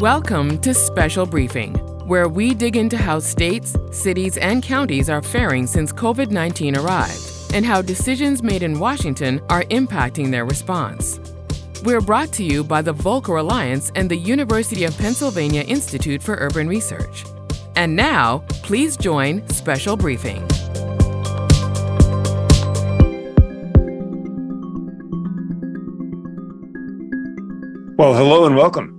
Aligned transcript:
Welcome 0.00 0.58
to 0.58 0.74
Special 0.74 1.24
Briefing, 1.24 1.72
where 2.06 2.28
we 2.28 2.52
dig 2.52 2.76
into 2.76 2.98
how 2.98 3.18
states, 3.18 3.74
cities, 3.92 4.36
and 4.36 4.62
counties 4.62 5.08
are 5.08 5.22
faring 5.22 5.66
since 5.66 5.90
COVID 5.90 6.30
19 6.30 6.76
arrived 6.76 7.54
and 7.54 7.64
how 7.64 7.80
decisions 7.80 8.42
made 8.42 8.62
in 8.62 8.78
Washington 8.78 9.40
are 9.48 9.64
impacting 9.64 10.30
their 10.30 10.44
response. 10.44 11.18
We're 11.82 12.02
brought 12.02 12.30
to 12.32 12.44
you 12.44 12.62
by 12.62 12.82
the 12.82 12.92
Volcker 12.92 13.40
Alliance 13.40 13.90
and 13.94 14.10
the 14.10 14.18
University 14.18 14.84
of 14.84 14.94
Pennsylvania 14.98 15.62
Institute 15.62 16.22
for 16.22 16.34
Urban 16.34 16.68
Research. 16.68 17.24
And 17.74 17.96
now, 17.96 18.44
please 18.62 18.98
join 18.98 19.48
Special 19.48 19.96
Briefing. 19.96 20.46
Well, 27.96 28.12
hello 28.12 28.44
and 28.44 28.54
welcome. 28.54 28.95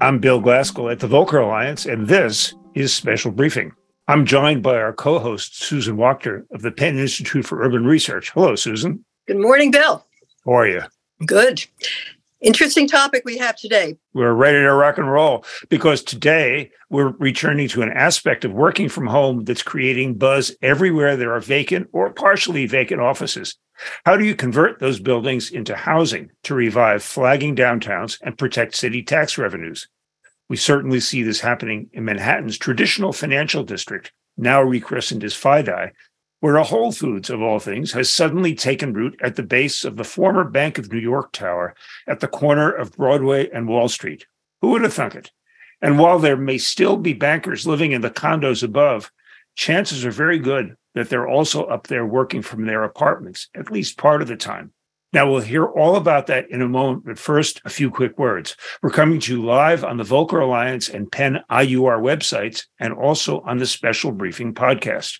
I'm 0.00 0.20
Bill 0.20 0.40
Glassgold 0.40 0.92
at 0.92 1.00
the 1.00 1.08
Volcker 1.08 1.42
Alliance, 1.42 1.84
and 1.84 2.06
this 2.06 2.54
is 2.74 2.94
Special 2.94 3.32
Briefing. 3.32 3.72
I'm 4.06 4.24
joined 4.24 4.62
by 4.62 4.76
our 4.76 4.92
co 4.92 5.18
host, 5.18 5.60
Susan 5.60 5.96
Wachter 5.96 6.44
of 6.52 6.62
the 6.62 6.70
Penn 6.70 6.96
Institute 6.98 7.44
for 7.44 7.60
Urban 7.60 7.84
Research. 7.84 8.30
Hello, 8.30 8.54
Susan. 8.54 9.04
Good 9.26 9.38
morning, 9.38 9.72
Bill. 9.72 10.06
How 10.46 10.52
are 10.52 10.68
you? 10.68 10.82
Good. 11.26 11.64
Interesting 12.40 12.86
topic 12.86 13.24
we 13.24 13.38
have 13.38 13.56
today. 13.56 13.96
We're 14.14 14.34
ready 14.34 14.58
to 14.58 14.72
rock 14.72 14.98
and 14.98 15.10
roll 15.10 15.44
because 15.68 16.04
today 16.04 16.70
we're 16.90 17.14
returning 17.18 17.66
to 17.70 17.82
an 17.82 17.90
aspect 17.90 18.44
of 18.44 18.52
working 18.52 18.88
from 18.88 19.08
home 19.08 19.42
that's 19.42 19.64
creating 19.64 20.14
buzz 20.14 20.54
everywhere 20.62 21.16
there 21.16 21.32
are 21.32 21.40
vacant 21.40 21.88
or 21.92 22.12
partially 22.12 22.66
vacant 22.66 23.00
offices. 23.00 23.56
How 24.04 24.16
do 24.16 24.24
you 24.24 24.36
convert 24.36 24.78
those 24.78 25.00
buildings 25.00 25.50
into 25.50 25.74
housing 25.74 26.30
to 26.44 26.54
revive 26.54 27.02
flagging 27.02 27.56
downtowns 27.56 28.18
and 28.22 28.38
protect 28.38 28.76
city 28.76 29.02
tax 29.02 29.36
revenues? 29.36 29.88
We 30.48 30.56
certainly 30.56 31.00
see 31.00 31.22
this 31.22 31.40
happening 31.40 31.90
in 31.92 32.04
Manhattan's 32.04 32.56
traditional 32.56 33.12
financial 33.12 33.62
district, 33.62 34.12
now 34.36 34.62
rechristened 34.62 35.22
as 35.24 35.34
FIDI, 35.34 35.92
where 36.40 36.56
a 36.56 36.64
Whole 36.64 36.92
Foods, 36.92 37.30
of 37.30 37.42
all 37.42 37.58
things, 37.58 37.92
has 37.92 38.12
suddenly 38.12 38.54
taken 38.54 38.92
root 38.92 39.18
at 39.20 39.36
the 39.36 39.42
base 39.42 39.84
of 39.84 39.96
the 39.96 40.04
former 40.04 40.44
Bank 40.44 40.78
of 40.78 40.90
New 40.90 40.98
York 40.98 41.32
Tower 41.32 41.74
at 42.06 42.20
the 42.20 42.28
corner 42.28 42.70
of 42.70 42.96
Broadway 42.96 43.50
and 43.50 43.68
Wall 43.68 43.88
Street. 43.88 44.26
Who 44.62 44.70
would 44.70 44.82
have 44.82 44.94
thunk 44.94 45.14
it? 45.14 45.32
And 45.82 45.98
while 45.98 46.18
there 46.18 46.36
may 46.36 46.58
still 46.58 46.96
be 46.96 47.12
bankers 47.12 47.66
living 47.66 47.92
in 47.92 48.00
the 48.00 48.10
condos 48.10 48.62
above, 48.62 49.12
chances 49.56 50.04
are 50.04 50.10
very 50.10 50.38
good 50.38 50.76
that 50.94 51.08
they're 51.08 51.28
also 51.28 51.64
up 51.64 51.88
there 51.88 52.06
working 52.06 52.42
from 52.42 52.66
their 52.66 52.84
apartments, 52.84 53.48
at 53.54 53.70
least 53.70 53.98
part 53.98 54.22
of 54.22 54.28
the 54.28 54.36
time. 54.36 54.72
Now, 55.12 55.30
we'll 55.30 55.40
hear 55.40 55.64
all 55.64 55.96
about 55.96 56.26
that 56.26 56.50
in 56.50 56.60
a 56.60 56.68
moment, 56.68 57.06
but 57.06 57.18
first, 57.18 57.62
a 57.64 57.70
few 57.70 57.90
quick 57.90 58.18
words. 58.18 58.54
We're 58.82 58.90
coming 58.90 59.20
to 59.20 59.36
you 59.36 59.44
live 59.44 59.82
on 59.82 59.96
the 59.96 60.04
Volcker 60.04 60.42
Alliance 60.42 60.90
and 60.90 61.10
Penn 61.10 61.40
IUR 61.50 61.98
websites 62.02 62.66
and 62.78 62.92
also 62.92 63.40
on 63.40 63.56
the 63.56 63.66
Special 63.66 64.12
Briefing 64.12 64.52
podcast. 64.52 65.18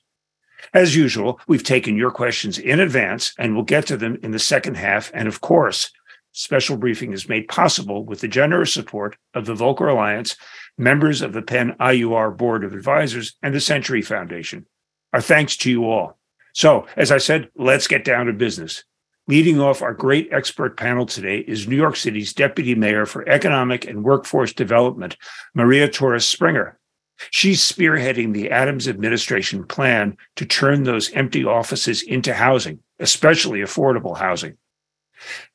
As 0.75 0.95
usual, 0.95 1.41
we've 1.47 1.62
taken 1.62 1.97
your 1.97 2.11
questions 2.11 2.58
in 2.58 2.80
advance 2.80 3.33
and 3.39 3.55
we'll 3.55 3.64
get 3.64 3.86
to 3.86 3.97
them 3.97 4.19
in 4.22 4.33
the 4.33 4.39
second 4.39 4.77
half. 4.77 5.11
And 5.14 5.27
of 5.27 5.41
course, 5.41 5.91
special 6.33 6.77
briefing 6.77 7.12
is 7.12 7.28
made 7.28 7.48
possible 7.48 8.05
with 8.05 8.20
the 8.20 8.28
generous 8.28 8.75
support 8.75 9.17
of 9.34 9.47
the 9.47 9.55
Volcker 9.55 9.91
Alliance, 9.91 10.36
members 10.77 11.23
of 11.23 11.33
the 11.33 11.42
Penn 11.42 11.75
IUR 11.80 12.36
Board 12.36 12.62
of 12.62 12.75
Advisors, 12.75 13.36
and 13.42 13.55
the 13.55 13.61
Century 13.61 14.02
Foundation. 14.02 14.67
Our 15.12 15.23
thanks 15.23 15.56
to 15.58 15.70
you 15.70 15.84
all. 15.91 16.19
So, 16.52 16.86
as 16.97 17.11
I 17.11 17.19
said, 17.19 17.48
let's 17.56 17.86
get 17.86 18.05
down 18.05 18.27
to 18.27 18.33
business. 18.33 18.84
Leading 19.28 19.60
off 19.60 19.82
our 19.82 19.92
great 19.92 20.30
expert 20.32 20.78
panel 20.78 21.04
today 21.04 21.40
is 21.40 21.68
New 21.68 21.76
York 21.76 21.96
City's 21.96 22.32
Deputy 22.32 22.74
Mayor 22.74 23.04
for 23.04 23.28
Economic 23.28 23.86
and 23.86 24.02
Workforce 24.02 24.55
Development, 24.55 25.18
Maria 25.55 25.86
Torres 25.86 26.27
Springer. 26.27 26.78
She's 27.30 27.61
spearheading 27.61 28.33
the 28.33 28.50
Adams 28.50 28.88
administration 28.88 29.67
plan 29.67 30.17
to 30.36 30.46
turn 30.46 30.84
those 30.84 31.12
empty 31.12 31.44
offices 31.44 32.00
into 32.00 32.33
housing, 32.33 32.78
especially 33.00 33.58
affordable 33.58 34.17
housing. 34.17 34.56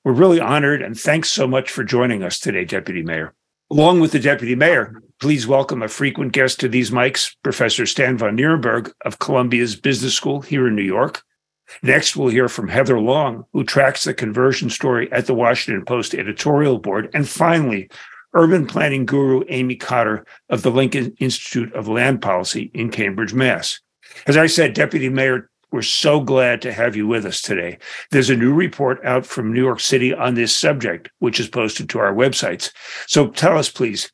We're 0.04 0.12
really 0.14 0.40
honored 0.40 0.84
and 0.84 0.96
thanks 0.96 1.32
so 1.32 1.48
much 1.48 1.72
for 1.72 1.84
joining 1.84 2.22
us 2.22 2.40
today, 2.40 2.66
Deputy 2.66 3.02
Mayor. 3.02 3.34
Along 3.72 4.00
with 4.00 4.12
the 4.12 4.20
Deputy 4.20 4.54
Mayor, 4.54 5.02
please 5.20 5.48
welcome 5.48 5.82
a 5.82 5.88
frequent 5.88 6.32
guest 6.32 6.60
to 6.60 6.68
these 6.68 6.92
mics, 6.92 7.36
Professor 7.42 7.88
Stan 7.88 8.20
Van 8.20 8.38
Nieuwerburgh 8.38 8.94
of 9.04 9.18
Columbia's 9.18 9.76
Business 9.76 10.14
School 10.14 10.42
here 10.42 10.68
in 10.68 10.76
New 10.76 10.84
York. 10.84 11.24
Next, 11.82 12.16
we'll 12.16 12.30
hear 12.30 12.50
from 12.50 12.68
Heather 12.68 13.00
Long, 13.00 13.46
who 13.54 13.64
tracks 13.64 14.04
the 14.04 14.14
conversion 14.14 14.70
story 14.70 15.12
at 15.12 15.26
the 15.26 15.34
Washington 15.34 15.86
Post 15.86 16.14
editorial 16.14 16.78
board. 16.78 17.10
And 17.14 17.28
finally, 17.28 17.90
urban 18.34 18.66
planning 18.66 19.06
guru 19.06 19.44
Amy 19.50 19.76
Cotter 19.76 20.26
of 20.50 20.62
the 20.62 20.72
Lincoln 20.72 21.16
Institute 21.20 21.74
of 21.74 21.88
Land 21.88 22.22
Policy 22.22 22.72
in 22.74 22.90
Cambridge, 22.90 23.34
Mass. 23.34 23.80
As 24.28 24.38
I 24.38 24.48
said, 24.48 24.74
Deputy 24.74 25.10
Mayor, 25.10 25.50
we're 25.72 25.82
so 25.82 26.20
glad 26.20 26.62
to 26.62 26.72
have 26.72 26.96
you 26.96 27.08
with 27.08 27.26
us 27.26 27.42
today. 27.42 27.80
There's 28.12 28.30
a 28.30 28.36
new 28.36 28.54
report 28.54 29.04
out 29.04 29.26
from 29.26 29.52
New 29.52 29.62
York 29.62 29.80
City 29.80 30.14
on 30.14 30.36
this 30.36 30.56
subject, 30.56 31.10
which 31.18 31.40
is 31.40 31.48
posted 31.48 31.90
to 31.90 32.00
our 32.00 32.14
websites. 32.14 32.72
So 33.08 33.30
tell 33.30 33.58
us, 33.58 33.70
please, 33.70 34.12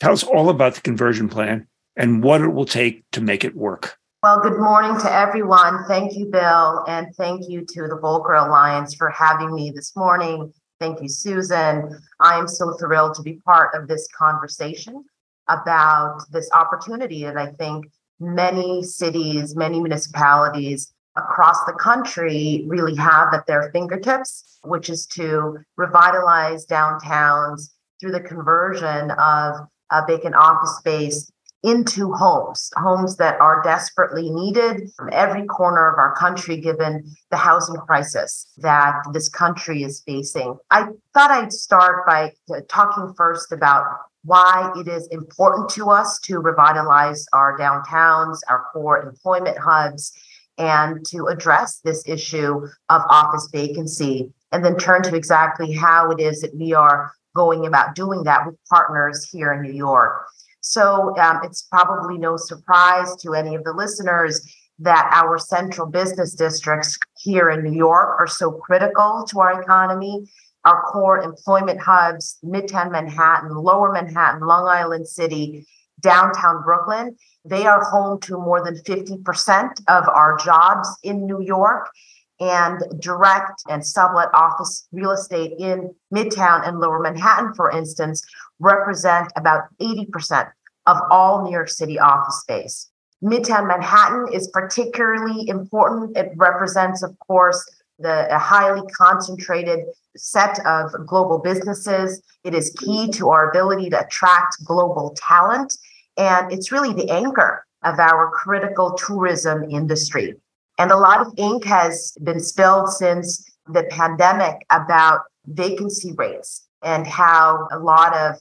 tell 0.00 0.12
us 0.12 0.22
all 0.22 0.48
about 0.48 0.74
the 0.76 0.80
conversion 0.80 1.28
plan 1.28 1.66
and 1.94 2.22
what 2.22 2.40
it 2.40 2.48
will 2.48 2.64
take 2.64 3.04
to 3.12 3.20
make 3.20 3.44
it 3.44 3.54
work. 3.54 3.98
Well, 4.24 4.40
good 4.40 4.58
morning 4.58 4.98
to 5.00 5.12
everyone. 5.12 5.84
Thank 5.84 6.16
you, 6.16 6.24
Bill, 6.24 6.82
and 6.88 7.14
thank 7.14 7.46
you 7.46 7.62
to 7.62 7.82
the 7.82 7.98
Volcker 8.02 8.42
Alliance 8.42 8.94
for 8.94 9.10
having 9.10 9.54
me 9.54 9.70
this 9.70 9.94
morning 9.94 10.50
Thank 10.80 11.02
you, 11.02 11.10
Susan. 11.10 11.94
I 12.20 12.38
am 12.38 12.48
so 12.48 12.72
thrilled 12.78 13.16
to 13.16 13.22
be 13.22 13.34
part 13.44 13.74
of 13.74 13.86
this 13.86 14.08
conversation 14.16 15.04
about 15.50 16.22
this 16.32 16.48
opportunity 16.52 17.24
that 17.24 17.36
I 17.36 17.48
think 17.48 17.84
many 18.18 18.82
cities, 18.82 19.54
many 19.54 19.78
municipalities 19.78 20.94
across 21.16 21.62
the 21.66 21.74
country 21.74 22.64
really 22.66 22.96
have 22.96 23.34
at 23.34 23.46
their 23.46 23.70
fingertips, 23.72 24.58
which 24.64 24.88
is 24.88 25.04
to 25.08 25.58
revitalize 25.76 26.64
downtowns 26.64 27.74
through 28.00 28.12
the 28.12 28.20
conversion 28.20 29.10
of 29.10 29.68
vacant 30.08 30.34
office 30.34 30.78
space 30.78 31.30
into 31.64 32.12
homes, 32.12 32.70
homes 32.76 33.16
that 33.16 33.40
are 33.40 33.62
desperately 33.62 34.30
needed 34.30 34.90
from 34.94 35.08
every 35.12 35.46
corner 35.46 35.90
of 35.90 35.98
our 35.98 36.14
country, 36.14 36.58
given 36.58 37.02
the 37.30 37.38
housing 37.38 37.76
crisis 37.76 38.52
that 38.58 39.02
this 39.14 39.30
country 39.30 39.82
is 39.82 40.02
facing. 40.06 40.58
I 40.70 40.88
thought 41.14 41.30
I'd 41.30 41.54
start 41.54 42.06
by 42.06 42.32
uh, 42.54 42.60
talking 42.68 43.14
first 43.16 43.50
about 43.50 43.86
why 44.24 44.72
it 44.76 44.88
is 44.88 45.08
important 45.08 45.70
to 45.70 45.88
us 45.88 46.18
to 46.20 46.38
revitalize 46.38 47.26
our 47.32 47.58
downtowns, 47.58 48.40
our 48.50 48.66
core 48.72 49.02
employment 49.02 49.56
hubs, 49.58 50.12
and 50.58 51.04
to 51.06 51.26
address 51.28 51.78
this 51.78 52.02
issue 52.06 52.66
of 52.90 53.02
office 53.08 53.48
vacancy, 53.50 54.30
and 54.52 54.62
then 54.62 54.76
turn 54.76 55.02
to 55.02 55.16
exactly 55.16 55.72
how 55.72 56.10
it 56.10 56.20
is 56.20 56.42
that 56.42 56.54
we 56.54 56.74
are 56.74 57.12
going 57.34 57.66
about 57.66 57.94
doing 57.94 58.22
that 58.24 58.46
with 58.46 58.54
partners 58.68 59.28
here 59.30 59.52
in 59.54 59.62
New 59.62 59.72
York. 59.72 60.26
So 60.64 61.14
um, 61.18 61.40
it's 61.44 61.62
probably 61.62 62.16
no 62.16 62.38
surprise 62.38 63.14
to 63.16 63.34
any 63.34 63.54
of 63.54 63.64
the 63.64 63.74
listeners 63.74 64.40
that 64.78 65.10
our 65.12 65.38
central 65.38 65.86
business 65.86 66.34
districts 66.34 66.98
here 67.18 67.50
in 67.50 67.62
New 67.62 67.76
York 67.76 68.18
are 68.18 68.26
so 68.26 68.50
critical 68.50 69.26
to 69.28 69.40
our 69.40 69.60
economy. 69.60 70.26
Our 70.64 70.82
core 70.84 71.22
employment 71.22 71.80
hubs, 71.82 72.38
Midtown 72.42 72.90
Manhattan, 72.90 73.54
Lower 73.54 73.92
Manhattan, 73.92 74.40
Long 74.40 74.66
Island 74.66 75.06
City, 75.06 75.66
downtown 76.00 76.62
Brooklyn, 76.62 77.14
they 77.44 77.66
are 77.66 77.84
home 77.84 78.18
to 78.20 78.38
more 78.38 78.64
than 78.64 78.76
50% 78.76 79.70
of 79.88 80.08
our 80.08 80.38
jobs 80.38 80.88
in 81.02 81.26
New 81.26 81.42
York 81.42 81.90
and 82.40 82.82
direct 82.98 83.62
and 83.68 83.86
sublet 83.86 84.28
office 84.34 84.88
real 84.92 85.12
estate 85.12 85.52
in 85.58 85.94
Midtown 86.12 86.66
and 86.66 86.80
Lower 86.80 87.00
Manhattan, 87.00 87.54
for 87.54 87.70
instance, 87.70 88.22
represent 88.60 89.32
about 89.36 89.62
80% 89.80 90.50
of 90.86 90.98
all 91.10 91.42
New 91.42 91.50
York 91.50 91.68
City 91.68 91.98
office 91.98 92.40
space. 92.40 92.90
Midtown 93.22 93.66
Manhattan 93.66 94.26
is 94.32 94.48
particularly 94.48 95.48
important. 95.48 96.16
It 96.16 96.32
represents, 96.36 97.02
of 97.02 97.18
course, 97.20 97.64
the 97.98 98.28
highly 98.38 98.82
concentrated 98.98 99.80
set 100.16 100.64
of 100.66 100.90
global 101.06 101.38
businesses. 101.38 102.20
It 102.44 102.54
is 102.54 102.74
key 102.78 103.10
to 103.12 103.30
our 103.30 103.48
ability 103.48 103.90
to 103.90 104.04
attract 104.04 104.64
global 104.64 105.16
talent. 105.16 105.76
And 106.16 106.52
it's 106.52 106.70
really 106.70 106.92
the 106.92 107.10
anchor 107.10 107.64
of 107.82 107.98
our 107.98 108.30
critical 108.30 108.92
tourism 108.92 109.70
industry. 109.70 110.34
And 110.78 110.90
a 110.90 110.96
lot 110.96 111.20
of 111.20 111.32
ink 111.36 111.64
has 111.64 112.12
been 112.22 112.40
spilled 112.40 112.90
since 112.90 113.48
the 113.66 113.84
pandemic 113.84 114.66
about 114.70 115.20
vacancy 115.46 116.12
rates 116.12 116.66
and 116.84 117.06
how 117.06 117.68
a 117.72 117.78
lot 117.78 118.14
of 118.16 118.36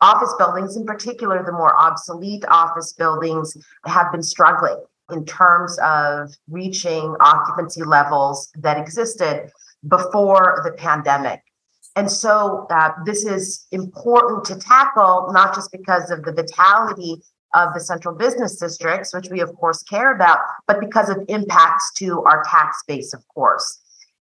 office 0.00 0.34
buildings, 0.38 0.76
in 0.76 0.86
particular, 0.86 1.42
the 1.44 1.52
more 1.52 1.76
obsolete 1.78 2.44
office 2.48 2.92
buildings, 2.92 3.56
have 3.86 4.10
been 4.12 4.22
struggling 4.22 4.82
in 5.10 5.24
terms 5.24 5.78
of 5.82 6.30
reaching 6.48 7.16
occupancy 7.20 7.82
levels 7.82 8.50
that 8.56 8.78
existed 8.78 9.50
before 9.88 10.60
the 10.64 10.72
pandemic. 10.72 11.40
And 11.96 12.10
so 12.10 12.66
uh, 12.70 12.92
this 13.04 13.24
is 13.24 13.66
important 13.72 14.44
to 14.46 14.56
tackle, 14.56 15.30
not 15.32 15.54
just 15.54 15.72
because 15.72 16.10
of 16.10 16.22
the 16.22 16.32
vitality 16.32 17.20
of 17.54 17.74
the 17.74 17.80
central 17.80 18.14
business 18.14 18.56
districts, 18.56 19.12
which 19.14 19.30
we 19.30 19.40
of 19.40 19.52
course 19.56 19.82
care 19.82 20.14
about, 20.14 20.38
but 20.66 20.80
because 20.80 21.08
of 21.08 21.16
impacts 21.28 21.90
to 21.94 22.22
our 22.22 22.44
tax 22.44 22.82
base, 22.86 23.12
of 23.14 23.26
course. 23.28 23.80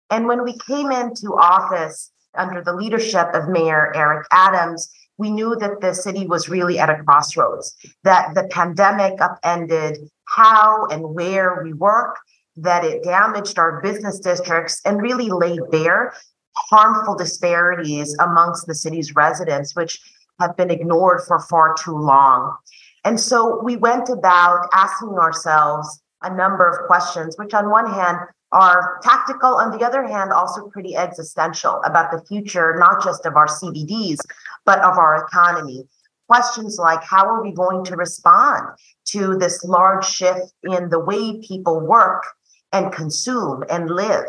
And 0.09 0.27
when 0.27 0.43
we 0.43 0.55
came 0.67 0.91
into 0.91 1.33
office 1.33 2.11
under 2.35 2.61
the 2.61 2.73
leadership 2.73 3.27
of 3.33 3.49
Mayor 3.49 3.95
Eric 3.95 4.25
Adams, 4.31 4.89
we 5.17 5.29
knew 5.29 5.55
that 5.57 5.81
the 5.81 5.93
city 5.93 6.25
was 6.25 6.49
really 6.49 6.79
at 6.79 6.89
a 6.89 7.03
crossroads, 7.03 7.75
that 8.03 8.33
the 8.35 8.47
pandemic 8.49 9.21
upended 9.21 10.09
how 10.27 10.87
and 10.87 11.13
where 11.13 11.61
we 11.63 11.73
work, 11.73 12.17
that 12.55 12.83
it 12.83 13.03
damaged 13.03 13.59
our 13.59 13.81
business 13.81 14.19
districts 14.19 14.81
and 14.85 15.01
really 15.01 15.29
laid 15.29 15.59
bare 15.71 16.13
harmful 16.55 17.15
disparities 17.15 18.15
amongst 18.19 18.67
the 18.67 18.75
city's 18.75 19.15
residents, 19.15 19.75
which 19.75 19.99
have 20.39 20.55
been 20.55 20.71
ignored 20.71 21.21
for 21.27 21.39
far 21.39 21.75
too 21.75 21.97
long. 21.97 22.55
And 23.03 23.19
so 23.19 23.61
we 23.63 23.75
went 23.75 24.09
about 24.09 24.67
asking 24.73 25.09
ourselves 25.09 26.01
a 26.21 26.33
number 26.33 26.67
of 26.67 26.87
questions, 26.87 27.37
which 27.37 27.53
on 27.53 27.69
one 27.69 27.91
hand 27.91 28.17
are 28.53 28.99
tactical, 29.01 29.55
on 29.55 29.77
the 29.77 29.85
other 29.85 30.07
hand, 30.07 30.31
also 30.31 30.67
pretty 30.67 30.95
existential 30.95 31.81
about 31.83 32.11
the 32.11 32.23
future, 32.25 32.75
not 32.77 33.03
just 33.03 33.25
of 33.25 33.35
our 33.35 33.47
CBDs, 33.47 34.19
but 34.63 34.79
of 34.79 34.97
our 34.97 35.25
economy. 35.25 35.87
Questions 36.29 36.77
like 36.79 37.03
how 37.03 37.25
are 37.25 37.43
we 37.43 37.51
going 37.51 37.83
to 37.85 37.97
respond 37.97 38.77
to 39.05 39.35
this 39.35 39.63
large 39.65 40.05
shift 40.05 40.53
in 40.63 40.89
the 40.89 40.99
way 40.99 41.41
people 41.41 41.79
work 41.79 42.23
and 42.71 42.93
consume 42.93 43.63
and 43.69 43.89
live? 43.89 44.25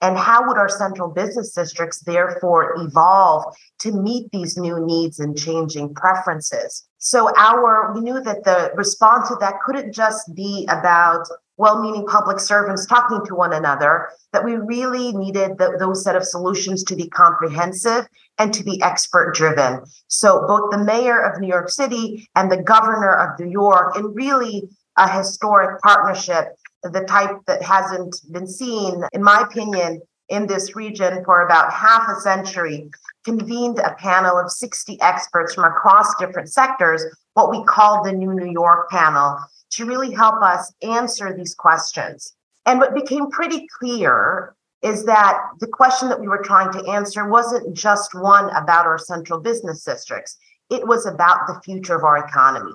And 0.00 0.16
how 0.16 0.46
would 0.46 0.58
our 0.58 0.68
central 0.68 1.08
business 1.08 1.52
districts 1.52 2.00
therefore 2.00 2.74
evolve 2.78 3.56
to 3.80 3.92
meet 3.92 4.30
these 4.30 4.56
new 4.56 4.84
needs 4.84 5.18
and 5.18 5.36
changing 5.36 5.94
preferences? 5.94 6.86
So 6.98 7.30
our 7.36 7.92
we 7.94 8.00
knew 8.00 8.20
that 8.20 8.44
the 8.44 8.72
response 8.74 9.28
to 9.28 9.36
that 9.40 9.60
couldn't 9.64 9.92
just 9.92 10.34
be 10.34 10.66
about 10.68 11.26
well-meaning 11.56 12.06
public 12.06 12.38
servants 12.38 12.86
talking 12.86 13.24
to 13.24 13.34
one 13.34 13.52
another, 13.52 14.08
that 14.32 14.44
we 14.44 14.56
really 14.56 15.12
needed 15.12 15.58
the, 15.58 15.76
those 15.78 16.04
set 16.04 16.16
of 16.16 16.24
solutions 16.24 16.84
to 16.84 16.96
be 16.96 17.08
comprehensive 17.08 18.06
and 18.38 18.52
to 18.52 18.62
be 18.62 18.80
expert 18.82 19.34
driven. 19.34 19.80
So 20.08 20.46
both 20.46 20.70
the 20.70 20.84
mayor 20.84 21.20
of 21.20 21.40
New 21.40 21.48
York 21.48 21.70
City 21.70 22.28
and 22.36 22.50
the 22.50 22.62
governor 22.62 23.12
of 23.12 23.38
New 23.40 23.50
York, 23.50 23.96
in 23.96 24.12
really 24.14 24.68
a 24.98 25.08
historic 25.08 25.80
partnership, 25.82 26.56
the 26.82 27.04
type 27.04 27.38
that 27.46 27.62
hasn't 27.62 28.20
been 28.30 28.46
seen, 28.46 29.02
in 29.12 29.22
my 29.22 29.40
opinion, 29.40 30.00
in 30.28 30.46
this 30.46 30.74
region 30.74 31.24
for 31.24 31.46
about 31.46 31.72
half 31.72 32.08
a 32.08 32.20
century, 32.20 32.90
convened 33.24 33.78
a 33.78 33.94
panel 33.94 34.38
of 34.38 34.50
60 34.50 35.00
experts 35.00 35.54
from 35.54 35.64
across 35.64 36.14
different 36.16 36.52
sectors, 36.52 37.04
what 37.36 37.50
we 37.50 37.62
call 37.64 38.02
the 38.02 38.12
New 38.12 38.32
New 38.32 38.50
York 38.50 38.88
panel, 38.88 39.38
to 39.68 39.84
really 39.84 40.10
help 40.10 40.42
us 40.42 40.72
answer 40.82 41.36
these 41.36 41.54
questions. 41.54 42.34
And 42.64 42.80
what 42.80 42.94
became 42.94 43.30
pretty 43.30 43.66
clear 43.78 44.56
is 44.80 45.04
that 45.04 45.38
the 45.60 45.66
question 45.66 46.08
that 46.08 46.18
we 46.18 46.28
were 46.28 46.42
trying 46.42 46.72
to 46.72 46.90
answer 46.90 47.28
wasn't 47.28 47.76
just 47.76 48.14
one 48.14 48.48
about 48.56 48.86
our 48.86 48.96
central 48.96 49.38
business 49.38 49.84
districts, 49.84 50.38
it 50.70 50.88
was 50.88 51.04
about 51.04 51.46
the 51.46 51.60
future 51.62 51.94
of 51.94 52.04
our 52.04 52.16
economy. 52.26 52.72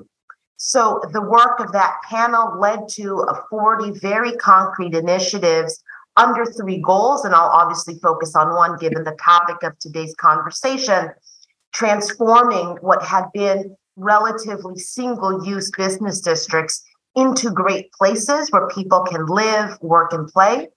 So 0.57 1.01
the 1.11 1.23
work 1.23 1.59
of 1.59 1.71
that 1.71 1.95
panel 2.07 2.59
led 2.59 2.87
to 2.89 3.25
40 3.49 3.99
very 3.99 4.33
concrete 4.33 4.93
initiatives 4.93 5.81
under 6.17 6.45
three 6.45 6.79
goals, 6.81 7.25
and 7.25 7.33
I'll 7.33 7.49
obviously 7.49 7.95
focus 7.95 8.35
on 8.35 8.53
one 8.53 8.77
given 8.77 9.05
the 9.05 9.17
topic 9.23 9.63
of 9.63 9.79
today's 9.79 10.13
conversation 10.19 11.09
transforming 11.73 12.77
what 12.81 13.01
had 13.01 13.25
been 13.33 13.75
relatively 13.95 14.77
single 14.77 15.45
use 15.45 15.71
business 15.71 16.21
districts 16.21 16.83
into 17.15 17.51
great 17.51 17.91
places 17.93 18.49
where 18.51 18.67
people 18.69 19.01
can 19.01 19.25
live, 19.25 19.77
work, 19.81 20.13
and 20.13 20.27
play. 20.27 20.67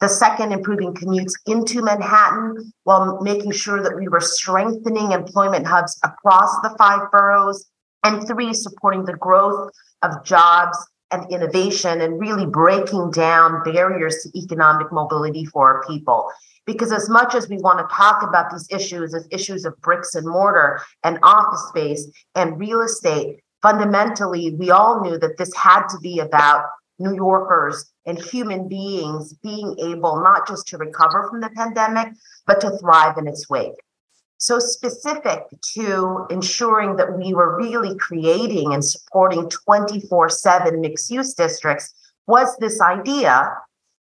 The 0.00 0.08
second, 0.08 0.52
improving 0.52 0.94
commutes 0.94 1.32
into 1.46 1.82
Manhattan 1.82 2.72
while 2.84 3.20
making 3.20 3.52
sure 3.52 3.82
that 3.82 3.96
we 3.96 4.08
were 4.08 4.20
strengthening 4.20 5.12
employment 5.12 5.66
hubs 5.66 5.98
across 6.04 6.54
the 6.62 6.74
five 6.78 7.10
boroughs 7.10 7.68
and 8.04 8.26
three, 8.26 8.52
supporting 8.52 9.04
the 9.04 9.16
growth 9.16 9.70
of 10.02 10.24
jobs 10.24 10.78
and 11.10 11.30
innovation 11.32 12.00
and 12.00 12.20
really 12.20 12.46
breaking 12.46 13.10
down 13.10 13.62
barriers 13.64 14.16
to 14.22 14.38
economic 14.38 14.92
mobility 14.92 15.44
for 15.44 15.74
our 15.74 15.84
people. 15.86 16.30
Because 16.66 16.92
as 16.92 17.08
much 17.08 17.34
as 17.34 17.48
we 17.48 17.56
want 17.58 17.78
to 17.78 17.94
talk 17.94 18.22
about 18.22 18.50
these 18.50 18.66
issues 18.70 19.14
as 19.14 19.26
issues 19.30 19.64
of 19.64 19.80
bricks 19.80 20.14
and 20.14 20.26
mortar 20.26 20.80
and 21.02 21.18
office 21.22 21.66
space 21.68 22.06
and 22.34 22.58
real 22.58 22.82
estate, 22.82 23.38
fundamentally, 23.62 24.54
we 24.54 24.70
all 24.70 25.00
knew 25.00 25.18
that 25.18 25.38
this 25.38 25.54
had 25.54 25.86
to 25.88 25.98
be 26.00 26.18
about 26.18 26.66
New 26.98 27.14
Yorkers 27.14 27.90
and 28.06 28.18
human 28.18 28.68
beings 28.68 29.32
being 29.42 29.76
able 29.78 30.20
not 30.22 30.46
just 30.46 30.66
to 30.68 30.76
recover 30.76 31.28
from 31.28 31.40
the 31.40 31.50
pandemic, 31.50 32.08
but 32.46 32.60
to 32.60 32.76
thrive 32.78 33.16
in 33.16 33.28
its 33.28 33.48
wake 33.48 33.74
so 34.38 34.58
specific 34.58 35.42
to 35.74 36.26
ensuring 36.30 36.96
that 36.96 37.18
we 37.18 37.34
were 37.34 37.56
really 37.56 37.96
creating 37.96 38.72
and 38.72 38.84
supporting 38.84 39.48
24 39.50 40.28
7 40.28 40.80
mixed 40.80 41.10
use 41.10 41.34
districts 41.34 41.92
was 42.26 42.56
this 42.58 42.80
idea 42.80 43.52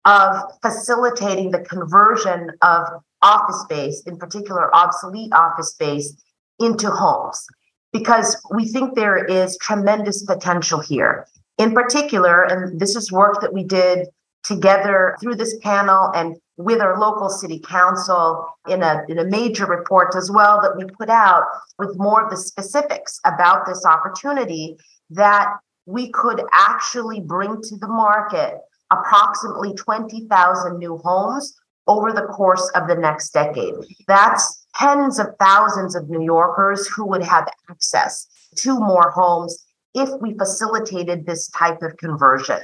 of 0.05 0.41
facilitating 0.61 1.51
the 1.51 1.59
conversion 1.59 2.49
of 2.61 2.87
office 3.21 3.61
space, 3.61 4.01
in 4.05 4.17
particular 4.17 4.73
obsolete 4.75 5.31
office 5.33 5.71
space, 5.71 6.15
into 6.59 6.89
homes. 6.89 7.45
Because 7.93 8.41
we 8.53 8.67
think 8.67 8.95
there 8.95 9.23
is 9.25 9.57
tremendous 9.57 10.23
potential 10.23 10.79
here. 10.79 11.27
In 11.57 11.73
particular, 11.73 12.43
and 12.43 12.79
this 12.79 12.95
is 12.95 13.11
work 13.11 13.41
that 13.41 13.53
we 13.53 13.63
did 13.63 14.07
together 14.43 15.17
through 15.21 15.35
this 15.35 15.57
panel 15.61 16.11
and 16.15 16.37
with 16.57 16.81
our 16.81 16.99
local 16.99 17.29
city 17.29 17.59
council 17.59 18.45
in 18.67 18.83
a, 18.83 19.03
in 19.09 19.19
a 19.19 19.25
major 19.25 19.65
report 19.65 20.15
as 20.15 20.29
well 20.29 20.61
that 20.61 20.75
we 20.77 20.85
put 20.97 21.09
out 21.09 21.43
with 21.79 21.97
more 21.97 22.23
of 22.23 22.29
the 22.29 22.37
specifics 22.37 23.19
about 23.25 23.65
this 23.65 23.85
opportunity 23.85 24.77
that 25.09 25.53
we 25.85 26.11
could 26.11 26.41
actually 26.51 27.19
bring 27.19 27.61
to 27.61 27.77
the 27.77 27.87
market 27.87 28.55
approximately 28.91 29.73
20,000 29.73 30.77
new 30.77 30.97
homes 30.97 31.55
over 31.87 32.11
the 32.11 32.27
course 32.27 32.69
of 32.75 32.87
the 32.87 32.95
next 32.95 33.31
decade. 33.31 33.73
That's 34.07 34.65
tens 34.75 35.19
of 35.19 35.27
thousands 35.39 35.95
of 35.95 36.09
New 36.09 36.23
Yorkers 36.23 36.87
who 36.87 37.07
would 37.07 37.23
have 37.23 37.47
access 37.69 38.27
to 38.57 38.79
more 38.79 39.11
homes 39.11 39.65
if 39.93 40.09
we 40.21 40.37
facilitated 40.37 41.25
this 41.25 41.49
type 41.49 41.81
of 41.81 41.97
conversion. 41.97 42.59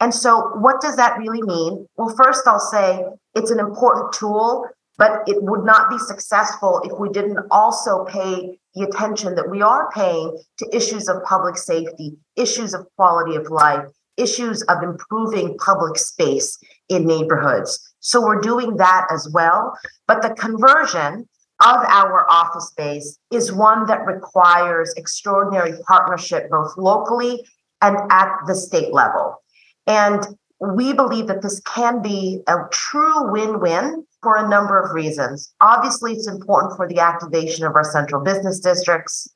And 0.00 0.14
so, 0.14 0.50
what 0.60 0.80
does 0.80 0.96
that 0.96 1.18
really 1.18 1.42
mean? 1.42 1.86
Well, 1.96 2.14
first, 2.16 2.46
I'll 2.46 2.60
say 2.60 3.04
it's 3.34 3.50
an 3.50 3.58
important 3.58 4.12
tool, 4.12 4.68
but 4.96 5.22
it 5.26 5.42
would 5.42 5.64
not 5.64 5.90
be 5.90 5.98
successful 5.98 6.80
if 6.84 6.98
we 6.98 7.08
didn't 7.08 7.38
also 7.50 8.04
pay 8.04 8.58
the 8.74 8.84
attention 8.84 9.34
that 9.34 9.50
we 9.50 9.60
are 9.60 9.90
paying 9.92 10.40
to 10.58 10.76
issues 10.76 11.08
of 11.08 11.22
public 11.24 11.56
safety, 11.56 12.16
issues 12.36 12.74
of 12.74 12.86
quality 12.96 13.34
of 13.34 13.50
life, 13.50 13.84
issues 14.16 14.62
of 14.62 14.82
improving 14.82 15.56
public 15.58 15.98
space 15.98 16.58
in 16.88 17.04
neighborhoods. 17.04 17.80
So, 17.98 18.20
we're 18.20 18.40
doing 18.40 18.76
that 18.76 19.08
as 19.10 19.28
well. 19.32 19.76
But 20.06 20.22
the 20.22 20.30
conversion 20.34 21.28
of 21.60 21.76
our 21.88 22.30
office 22.30 22.68
space 22.68 23.18
is 23.32 23.52
one 23.52 23.86
that 23.86 24.06
requires 24.06 24.94
extraordinary 24.96 25.72
partnership 25.88 26.48
both 26.50 26.72
locally 26.76 27.44
and 27.82 27.96
at 28.12 28.28
the 28.46 28.54
state 28.54 28.92
level. 28.92 29.42
And 29.88 30.24
we 30.60 30.92
believe 30.92 31.26
that 31.28 31.42
this 31.42 31.60
can 31.60 32.02
be 32.02 32.42
a 32.46 32.56
true 32.70 33.32
win 33.32 33.58
win 33.58 34.06
for 34.22 34.36
a 34.36 34.48
number 34.48 34.80
of 34.80 34.92
reasons. 34.92 35.52
Obviously, 35.60 36.12
it's 36.12 36.28
important 36.28 36.76
for 36.76 36.86
the 36.86 37.00
activation 37.00 37.64
of 37.64 37.74
our 37.74 37.84
central 37.84 38.22
business 38.22 38.60
districts. 38.60 39.28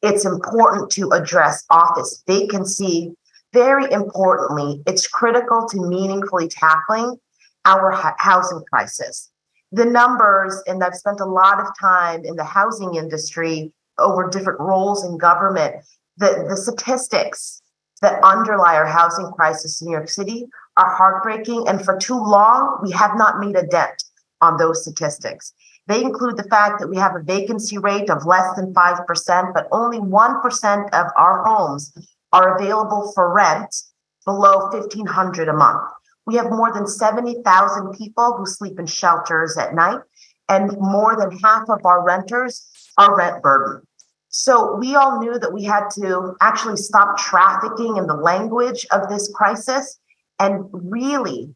It's 0.00 0.24
important 0.24 0.90
to 0.92 1.10
address 1.10 1.64
office 1.70 2.22
vacancy. 2.26 3.12
Very 3.52 3.90
importantly, 3.92 4.82
it's 4.86 5.06
critical 5.06 5.68
to 5.68 5.88
meaningfully 5.88 6.48
tackling 6.48 7.16
our 7.64 7.92
housing 8.18 8.62
crisis. 8.72 9.30
The 9.72 9.84
numbers, 9.84 10.60
and 10.66 10.82
I've 10.82 10.94
spent 10.94 11.20
a 11.20 11.26
lot 11.26 11.60
of 11.60 11.66
time 11.78 12.24
in 12.24 12.36
the 12.36 12.44
housing 12.44 12.94
industry 12.94 13.72
over 13.98 14.28
different 14.28 14.60
roles 14.60 15.04
in 15.04 15.18
government, 15.18 15.76
the, 16.16 16.46
the 16.48 16.56
statistics 16.56 17.61
that 18.02 18.22
underlie 18.22 18.76
our 18.76 18.86
housing 18.86 19.30
crisis 19.32 19.80
in 19.80 19.86
New 19.86 19.92
York 19.92 20.08
City 20.08 20.46
are 20.76 20.94
heartbreaking. 20.94 21.66
And 21.68 21.84
for 21.84 21.96
too 21.96 22.18
long, 22.18 22.80
we 22.82 22.90
have 22.90 23.12
not 23.16 23.38
made 23.40 23.56
a 23.56 23.66
dent 23.66 24.02
on 24.40 24.56
those 24.56 24.82
statistics. 24.82 25.54
They 25.86 26.02
include 26.02 26.36
the 26.36 26.44
fact 26.44 26.80
that 26.80 26.88
we 26.88 26.96
have 26.96 27.16
a 27.16 27.22
vacancy 27.22 27.78
rate 27.78 28.10
of 28.10 28.26
less 28.26 28.54
than 28.56 28.74
5%, 28.74 29.54
but 29.54 29.68
only 29.72 29.98
1% 29.98 30.84
of 30.92 31.06
our 31.16 31.44
homes 31.44 31.92
are 32.32 32.56
available 32.56 33.12
for 33.14 33.32
rent 33.32 33.74
below 34.24 34.68
1500 34.70 35.48
a 35.48 35.52
month. 35.52 35.90
We 36.26 36.36
have 36.36 36.50
more 36.50 36.72
than 36.72 36.86
70,000 36.86 37.92
people 37.92 38.36
who 38.36 38.46
sleep 38.46 38.78
in 38.78 38.86
shelters 38.86 39.56
at 39.58 39.74
night. 39.74 40.00
and 40.48 40.76
more 40.78 41.16
than 41.16 41.38
half 41.38 41.68
of 41.70 41.80
our 41.86 42.04
renters 42.04 42.68
are 42.98 43.16
rent 43.16 43.42
burdened. 43.42 43.86
So 44.32 44.76
we 44.76 44.94
all 44.96 45.20
knew 45.20 45.38
that 45.38 45.52
we 45.52 45.62
had 45.62 45.88
to 46.00 46.34
actually 46.40 46.78
stop 46.78 47.18
trafficking 47.18 47.98
in 47.98 48.06
the 48.06 48.14
language 48.14 48.86
of 48.90 49.08
this 49.10 49.30
crisis 49.34 50.00
and 50.38 50.64
really 50.72 51.54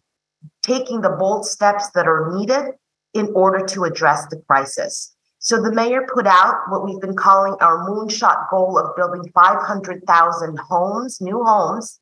taking 0.63 1.01
the 1.01 1.17
bold 1.19 1.47
steps 1.47 1.91
that 1.95 2.07
are 2.07 2.37
needed 2.37 2.75
in 3.15 3.33
order 3.35 3.65
to 3.65 3.85
address 3.85 4.27
the 4.29 4.43
crisis. 4.47 5.17
So 5.39 5.63
the 5.63 5.73
mayor 5.73 6.07
put 6.13 6.27
out 6.27 6.57
what 6.69 6.85
we've 6.85 7.01
been 7.01 7.17
calling 7.17 7.57
our 7.61 7.89
moonshot 7.89 8.51
goal 8.51 8.79
of 8.79 8.95
building 8.95 9.31
500,000 9.35 10.59
homes, 10.59 11.19
new 11.21 11.43
homes, 11.45 11.99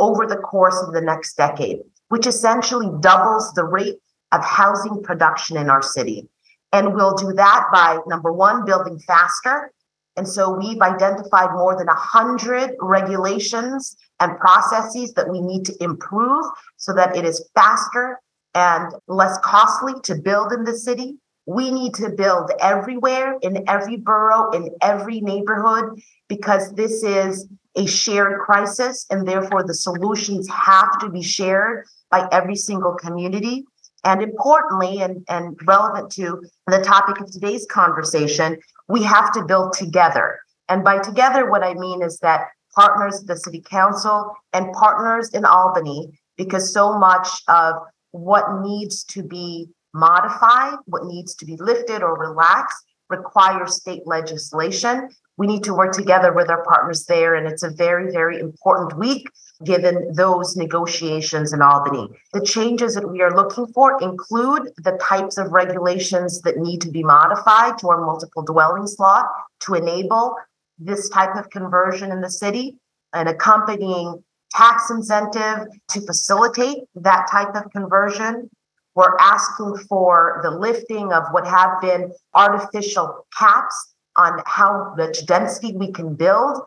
over 0.00 0.26
the 0.26 0.36
course 0.36 0.82
of 0.84 0.92
the 0.92 1.00
next 1.00 1.36
decade, 1.36 1.78
which 2.08 2.26
essentially 2.26 2.88
doubles 3.00 3.52
the 3.52 3.64
rate 3.64 3.98
of 4.32 4.44
housing 4.44 5.04
production 5.04 5.56
in 5.56 5.70
our 5.70 5.82
city. 5.82 6.28
And 6.72 6.94
we'll 6.94 7.14
do 7.14 7.32
that 7.34 7.66
by 7.72 7.98
number 8.08 8.32
one, 8.32 8.64
building 8.64 8.98
faster. 9.06 9.72
And 10.16 10.26
so 10.26 10.50
we've 10.50 10.80
identified 10.80 11.52
more 11.52 11.76
than 11.76 11.86
100 11.88 12.76
regulations 12.80 13.96
and 14.20 14.38
processes 14.38 15.12
that 15.14 15.28
we 15.30 15.40
need 15.40 15.64
to 15.66 15.74
improve 15.82 16.44
so 16.76 16.94
that 16.94 17.16
it 17.16 17.24
is 17.24 17.48
faster 17.54 18.18
and 18.54 18.92
less 19.08 19.38
costly 19.42 19.92
to 20.04 20.14
build 20.14 20.52
in 20.52 20.64
the 20.64 20.74
city. 20.74 21.18
We 21.44 21.70
need 21.70 21.94
to 21.94 22.08
build 22.08 22.50
everywhere, 22.60 23.36
in 23.42 23.68
every 23.68 23.98
borough, 23.98 24.50
in 24.50 24.70
every 24.80 25.20
neighborhood, 25.20 26.00
because 26.28 26.72
this 26.72 27.04
is 27.04 27.46
a 27.76 27.86
shared 27.86 28.40
crisis, 28.40 29.06
and 29.10 29.28
therefore 29.28 29.62
the 29.62 29.74
solutions 29.74 30.48
have 30.48 30.98
to 31.00 31.10
be 31.10 31.22
shared 31.22 31.84
by 32.10 32.26
every 32.32 32.56
single 32.56 32.94
community. 32.94 33.66
And 34.04 34.22
importantly, 34.22 35.00
and, 35.00 35.24
and 35.28 35.58
relevant 35.64 36.12
to 36.12 36.42
the 36.66 36.78
topic 36.78 37.20
of 37.20 37.30
today's 37.30 37.66
conversation, 37.66 38.58
we 38.88 39.02
have 39.02 39.32
to 39.32 39.44
build 39.44 39.72
together. 39.72 40.38
And 40.68 40.84
by 40.84 40.98
together, 40.98 41.50
what 41.50 41.62
I 41.62 41.74
mean 41.74 42.02
is 42.02 42.18
that 42.20 42.48
partners 42.74 43.22
the 43.22 43.36
city 43.36 43.62
council 43.68 44.32
and 44.52 44.72
partners 44.72 45.30
in 45.30 45.44
Albany, 45.44 46.18
because 46.36 46.72
so 46.72 46.98
much 46.98 47.28
of 47.48 47.74
what 48.12 48.62
needs 48.62 49.04
to 49.04 49.22
be 49.22 49.68
modified, 49.94 50.78
what 50.84 51.04
needs 51.06 51.34
to 51.36 51.46
be 51.46 51.56
lifted 51.56 52.02
or 52.02 52.18
relaxed 52.18 52.84
requires 53.08 53.76
state 53.76 54.02
legislation 54.06 55.08
we 55.36 55.46
need 55.46 55.64
to 55.64 55.74
work 55.74 55.92
together 55.92 56.32
with 56.32 56.48
our 56.48 56.64
partners 56.64 57.04
there. 57.04 57.34
And 57.34 57.46
it's 57.46 57.62
a 57.62 57.70
very, 57.70 58.10
very 58.10 58.38
important 58.38 58.98
week 58.98 59.28
given 59.64 60.12
those 60.12 60.56
negotiations 60.56 61.52
in 61.52 61.62
Albany. 61.62 62.08
The 62.32 62.44
changes 62.44 62.94
that 62.94 63.08
we 63.08 63.22
are 63.22 63.34
looking 63.34 63.66
for 63.68 63.98
include 64.02 64.72
the 64.78 64.98
types 65.00 65.38
of 65.38 65.52
regulations 65.52 66.42
that 66.42 66.58
need 66.58 66.80
to 66.82 66.90
be 66.90 67.02
modified 67.02 67.78
to 67.78 67.88
our 67.88 68.04
multiple 68.04 68.42
dwellings 68.42 68.98
law 68.98 69.24
to 69.60 69.74
enable 69.74 70.36
this 70.78 71.08
type 71.08 71.36
of 71.36 71.48
conversion 71.50 72.12
in 72.12 72.20
the 72.20 72.30
city, 72.30 72.76
an 73.14 73.28
accompanying 73.28 74.22
tax 74.52 74.90
incentive 74.90 75.66
to 75.88 76.00
facilitate 76.02 76.84
that 76.94 77.26
type 77.30 77.54
of 77.54 77.70
conversion. 77.72 78.50
We're 78.94 79.16
asking 79.18 79.76
for 79.88 80.40
the 80.42 80.50
lifting 80.50 81.12
of 81.12 81.24
what 81.30 81.46
have 81.46 81.80
been 81.80 82.12
artificial 82.34 83.26
caps 83.36 83.94
on 84.16 84.42
how 84.46 84.94
much 84.96 85.26
density 85.26 85.76
we 85.76 85.92
can 85.92 86.14
build 86.14 86.58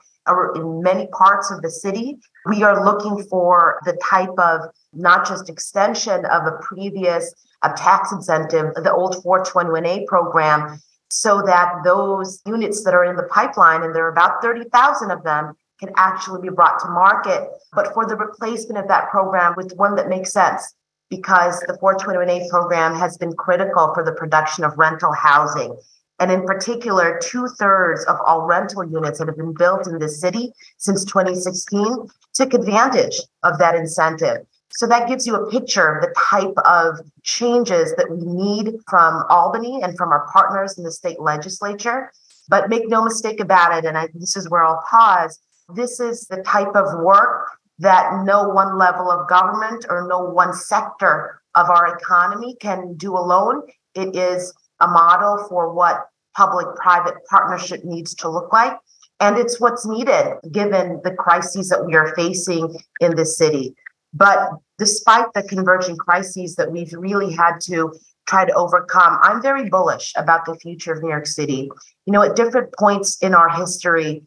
in 0.55 0.81
many 0.83 1.07
parts 1.07 1.51
of 1.51 1.61
the 1.61 1.69
city. 1.69 2.17
We 2.45 2.63
are 2.63 2.85
looking 2.85 3.23
for 3.23 3.79
the 3.85 3.97
type 4.07 4.37
of 4.37 4.61
not 4.93 5.27
just 5.27 5.49
extension 5.49 6.25
of 6.25 6.45
a 6.45 6.59
previous 6.61 7.33
a 7.63 7.73
tax 7.73 8.11
incentive, 8.11 8.73
the 8.75 8.93
old 8.93 9.15
421A 9.23 10.05
program, 10.05 10.81
so 11.09 11.41
that 11.41 11.81
those 11.83 12.41
units 12.45 12.83
that 12.83 12.93
are 12.93 13.03
in 13.03 13.15
the 13.15 13.23
pipeline, 13.23 13.83
and 13.83 13.93
there 13.93 14.05
are 14.05 14.11
about 14.11 14.41
30,000 14.41 15.11
of 15.11 15.23
them, 15.23 15.53
can 15.79 15.89
actually 15.97 16.41
be 16.41 16.49
brought 16.49 16.79
to 16.79 16.87
market. 16.89 17.49
But 17.73 17.93
for 17.93 18.05
the 18.05 18.15
replacement 18.15 18.77
of 18.77 18.87
that 18.87 19.09
program 19.09 19.55
with 19.57 19.73
one 19.75 19.95
that 19.95 20.07
makes 20.07 20.31
sense, 20.31 20.73
because 21.09 21.59
the 21.61 21.77
421A 21.81 22.49
program 22.49 22.95
has 22.95 23.17
been 23.17 23.33
critical 23.33 23.91
for 23.93 24.03
the 24.03 24.13
production 24.13 24.63
of 24.63 24.77
rental 24.77 25.11
housing. 25.13 25.75
And 26.19 26.31
in 26.31 26.45
particular, 26.45 27.19
two 27.21 27.47
thirds 27.59 28.03
of 28.05 28.17
all 28.25 28.41
rental 28.41 28.83
units 28.83 29.19
that 29.19 29.27
have 29.27 29.37
been 29.37 29.53
built 29.53 29.87
in 29.87 29.99
the 29.99 30.09
city 30.09 30.51
since 30.77 31.05
2016 31.05 32.07
took 32.33 32.53
advantage 32.53 33.19
of 33.43 33.57
that 33.59 33.75
incentive. 33.75 34.45
So 34.71 34.85
that 34.87 35.07
gives 35.07 35.25
you 35.25 35.35
a 35.35 35.49
picture 35.49 35.95
of 35.95 36.01
the 36.01 36.13
type 36.29 36.53
of 36.65 36.99
changes 37.23 37.95
that 37.95 38.09
we 38.09 38.17
need 38.17 38.75
from 38.87 39.23
Albany 39.29 39.81
and 39.81 39.97
from 39.97 40.09
our 40.09 40.27
partners 40.31 40.77
in 40.77 40.83
the 40.83 40.91
state 40.91 41.19
legislature. 41.19 42.11
But 42.49 42.69
make 42.69 42.87
no 42.87 43.03
mistake 43.03 43.39
about 43.39 43.77
it, 43.77 43.85
and 43.85 43.97
I, 43.97 44.09
this 44.13 44.35
is 44.35 44.49
where 44.49 44.63
I'll 44.63 44.83
pause. 44.89 45.39
This 45.73 45.99
is 45.99 46.27
the 46.27 46.43
type 46.43 46.75
of 46.75 46.99
work 46.99 47.47
that 47.79 48.23
no 48.25 48.49
one 48.49 48.77
level 48.77 49.09
of 49.09 49.29
government 49.29 49.85
or 49.89 50.07
no 50.07 50.19
one 50.19 50.53
sector 50.53 51.41
of 51.55 51.69
our 51.69 51.95
economy 51.95 52.55
can 52.59 52.95
do 52.95 53.15
alone. 53.15 53.61
It 53.95 54.15
is 54.15 54.53
a 54.79 54.87
model 54.87 55.45
for 55.47 55.73
what 55.73 56.08
public 56.35 56.67
private 56.75 57.15
partnership 57.29 57.83
needs 57.83 58.13
to 58.15 58.29
look 58.29 58.51
like. 58.53 58.77
And 59.19 59.37
it's 59.37 59.59
what's 59.59 59.85
needed 59.85 60.35
given 60.51 61.01
the 61.03 61.13
crises 61.13 61.69
that 61.69 61.85
we 61.85 61.95
are 61.95 62.15
facing 62.15 62.79
in 63.01 63.15
this 63.15 63.37
city. 63.37 63.75
But 64.13 64.51
despite 64.77 65.33
the 65.33 65.43
converging 65.43 65.97
crises 65.97 66.55
that 66.55 66.71
we've 66.71 66.93
really 66.93 67.33
had 67.33 67.59
to 67.63 67.93
try 68.27 68.45
to 68.45 68.53
overcome, 68.53 69.19
I'm 69.21 69.41
very 69.41 69.69
bullish 69.69 70.13
about 70.15 70.45
the 70.45 70.55
future 70.55 70.93
of 70.93 71.03
New 71.03 71.09
York 71.09 71.27
City. 71.27 71.69
You 72.05 72.13
know, 72.13 72.21
at 72.21 72.35
different 72.35 72.73
points 72.77 73.17
in 73.21 73.35
our 73.35 73.49
history, 73.49 74.23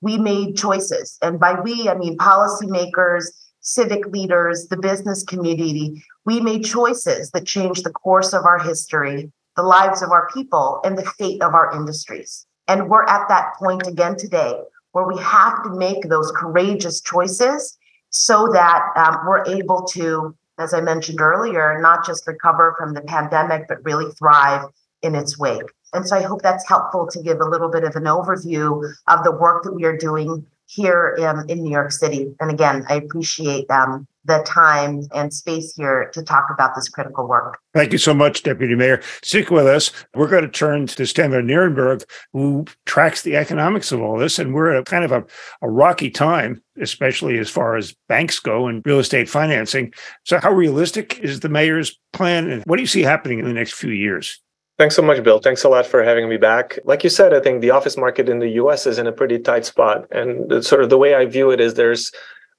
we 0.00 0.18
made 0.18 0.56
choices. 0.56 1.18
And 1.20 1.38
by 1.38 1.60
we, 1.60 1.88
I 1.88 1.94
mean 1.94 2.16
policymakers, 2.16 3.26
civic 3.60 4.06
leaders, 4.06 4.68
the 4.68 4.78
business 4.78 5.22
community. 5.22 6.02
We 6.24 6.40
made 6.40 6.64
choices 6.64 7.30
that 7.32 7.46
changed 7.46 7.84
the 7.84 7.90
course 7.90 8.32
of 8.32 8.44
our 8.46 8.58
history 8.58 9.30
the 9.56 9.62
lives 9.62 10.02
of 10.02 10.10
our 10.10 10.28
people, 10.32 10.80
and 10.84 10.96
the 10.96 11.04
fate 11.04 11.42
of 11.42 11.54
our 11.54 11.74
industries. 11.74 12.46
And 12.68 12.88
we're 12.88 13.04
at 13.04 13.28
that 13.28 13.54
point 13.58 13.86
again 13.86 14.16
today 14.16 14.54
where 14.92 15.06
we 15.06 15.18
have 15.18 15.62
to 15.64 15.70
make 15.70 16.08
those 16.08 16.32
courageous 16.32 17.00
choices 17.00 17.78
so 18.10 18.48
that 18.52 18.82
um, 18.96 19.18
we're 19.26 19.44
able 19.46 19.82
to, 19.84 20.34
as 20.58 20.74
I 20.74 20.80
mentioned 20.80 21.20
earlier, 21.20 21.78
not 21.80 22.04
just 22.04 22.26
recover 22.26 22.74
from 22.78 22.94
the 22.94 23.02
pandemic, 23.02 23.68
but 23.68 23.84
really 23.84 24.12
thrive 24.12 24.66
in 25.02 25.14
its 25.14 25.38
wake. 25.38 25.62
And 25.92 26.06
so 26.06 26.16
I 26.16 26.22
hope 26.22 26.42
that's 26.42 26.68
helpful 26.68 27.08
to 27.10 27.22
give 27.22 27.40
a 27.40 27.48
little 27.48 27.70
bit 27.70 27.84
of 27.84 27.96
an 27.96 28.04
overview 28.04 28.92
of 29.08 29.24
the 29.24 29.32
work 29.32 29.64
that 29.64 29.74
we 29.74 29.84
are 29.84 29.96
doing 29.96 30.46
here 30.66 31.16
in, 31.18 31.50
in 31.50 31.64
New 31.64 31.70
York 31.70 31.90
City. 31.90 32.34
And 32.40 32.50
again, 32.50 32.84
I 32.88 32.94
appreciate 32.94 33.68
um, 33.70 34.06
the 34.24 34.42
time 34.46 35.02
and 35.14 35.32
space 35.32 35.74
here 35.74 36.10
to 36.12 36.22
talk 36.22 36.48
about 36.52 36.74
this 36.74 36.88
critical 36.88 37.26
work. 37.26 37.58
Thank 37.72 37.92
you 37.92 37.98
so 37.98 38.12
much, 38.12 38.42
Deputy 38.42 38.74
Mayor. 38.74 39.00
Stick 39.22 39.50
with 39.50 39.66
us. 39.66 39.92
We're 40.14 40.28
going 40.28 40.42
to 40.42 40.48
turn 40.48 40.86
to 40.88 41.06
Stan 41.06 41.30
Van 41.30 41.46
Nieuwerburgh, 41.46 42.04
who 42.32 42.66
tracks 42.84 43.22
the 43.22 43.36
economics 43.36 43.92
of 43.92 44.02
all 44.02 44.18
this. 44.18 44.38
And 44.38 44.54
we're 44.54 44.74
at 44.74 44.80
a 44.80 44.84
kind 44.84 45.04
of 45.04 45.12
a, 45.12 45.24
a 45.62 45.70
rocky 45.70 46.10
time, 46.10 46.62
especially 46.80 47.38
as 47.38 47.48
far 47.48 47.76
as 47.76 47.94
banks 48.08 48.38
go 48.38 48.66
and 48.66 48.82
real 48.84 48.98
estate 48.98 49.28
financing. 49.28 49.92
So, 50.24 50.38
how 50.38 50.52
realistic 50.52 51.18
is 51.20 51.40
the 51.40 51.48
mayor's 51.48 51.98
plan? 52.12 52.50
And 52.50 52.62
what 52.66 52.76
do 52.76 52.82
you 52.82 52.88
see 52.88 53.02
happening 53.02 53.38
in 53.38 53.46
the 53.46 53.54
next 53.54 53.74
few 53.74 53.92
years? 53.92 54.40
Thanks 54.80 54.96
so 54.96 55.02
much, 55.02 55.22
Bill. 55.22 55.40
Thanks 55.40 55.62
a 55.64 55.68
lot 55.68 55.86
for 55.86 56.02
having 56.02 56.26
me 56.26 56.38
back. 56.38 56.78
Like 56.84 57.04
you 57.04 57.10
said, 57.10 57.34
I 57.34 57.40
think 57.40 57.60
the 57.60 57.70
office 57.70 57.98
market 57.98 58.30
in 58.30 58.38
the 58.38 58.48
US 58.52 58.86
is 58.86 58.98
in 58.98 59.06
a 59.06 59.12
pretty 59.12 59.38
tight 59.38 59.66
spot. 59.66 60.06
And 60.10 60.64
sort 60.64 60.82
of 60.82 60.88
the 60.88 60.96
way 60.96 61.14
I 61.14 61.26
view 61.26 61.50
it 61.50 61.60
is 61.60 61.74
there's 61.74 62.10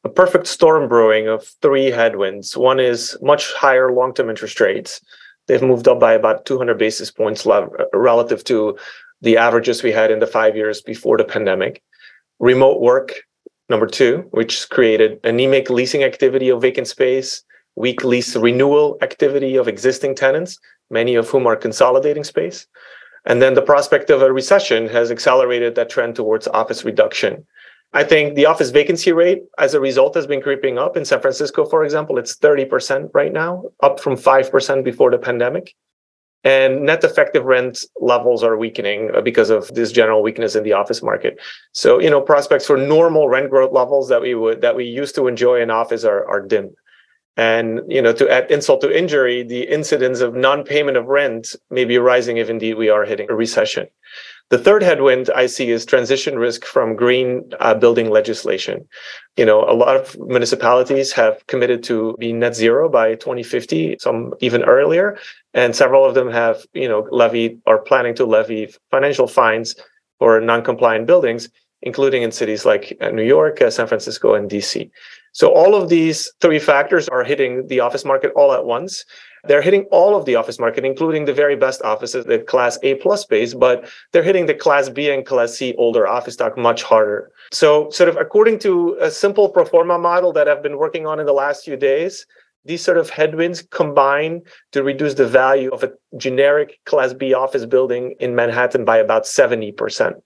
a 0.03 0.09
perfect 0.09 0.47
storm 0.47 0.87
brewing 0.87 1.27
of 1.27 1.45
three 1.61 1.91
headwinds. 1.91 2.57
One 2.57 2.79
is 2.79 3.17
much 3.21 3.53
higher 3.53 3.91
long 3.91 4.13
term 4.13 4.29
interest 4.29 4.59
rates. 4.59 5.01
They've 5.47 5.61
moved 5.61 5.87
up 5.87 5.99
by 5.99 6.13
about 6.13 6.45
200 6.45 6.77
basis 6.77 7.11
points 7.11 7.47
relative 7.93 8.43
to 8.45 8.77
the 9.21 9.37
averages 9.37 9.83
we 9.83 9.91
had 9.91 10.11
in 10.11 10.19
the 10.19 10.27
five 10.27 10.55
years 10.55 10.81
before 10.81 11.17
the 11.17 11.23
pandemic. 11.23 11.83
Remote 12.39 12.81
work, 12.81 13.13
number 13.69 13.87
two, 13.87 14.25
which 14.31 14.69
created 14.69 15.19
anemic 15.23 15.69
leasing 15.69 16.03
activity 16.03 16.49
of 16.49 16.61
vacant 16.61 16.87
space, 16.87 17.43
weak 17.75 18.03
lease 18.03 18.35
renewal 18.35 18.97
activity 19.01 19.55
of 19.55 19.67
existing 19.67 20.15
tenants, 20.15 20.57
many 20.89 21.15
of 21.15 21.29
whom 21.29 21.45
are 21.45 21.55
consolidating 21.55 22.23
space. 22.23 22.67
And 23.25 23.41
then 23.41 23.53
the 23.53 23.61
prospect 23.61 24.09
of 24.09 24.21
a 24.21 24.33
recession 24.33 24.87
has 24.89 25.11
accelerated 25.11 25.75
that 25.75 25.89
trend 25.89 26.15
towards 26.15 26.47
office 26.47 26.83
reduction. 26.83 27.45
I 27.93 28.03
think 28.03 28.35
the 28.35 28.45
office 28.45 28.69
vacancy 28.69 29.11
rate 29.11 29.43
as 29.57 29.73
a 29.73 29.79
result 29.79 30.15
has 30.15 30.25
been 30.25 30.41
creeping 30.41 30.77
up. 30.77 30.95
In 30.95 31.03
San 31.03 31.19
Francisco, 31.19 31.65
for 31.65 31.83
example, 31.83 32.17
it's 32.17 32.37
30% 32.37 33.09
right 33.13 33.33
now, 33.33 33.65
up 33.83 33.99
from 33.99 34.15
5% 34.15 34.83
before 34.83 35.11
the 35.11 35.17
pandemic. 35.17 35.75
And 36.43 36.83
net 36.85 37.03
effective 37.03 37.43
rent 37.43 37.85
levels 37.99 38.43
are 38.43 38.57
weakening 38.57 39.11
uh, 39.13 39.21
because 39.21 39.51
of 39.51 39.67
this 39.75 39.91
general 39.91 40.23
weakness 40.23 40.55
in 40.55 40.63
the 40.63 40.73
office 40.73 41.03
market. 41.03 41.39
So, 41.73 41.99
you 41.99 42.09
know, 42.09 42.19
prospects 42.19 42.65
for 42.65 42.77
normal 42.77 43.29
rent 43.29 43.51
growth 43.51 43.73
levels 43.73 44.09
that 44.09 44.21
we 44.21 44.33
would 44.33 44.61
that 44.61 44.75
we 44.75 44.85
used 44.85 45.13
to 45.15 45.27
enjoy 45.27 45.61
in 45.61 45.69
office 45.69 46.03
are, 46.03 46.27
are 46.27 46.41
dim. 46.41 46.73
And 47.37 47.81
you 47.87 48.01
know, 48.01 48.11
to 48.13 48.27
add 48.27 48.49
insult 48.49 48.81
to 48.81 48.97
injury, 48.97 49.43
the 49.43 49.63
incidence 49.63 50.19
of 50.19 50.33
non-payment 50.33 50.97
of 50.97 51.05
rent 51.05 51.55
may 51.69 51.85
be 51.85 51.99
rising 51.99 52.37
if 52.37 52.49
indeed 52.49 52.73
we 52.73 52.89
are 52.89 53.05
hitting 53.05 53.29
a 53.29 53.35
recession. 53.35 53.87
The 54.51 54.57
third 54.57 54.83
headwind 54.83 55.29
I 55.33 55.45
see 55.45 55.71
is 55.71 55.85
transition 55.85 56.37
risk 56.37 56.65
from 56.65 56.97
green 56.97 57.49
uh, 57.61 57.73
building 57.73 58.09
legislation. 58.09 58.85
You 59.37 59.45
know, 59.45 59.63
a 59.63 59.71
lot 59.71 59.95
of 59.95 60.19
municipalities 60.19 61.13
have 61.13 61.47
committed 61.47 61.83
to 61.83 62.17
be 62.19 62.33
net 62.33 62.53
zero 62.53 62.89
by 62.89 63.15
2050, 63.15 63.95
some 64.01 64.33
even 64.41 64.63
earlier, 64.63 65.17
and 65.53 65.73
several 65.73 66.03
of 66.03 66.15
them 66.15 66.29
have, 66.29 66.65
you 66.73 66.89
know, 66.89 67.07
levied 67.11 67.61
or 67.65 67.81
planning 67.81 68.13
to 68.15 68.25
levy 68.25 68.75
financial 68.91 69.25
fines 69.25 69.73
for 70.19 70.41
non-compliant 70.41 71.07
buildings, 71.07 71.47
including 71.81 72.21
in 72.21 72.33
cities 72.33 72.65
like 72.65 72.97
uh, 72.99 73.09
New 73.09 73.23
York, 73.23 73.61
uh, 73.61 73.69
San 73.69 73.87
Francisco, 73.87 74.33
and 74.33 74.49
DC. 74.49 74.91
So 75.31 75.53
all 75.53 75.75
of 75.75 75.87
these 75.87 76.29
three 76.41 76.59
factors 76.59 77.07
are 77.07 77.23
hitting 77.23 77.67
the 77.67 77.79
office 77.79 78.03
market 78.03 78.33
all 78.35 78.51
at 78.51 78.65
once. 78.65 79.05
They're 79.47 79.61
hitting 79.61 79.85
all 79.91 80.15
of 80.15 80.25
the 80.25 80.35
office 80.35 80.59
market, 80.59 80.85
including 80.85 81.25
the 81.25 81.33
very 81.33 81.55
best 81.55 81.81
offices, 81.81 82.25
the 82.25 82.39
class 82.39 82.77
A 82.83 82.95
plus 82.95 83.21
space, 83.21 83.53
but 83.53 83.89
they're 84.11 84.23
hitting 84.23 84.45
the 84.45 84.53
class 84.53 84.89
B 84.89 85.09
and 85.09 85.25
class 85.25 85.53
C 85.53 85.73
older 85.77 86.07
office 86.07 86.35
stock 86.35 86.57
much 86.57 86.83
harder. 86.83 87.31
So, 87.51 87.89
sort 87.89 88.09
of 88.09 88.17
according 88.17 88.59
to 88.59 88.97
a 89.01 89.09
simple 89.09 89.49
pro 89.49 89.65
forma 89.65 89.97
model 89.97 90.31
that 90.33 90.47
I've 90.47 90.63
been 90.63 90.77
working 90.77 91.07
on 91.07 91.19
in 91.19 91.25
the 91.25 91.33
last 91.33 91.65
few 91.65 91.75
days, 91.75 92.25
these 92.65 92.83
sort 92.83 92.97
of 92.97 93.09
headwinds 93.09 93.63
combine 93.63 94.41
to 94.71 94.83
reduce 94.83 95.15
the 95.15 95.27
value 95.27 95.71
of 95.71 95.83
a 95.83 95.91
generic 96.17 96.79
class 96.85 97.13
B 97.13 97.33
office 97.33 97.65
building 97.65 98.15
in 98.19 98.35
Manhattan 98.35 98.85
by 98.85 98.97
about 98.97 99.23
70%. 99.23 100.21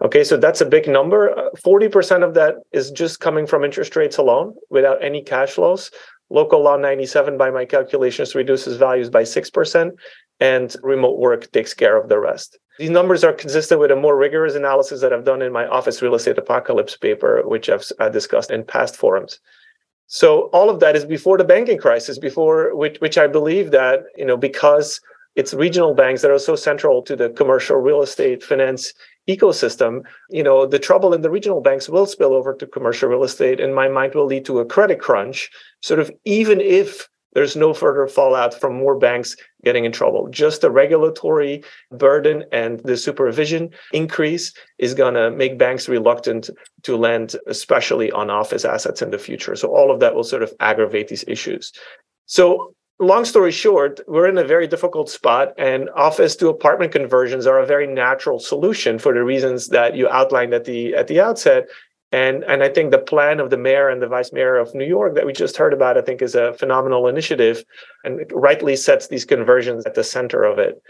Okay, 0.00 0.22
so 0.22 0.36
that's 0.36 0.60
a 0.60 0.66
big 0.66 0.88
number. 0.88 1.36
Uh, 1.36 1.50
40% 1.56 2.22
of 2.22 2.34
that 2.34 2.56
is 2.72 2.90
just 2.90 3.18
coming 3.18 3.46
from 3.46 3.64
interest 3.64 3.96
rates 3.96 4.16
alone 4.16 4.54
without 4.70 5.02
any 5.02 5.22
cash 5.22 5.50
flows. 5.50 5.90
Local 6.30 6.62
Law 6.62 6.76
97, 6.76 7.38
by 7.38 7.50
my 7.50 7.64
calculations, 7.64 8.34
reduces 8.34 8.76
values 8.76 9.10
by 9.10 9.22
6%, 9.22 9.92
and 10.40 10.76
remote 10.82 11.18
work 11.18 11.50
takes 11.52 11.74
care 11.74 11.96
of 11.96 12.08
the 12.08 12.18
rest. 12.18 12.58
These 12.78 12.90
numbers 12.90 13.24
are 13.24 13.32
consistent 13.32 13.80
with 13.80 13.90
a 13.90 13.96
more 13.96 14.16
rigorous 14.16 14.54
analysis 14.54 15.00
that 15.00 15.12
I've 15.12 15.24
done 15.24 15.42
in 15.42 15.52
my 15.52 15.66
Office 15.66 16.00
Real 16.00 16.14
Estate 16.14 16.38
Apocalypse 16.38 16.96
paper, 16.96 17.42
which 17.44 17.68
I've 17.68 18.12
discussed 18.12 18.50
in 18.50 18.64
past 18.64 18.96
forums. 18.96 19.40
So 20.06 20.42
all 20.52 20.70
of 20.70 20.80
that 20.80 20.96
is 20.96 21.04
before 21.04 21.36
the 21.38 21.44
banking 21.44 21.78
crisis, 21.78 22.18
before 22.18 22.74
which, 22.74 22.98
which 23.00 23.18
I 23.18 23.26
believe 23.26 23.72
that 23.72 24.04
you 24.16 24.24
know 24.24 24.36
because 24.36 25.00
it's 25.34 25.52
regional 25.52 25.94
banks 25.94 26.22
that 26.22 26.30
are 26.30 26.38
so 26.38 26.56
central 26.56 27.02
to 27.02 27.14
the 27.14 27.30
commercial 27.30 27.76
real 27.76 28.02
estate 28.02 28.42
finance 28.42 28.94
ecosystem, 29.28 30.02
you 30.30 30.42
know, 30.42 30.66
the 30.66 30.78
trouble 30.78 31.12
in 31.12 31.22
the 31.22 31.30
regional 31.30 31.60
banks 31.60 31.88
will 31.88 32.06
spill 32.06 32.34
over 32.34 32.54
to 32.54 32.66
commercial 32.66 33.08
real 33.08 33.24
estate, 33.24 33.60
and 33.60 33.74
my 33.74 33.88
mind 33.88 34.14
will 34.14 34.26
lead 34.26 34.44
to 34.46 34.60
a 34.60 34.64
credit 34.64 35.00
crunch. 35.00 35.50
Sort 35.82 36.00
of, 36.00 36.10
even 36.24 36.60
if 36.60 37.08
there's 37.34 37.56
no 37.56 37.74
further 37.74 38.06
fallout 38.06 38.58
from 38.58 38.74
more 38.74 38.98
banks 38.98 39.36
getting 39.62 39.84
in 39.84 39.92
trouble. 39.92 40.28
Just 40.30 40.62
the 40.62 40.70
regulatory 40.70 41.62
burden 41.92 42.44
and 42.52 42.80
the 42.80 42.96
supervision 42.96 43.70
increase 43.92 44.52
is 44.78 44.94
going 44.94 45.14
to 45.14 45.30
make 45.30 45.58
banks 45.58 45.88
reluctant 45.88 46.48
to 46.84 46.96
lend, 46.96 47.36
especially 47.46 48.10
on 48.12 48.30
office 48.30 48.64
assets 48.64 49.02
in 49.02 49.10
the 49.10 49.18
future. 49.18 49.54
So, 49.56 49.68
all 49.68 49.90
of 49.90 50.00
that 50.00 50.14
will 50.14 50.24
sort 50.24 50.42
of 50.42 50.52
aggravate 50.60 51.08
these 51.08 51.24
issues. 51.28 51.72
So, 52.26 52.74
long 52.98 53.24
story 53.24 53.52
short, 53.52 54.00
we're 54.08 54.28
in 54.28 54.38
a 54.38 54.44
very 54.44 54.66
difficult 54.66 55.08
spot, 55.08 55.52
and 55.56 55.88
office 55.90 56.36
to 56.36 56.48
apartment 56.48 56.92
conversions 56.92 57.46
are 57.46 57.58
a 57.58 57.66
very 57.66 57.86
natural 57.86 58.38
solution 58.38 58.98
for 58.98 59.12
the 59.12 59.22
reasons 59.22 59.68
that 59.68 59.96
you 59.96 60.08
outlined 60.08 60.54
at 60.54 60.64
the 60.64 60.94
at 60.94 61.08
the 61.08 61.20
outset. 61.20 61.68
And 62.10 62.42
and 62.44 62.62
I 62.62 62.70
think 62.70 62.90
the 62.90 62.98
plan 62.98 63.38
of 63.38 63.50
the 63.50 63.58
mayor 63.58 63.88
and 63.88 64.00
the 64.00 64.08
vice 64.08 64.32
mayor 64.32 64.56
of 64.56 64.74
New 64.74 64.86
York 64.86 65.14
that 65.14 65.26
we 65.26 65.32
just 65.32 65.56
heard 65.56 65.74
about, 65.74 65.98
I 65.98 66.02
think, 66.02 66.22
is 66.22 66.34
a 66.34 66.54
phenomenal 66.54 67.06
initiative, 67.06 67.64
and 68.04 68.30
rightly 68.32 68.76
sets 68.76 69.08
these 69.08 69.24
conversions 69.24 69.84
at 69.86 69.94
the 69.94 70.04
center 70.04 70.42
of 70.42 70.58
it. 70.58 70.82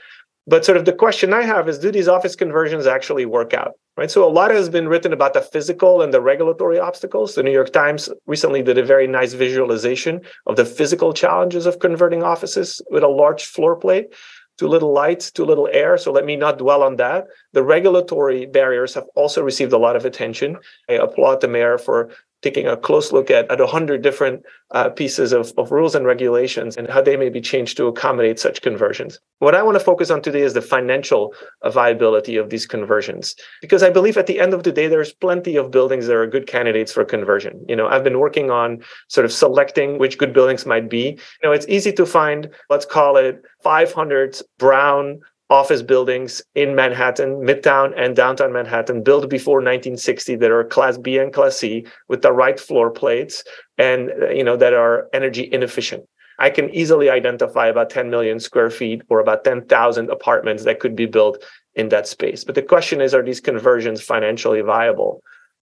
But 0.46 0.64
sort 0.64 0.78
of 0.78 0.84
the 0.86 0.92
question 0.92 1.34
I 1.34 1.42
have 1.42 1.68
is 1.68 1.78
do 1.78 1.90
these 1.90 2.08
office 2.08 2.34
conversions 2.34 2.86
actually 2.86 3.26
work 3.26 3.52
out? 3.52 3.72
Right. 3.98 4.08
So 4.08 4.24
a 4.24 4.30
lot 4.30 4.52
has 4.52 4.68
been 4.68 4.86
written 4.86 5.12
about 5.12 5.34
the 5.34 5.40
physical 5.40 6.02
and 6.02 6.14
the 6.14 6.20
regulatory 6.20 6.78
obstacles. 6.78 7.34
The 7.34 7.42
New 7.42 7.50
York 7.50 7.72
Times 7.72 8.08
recently 8.26 8.62
did 8.62 8.78
a 8.78 8.84
very 8.84 9.08
nice 9.08 9.32
visualization 9.32 10.20
of 10.46 10.54
the 10.54 10.64
physical 10.64 11.12
challenges 11.12 11.66
of 11.66 11.80
converting 11.80 12.22
offices 12.22 12.80
with 12.92 13.02
a 13.02 13.08
large 13.08 13.46
floor 13.46 13.74
plate. 13.74 14.14
Too 14.56 14.68
little 14.68 14.92
light, 14.92 15.32
too 15.34 15.44
little 15.44 15.68
air. 15.72 15.98
So 15.98 16.12
let 16.12 16.24
me 16.24 16.36
not 16.36 16.58
dwell 16.58 16.84
on 16.84 16.94
that. 16.96 17.24
The 17.54 17.64
regulatory 17.64 18.46
barriers 18.46 18.94
have 18.94 19.06
also 19.16 19.42
received 19.42 19.72
a 19.72 19.78
lot 19.78 19.96
of 19.96 20.04
attention. 20.04 20.58
I 20.88 20.92
applaud 20.92 21.40
the 21.40 21.48
mayor 21.48 21.76
for 21.76 22.10
taking 22.42 22.66
a 22.66 22.76
close 22.76 23.12
look 23.12 23.30
at, 23.30 23.50
at 23.50 23.58
100 23.58 24.02
different 24.02 24.42
uh, 24.70 24.90
pieces 24.90 25.32
of, 25.32 25.52
of 25.56 25.72
rules 25.72 25.94
and 25.94 26.06
regulations 26.06 26.76
and 26.76 26.88
how 26.88 27.00
they 27.00 27.16
may 27.16 27.28
be 27.28 27.40
changed 27.40 27.76
to 27.76 27.86
accommodate 27.86 28.38
such 28.38 28.62
conversions. 28.62 29.18
What 29.38 29.54
I 29.54 29.62
want 29.62 29.76
to 29.78 29.84
focus 29.84 30.10
on 30.10 30.22
today 30.22 30.42
is 30.42 30.54
the 30.54 30.62
financial 30.62 31.34
viability 31.64 32.36
of 32.36 32.50
these 32.50 32.66
conversions, 32.66 33.34
because 33.60 33.82
I 33.82 33.90
believe 33.90 34.16
at 34.16 34.26
the 34.26 34.40
end 34.40 34.54
of 34.54 34.62
the 34.62 34.72
day, 34.72 34.86
there's 34.86 35.12
plenty 35.12 35.56
of 35.56 35.70
buildings 35.70 36.06
that 36.06 36.16
are 36.16 36.26
good 36.26 36.46
candidates 36.46 36.92
for 36.92 37.04
conversion. 37.04 37.64
You 37.68 37.76
know, 37.76 37.88
I've 37.88 38.04
been 38.04 38.18
working 38.20 38.50
on 38.50 38.82
sort 39.08 39.24
of 39.24 39.32
selecting 39.32 39.98
which 39.98 40.18
good 40.18 40.32
buildings 40.32 40.66
might 40.66 40.88
be. 40.88 41.18
You 41.42 41.48
know, 41.48 41.52
it's 41.52 41.66
easy 41.68 41.92
to 41.92 42.06
find, 42.06 42.50
let's 42.68 42.86
call 42.86 43.16
it 43.16 43.42
500 43.62 44.36
brown 44.58 45.20
office 45.50 45.82
buildings 45.82 46.42
in 46.54 46.74
Manhattan, 46.74 47.36
Midtown 47.36 47.92
and 47.96 48.14
downtown 48.14 48.52
Manhattan, 48.52 49.02
built 49.02 49.30
before 49.30 49.56
1960 49.56 50.36
that 50.36 50.50
are 50.50 50.64
Class 50.64 50.98
B 50.98 51.18
and 51.18 51.32
Class 51.32 51.56
C 51.56 51.86
with 52.08 52.22
the 52.22 52.32
right 52.32 52.60
floor 52.60 52.90
plates 52.90 53.42
and 53.78 54.10
uh, 54.22 54.28
you 54.28 54.44
know 54.44 54.56
that 54.56 54.74
are 54.74 55.08
energy 55.12 55.48
inefficient. 55.50 56.04
I 56.38 56.50
can 56.50 56.70
easily 56.70 57.10
identify 57.10 57.66
about 57.66 57.90
10 57.90 58.10
million 58.10 58.38
square 58.38 58.70
feet 58.70 59.02
or 59.08 59.18
about 59.18 59.42
10,000 59.42 60.10
apartments 60.10 60.64
that 60.64 60.78
could 60.78 60.94
be 60.94 61.06
built 61.06 61.42
in 61.74 61.88
that 61.88 62.06
space. 62.06 62.44
But 62.44 62.54
the 62.54 62.62
question 62.62 63.00
is, 63.00 63.12
are 63.12 63.24
these 63.24 63.40
conversions 63.40 64.00
financially 64.00 64.60
viable? 64.60 65.20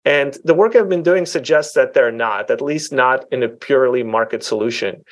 And 0.06 0.38
the 0.44 0.54
work 0.54 0.76
I've 0.76 0.88
been 0.88 1.04
doing 1.04 1.26
suggests 1.26 1.74
that 1.74 1.94
they're 1.94 2.12
not, 2.12 2.50
at 2.52 2.62
least 2.62 2.94
not 2.94 3.26
in 3.32 3.44
a 3.44 3.50
purely 3.50 4.04
market 4.04 4.44
solution. 4.44 5.04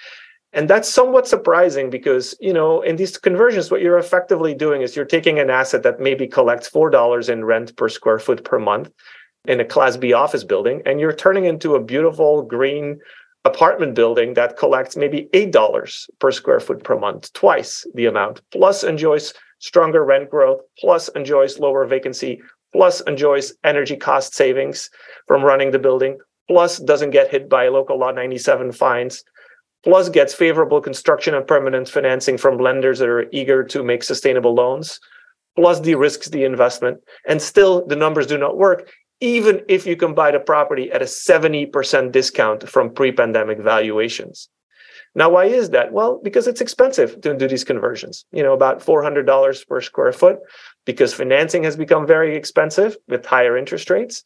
And 0.54 0.70
that's 0.70 0.88
somewhat 0.88 1.28
surprising 1.28 1.90
because, 1.90 2.36
you 2.40 2.54
know, 2.54 2.82
in 2.82 2.96
these 2.96 3.18
conversions, 3.18 3.70
what 3.70 3.82
you're 3.82 3.98
effectively 3.98 4.54
doing 4.54 4.82
is 4.82 4.96
you're 4.96 5.06
taking 5.06 5.40
an 5.40 5.50
asset 5.50 5.84
that 5.84 6.00
maybe 6.00 6.26
collects 6.26 6.70
$4 6.70 7.30
in 7.30 7.46
rent 7.46 7.76
per 7.76 7.90
square 7.90 8.18
foot 8.18 8.44
per 8.44 8.58
month 8.58 8.90
in 9.46 9.60
a 9.60 9.66
Class 9.66 9.98
B 9.98 10.14
office 10.14 10.44
building, 10.44 10.82
and 10.86 11.00
you're 11.00 11.14
turning 11.14 11.46
into 11.46 11.76
a 11.76 11.84
beautiful 11.84 12.44
green 12.44 13.00
apartment 13.46 13.96
building 13.96 14.34
that 14.34 14.58
collects 14.58 14.98
maybe 14.98 15.30
$8 15.34 16.10
per 16.20 16.32
square 16.32 16.60
foot 16.60 16.84
per 16.84 16.98
month, 16.98 17.32
twice 17.34 17.86
the 17.94 18.06
amount, 18.06 18.42
plus 18.52 18.84
enjoys 18.84 19.34
stronger 19.60 20.04
rent 20.04 20.30
growth, 20.30 20.62
plus 20.80 21.08
enjoys 21.10 21.60
lower 21.60 21.86
vacancy, 21.86 22.42
plus 22.74 23.02
enjoys 23.02 23.54
energy 23.64 23.96
cost 23.96 24.34
savings 24.34 24.90
from 25.28 25.44
running 25.44 25.72
the 25.72 25.80
building, 25.80 26.18
plus 26.48 26.78
doesn't 26.80 27.12
get 27.12 27.32
hit 27.32 27.50
by 27.50 27.68
local 27.68 27.98
law 27.98 28.12
97 28.12 28.72
fines 28.72 29.24
plus 29.84 30.10
gets 30.10 30.34
favorable 30.34 30.82
construction 30.82 31.34
and 31.34 31.48
permanent 31.48 31.90
financing 31.90 32.38
from 32.38 32.58
lenders 32.58 33.00
that 33.00 33.10
are 33.10 33.28
eager 33.32 33.64
to 33.64 33.84
make 33.84 34.04
sustainable 34.04 34.54
loans, 34.54 35.00
plus 35.56 35.80
de-risks 35.80 36.30
the 36.30 36.44
investment, 36.44 37.00
and 37.28 37.42
still 37.42 37.86
the 37.88 37.96
numbers 37.96 38.28
do 38.28 38.38
not 38.38 38.58
work, 38.58 38.92
even 39.20 39.62
if 39.68 39.86
you 39.86 39.96
can 39.96 40.14
buy 40.14 40.32
the 40.32 40.40
property 40.40 40.92
at 40.92 41.02
a 41.02 41.06
70% 41.06 42.12
discount 42.12 42.70
from 42.70 42.94
pre-pandemic 42.94 43.60
valuations. 43.60 44.50
Now, 45.16 45.30
why 45.32 45.46
is 45.46 45.72
that? 45.72 45.94
Well, 45.94 46.20
because 46.24 46.48
it's 46.48 46.62
expensive 46.62 47.20
to 47.22 47.36
do 47.36 47.48
these 47.48 47.64
conversions. 47.64 48.26
You 48.32 48.44
know, 48.44 48.54
about 48.54 48.82
$400 48.86 49.68
per 49.68 49.82
square 49.82 50.12
foot, 50.12 50.38
because 50.86 51.12
financing 51.12 51.64
has 51.64 51.76
become 51.76 52.06
very 52.06 52.36
expensive 52.36 52.96
with 53.08 53.26
higher 53.26 53.58
interest 53.58 53.90
rates. 53.90 54.24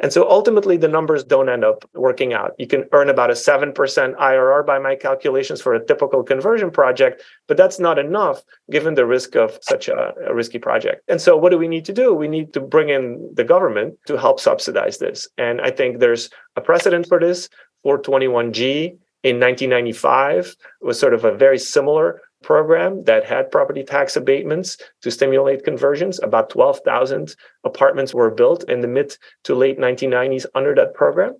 And 0.00 0.12
so 0.12 0.28
ultimately, 0.28 0.78
the 0.78 0.88
numbers 0.88 1.22
don't 1.22 1.50
end 1.50 1.62
up 1.62 1.84
working 1.94 2.32
out. 2.32 2.54
You 2.58 2.66
can 2.66 2.86
earn 2.92 3.10
about 3.10 3.30
a 3.30 3.34
7% 3.34 3.74
IRR 3.74 4.66
by 4.66 4.78
my 4.78 4.96
calculations 4.96 5.60
for 5.60 5.74
a 5.74 5.84
typical 5.84 6.22
conversion 6.22 6.70
project, 6.70 7.22
but 7.46 7.58
that's 7.58 7.78
not 7.78 7.98
enough 7.98 8.42
given 8.70 8.94
the 8.94 9.04
risk 9.04 9.36
of 9.36 9.58
such 9.60 9.88
a, 9.88 10.14
a, 10.26 10.34
risky 10.34 10.58
project. 10.58 11.02
And 11.08 11.20
so, 11.20 11.36
what 11.36 11.50
do 11.50 11.58
we 11.58 11.68
need 11.68 11.84
to 11.84 11.92
do? 11.92 12.14
We 12.14 12.28
need 12.28 12.54
to 12.54 12.60
bring 12.60 12.88
in 12.88 13.30
the 13.34 13.44
government 13.44 13.98
to 14.06 14.16
help 14.16 14.40
subsidize 14.40 14.98
this. 14.98 15.28
And 15.36 15.60
I 15.60 15.70
think 15.70 15.98
there's 15.98 16.30
a 16.56 16.62
precedent 16.62 17.06
for 17.06 17.20
this. 17.20 17.48
421G 17.84 18.96
in 19.22 19.38
1995 19.38 20.56
was 20.80 20.98
sort 20.98 21.14
of 21.14 21.24
a 21.24 21.34
very 21.34 21.58
similar 21.58 22.20
program 22.42 23.04
that 23.04 23.24
had 23.24 23.50
property 23.50 23.84
tax 23.84 24.16
abatements 24.16 24.78
to 25.02 25.10
stimulate 25.10 25.64
conversions. 25.64 26.20
About 26.22 26.50
12,000 26.50 27.34
apartments 27.64 28.14
were 28.14 28.30
built 28.30 28.68
in 28.68 28.80
the 28.80 28.88
mid 28.88 29.16
to 29.44 29.54
late 29.54 29.78
1990s 29.78 30.46
under 30.54 30.74
that 30.74 30.94
program. 30.94 31.34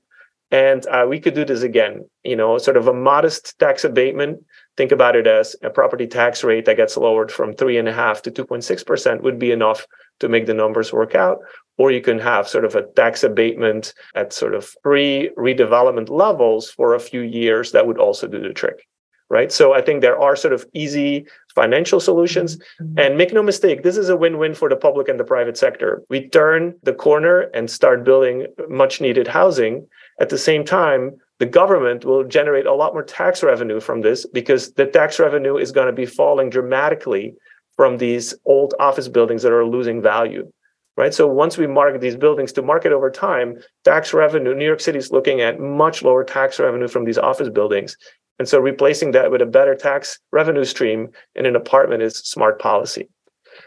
And 0.52 0.84
uh, 0.86 1.06
we 1.08 1.20
could 1.20 1.34
do 1.34 1.44
this 1.44 1.62
again, 1.62 2.08
you 2.24 2.34
know, 2.34 2.58
sort 2.58 2.76
of 2.76 2.88
a 2.88 2.92
modest 2.92 3.56
tax 3.60 3.84
abatement. 3.84 4.42
Think 4.76 4.90
about 4.90 5.14
it 5.14 5.28
as 5.28 5.54
a 5.62 5.70
property 5.70 6.08
tax 6.08 6.42
rate 6.42 6.64
that 6.64 6.76
gets 6.76 6.96
lowered 6.96 7.30
from 7.30 7.52
three 7.52 7.78
and 7.78 7.88
a 7.88 7.92
half 7.92 8.22
to 8.22 8.32
2.6% 8.32 9.22
would 9.22 9.38
be 9.38 9.52
enough 9.52 9.86
to 10.18 10.28
make 10.28 10.46
the 10.46 10.54
numbers 10.54 10.92
work 10.92 11.14
out. 11.14 11.38
Or 11.78 11.92
you 11.92 12.00
can 12.00 12.18
have 12.18 12.48
sort 12.48 12.64
of 12.64 12.74
a 12.74 12.82
tax 12.82 13.22
abatement 13.22 13.94
at 14.16 14.32
sort 14.32 14.54
of 14.54 14.74
pre 14.82 15.30
redevelopment 15.38 16.10
levels 16.10 16.70
for 16.70 16.94
a 16.94 17.00
few 17.00 17.20
years 17.20 17.70
that 17.72 17.86
would 17.86 17.98
also 17.98 18.26
do 18.26 18.40
the 18.40 18.52
trick 18.52 18.86
right? 19.30 19.52
So 19.52 19.72
I 19.72 19.80
think 19.80 20.02
there 20.02 20.20
are 20.20 20.36
sort 20.36 20.52
of 20.52 20.66
easy 20.74 21.24
financial 21.54 22.00
solutions. 22.00 22.56
Mm-hmm. 22.56 22.98
And 22.98 23.16
make 23.16 23.32
no 23.32 23.42
mistake, 23.42 23.82
this 23.82 23.96
is 23.96 24.08
a 24.08 24.16
win 24.16 24.38
win 24.38 24.54
for 24.54 24.68
the 24.68 24.76
public 24.76 25.08
and 25.08 25.18
the 25.18 25.24
private 25.24 25.56
sector. 25.56 26.02
We 26.10 26.28
turn 26.28 26.74
the 26.82 26.92
corner 26.92 27.42
and 27.54 27.70
start 27.70 28.04
building 28.04 28.46
much 28.68 29.00
needed 29.00 29.26
housing. 29.26 29.86
At 30.20 30.28
the 30.28 30.38
same 30.38 30.64
time, 30.64 31.16
the 31.38 31.46
government 31.46 32.04
will 32.04 32.24
generate 32.24 32.66
a 32.66 32.74
lot 32.74 32.92
more 32.92 33.02
tax 33.02 33.42
revenue 33.42 33.80
from 33.80 34.02
this 34.02 34.26
because 34.26 34.72
the 34.74 34.86
tax 34.86 35.18
revenue 35.18 35.56
is 35.56 35.72
going 35.72 35.86
to 35.86 35.92
be 35.92 36.06
falling 36.06 36.50
dramatically 36.50 37.34
from 37.76 37.96
these 37.96 38.34
old 38.44 38.74
office 38.78 39.08
buildings 39.08 39.42
that 39.42 39.52
are 39.52 39.64
losing 39.64 40.02
value 40.02 40.52
right 40.98 41.14
so 41.14 41.26
once 41.26 41.56
we 41.56 41.66
market 41.66 42.00
these 42.02 42.16
buildings 42.16 42.52
to 42.52 42.60
market 42.60 42.92
over 42.92 43.10
time 43.10 43.56
tax 43.84 44.12
revenue 44.12 44.54
new 44.54 44.66
york 44.66 44.80
city 44.80 44.98
is 44.98 45.10
looking 45.10 45.40
at 45.40 45.58
much 45.58 46.02
lower 46.02 46.22
tax 46.22 46.60
revenue 46.60 46.88
from 46.88 47.04
these 47.04 47.16
office 47.16 47.48
buildings 47.48 47.96
and 48.40 48.48
so 48.48 48.58
replacing 48.58 49.10
that 49.10 49.30
with 49.30 49.42
a 49.42 49.46
better 49.46 49.74
tax 49.74 50.18
revenue 50.32 50.64
stream 50.64 51.10
in 51.34 51.44
an 51.44 51.54
apartment 51.54 52.02
is 52.02 52.16
smart 52.16 52.58
policy. 52.58 53.06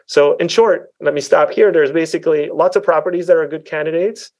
So 0.07 0.36
in 0.38 0.47
short, 0.47 0.89
let 0.99 1.13
me 1.13 1.21
stop 1.21 1.51
here. 1.51 1.71
There's 1.71 1.91
basically 1.91 2.49
lots 2.49 2.75
of 2.75 2.81
properties 2.81 3.27
that 3.27 3.38
are 3.38 3.47
good 3.47 3.65
candidates 3.65 4.31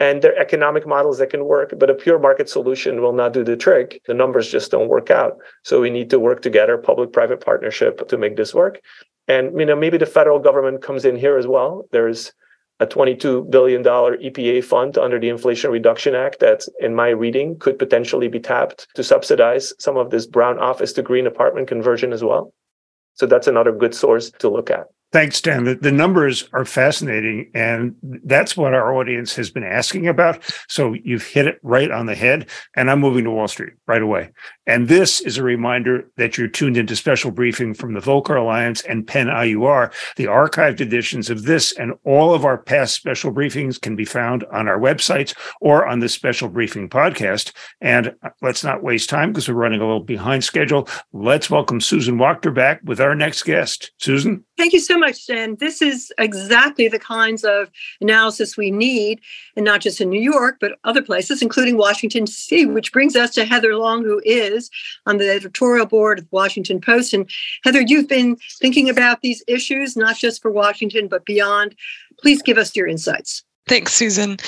and 0.00 0.22
they're 0.22 0.38
economic 0.38 0.86
models 0.86 1.18
that 1.18 1.28
can 1.28 1.44
work, 1.44 1.74
but 1.78 1.90
a 1.90 1.94
pure 1.94 2.18
market 2.18 2.48
solution 2.48 3.02
will 3.02 3.12
not 3.12 3.34
do 3.34 3.44
the 3.44 3.54
trick. 3.54 4.00
The 4.06 4.14
numbers 4.14 4.50
just 4.50 4.70
don't 4.70 4.88
work 4.88 5.10
out. 5.10 5.36
So 5.62 5.82
we 5.82 5.90
need 5.90 6.08
to 6.08 6.18
work 6.18 6.40
together, 6.40 6.78
public-private 6.78 7.44
partnership 7.44 8.08
to 8.08 8.16
make 8.16 8.36
this 8.36 8.54
work. 8.54 8.80
And 9.28 9.60
you 9.60 9.66
know, 9.66 9.76
maybe 9.76 9.98
the 9.98 10.06
federal 10.06 10.38
government 10.38 10.80
comes 10.80 11.04
in 11.04 11.16
here 11.16 11.36
as 11.36 11.46
well. 11.46 11.84
There's 11.92 12.32
a 12.82 12.86
$22 12.86 13.48
billion 13.48 13.84
EPA 13.84 14.64
fund 14.64 14.98
under 14.98 15.20
the 15.20 15.28
Inflation 15.28 15.70
Reduction 15.70 16.16
Act 16.16 16.40
that, 16.40 16.66
in 16.80 16.96
my 16.96 17.10
reading, 17.10 17.56
could 17.56 17.78
potentially 17.78 18.26
be 18.26 18.40
tapped 18.40 18.88
to 18.94 19.04
subsidize 19.04 19.72
some 19.78 19.96
of 19.96 20.10
this 20.10 20.26
brown 20.26 20.58
office 20.58 20.92
to 20.94 21.02
green 21.02 21.28
apartment 21.28 21.68
conversion 21.68 22.12
as 22.12 22.24
well. 22.24 22.52
So 23.14 23.26
that's 23.26 23.46
another 23.46 23.70
good 23.70 23.94
source 23.94 24.32
to 24.40 24.50
look 24.50 24.68
at. 24.68 24.86
Thanks, 25.12 25.42
Dan. 25.42 25.64
The, 25.64 25.74
the, 25.74 25.92
numbers 25.92 26.48
are 26.54 26.64
fascinating, 26.64 27.50
and 27.54 27.94
that's 28.24 28.56
what 28.56 28.72
our 28.72 28.96
audience 28.96 29.36
has 29.36 29.50
been 29.50 29.62
asking 29.62 30.08
about. 30.08 30.42
So 30.68 30.94
you've 31.04 31.26
hit 31.26 31.46
it 31.46 31.58
right 31.62 31.90
on 31.90 32.06
the 32.06 32.14
head, 32.14 32.48
and 32.76 32.90
I'm 32.90 33.00
moving 33.00 33.24
to 33.24 33.30
Wall 33.30 33.46
Street 33.46 33.74
right 33.86 34.00
away. 34.00 34.30
And 34.66 34.88
this 34.88 35.20
is 35.20 35.36
a 35.36 35.42
reminder 35.42 36.10
that 36.16 36.38
you're 36.38 36.48
tuned 36.48 36.78
into 36.78 36.96
special 36.96 37.30
briefing 37.30 37.74
from 37.74 37.92
the 37.92 38.00
Volcker 38.00 38.40
Alliance 38.40 38.80
and 38.84 39.06
Penn 39.06 39.26
IUR. 39.26 39.92
The 40.16 40.24
archived 40.24 40.80
editions 40.80 41.28
of 41.28 41.42
this 41.42 41.72
and 41.72 41.92
all 42.04 42.32
of 42.32 42.46
our 42.46 42.56
past 42.56 42.94
special 42.94 43.34
briefings 43.34 43.78
can 43.78 43.94
be 43.94 44.06
found 44.06 44.44
on 44.44 44.66
our 44.66 44.78
websites 44.78 45.36
or 45.60 45.86
on 45.86 45.98
the 45.98 46.08
special 46.08 46.48
briefing 46.48 46.88
podcast. 46.88 47.52
And 47.82 48.14
let's 48.40 48.64
not 48.64 48.82
waste 48.82 49.10
time 49.10 49.32
because 49.32 49.46
we're 49.46 49.56
running 49.56 49.82
a 49.82 49.86
little 49.86 50.04
behind 50.04 50.42
schedule. 50.42 50.88
Let's 51.12 51.50
welcome 51.50 51.82
Susan 51.82 52.16
Wachter 52.16 52.54
back 52.54 52.80
with 52.84 53.00
our 53.00 53.14
next 53.14 53.42
guest. 53.42 53.92
Susan? 53.98 54.44
Thank 54.62 54.74
you 54.74 54.78
so 54.78 54.96
much, 54.96 55.26
Dan. 55.26 55.56
This 55.56 55.82
is 55.82 56.12
exactly 56.18 56.86
the 56.86 57.00
kinds 57.00 57.42
of 57.42 57.68
analysis 58.00 58.56
we 58.56 58.70
need, 58.70 59.20
and 59.56 59.64
not 59.64 59.80
just 59.80 60.00
in 60.00 60.08
New 60.08 60.20
York, 60.20 60.58
but 60.60 60.78
other 60.84 61.02
places, 61.02 61.42
including 61.42 61.76
Washington, 61.76 62.26
D.C., 62.26 62.66
which 62.66 62.92
brings 62.92 63.16
us 63.16 63.32
to 63.32 63.44
Heather 63.44 63.74
Long, 63.74 64.04
who 64.04 64.22
is 64.24 64.70
on 65.04 65.16
the 65.16 65.28
editorial 65.28 65.86
board 65.86 66.20
of 66.20 66.28
Washington 66.30 66.80
Post. 66.80 67.12
And 67.12 67.28
Heather, 67.64 67.80
you've 67.80 68.06
been 68.06 68.36
thinking 68.60 68.88
about 68.88 69.20
these 69.20 69.42
issues, 69.48 69.96
not 69.96 70.16
just 70.16 70.40
for 70.40 70.52
Washington, 70.52 71.08
but 71.08 71.24
beyond. 71.24 71.74
Please 72.20 72.40
give 72.40 72.56
us 72.56 72.76
your 72.76 72.86
insights. 72.86 73.42
Thanks, 73.68 73.94
Susan. 73.94 74.38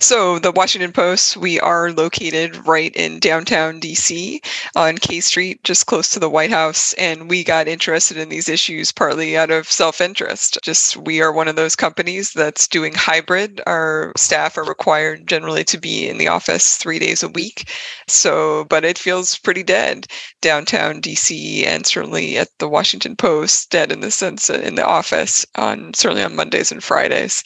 So, 0.00 0.40
the 0.40 0.50
Washington 0.50 0.92
Post, 0.92 1.36
we 1.36 1.60
are 1.60 1.92
located 1.92 2.66
right 2.66 2.92
in 2.96 3.20
downtown 3.20 3.80
DC 3.80 4.40
on 4.74 4.98
K 4.98 5.20
Street, 5.20 5.62
just 5.62 5.86
close 5.86 6.10
to 6.10 6.18
the 6.18 6.28
White 6.28 6.50
House. 6.50 6.92
And 6.94 7.30
we 7.30 7.44
got 7.44 7.68
interested 7.68 8.16
in 8.16 8.28
these 8.28 8.48
issues 8.48 8.90
partly 8.90 9.36
out 9.36 9.52
of 9.52 9.70
self 9.70 10.00
interest. 10.00 10.58
Just 10.64 10.96
we 10.96 11.22
are 11.22 11.32
one 11.32 11.46
of 11.46 11.54
those 11.54 11.76
companies 11.76 12.32
that's 12.32 12.66
doing 12.66 12.94
hybrid. 12.94 13.60
Our 13.64 14.12
staff 14.16 14.58
are 14.58 14.64
required 14.64 15.28
generally 15.28 15.62
to 15.64 15.78
be 15.78 16.08
in 16.08 16.18
the 16.18 16.28
office 16.28 16.76
three 16.76 16.98
days 16.98 17.22
a 17.22 17.28
week. 17.28 17.70
So, 18.08 18.64
but 18.64 18.84
it 18.84 18.98
feels 18.98 19.38
pretty 19.38 19.62
dead 19.62 20.08
downtown 20.40 21.00
DC 21.00 21.64
and 21.64 21.86
certainly 21.86 22.38
at 22.38 22.48
the 22.58 22.68
Washington 22.68 23.14
Post, 23.14 23.70
dead 23.70 23.92
in 23.92 24.00
the 24.00 24.10
sense 24.10 24.50
in 24.50 24.74
the 24.74 24.84
office 24.84 25.46
on 25.54 25.94
certainly 25.94 26.24
on 26.24 26.34
Mondays 26.34 26.72
and 26.72 26.82
Fridays. 26.82 27.44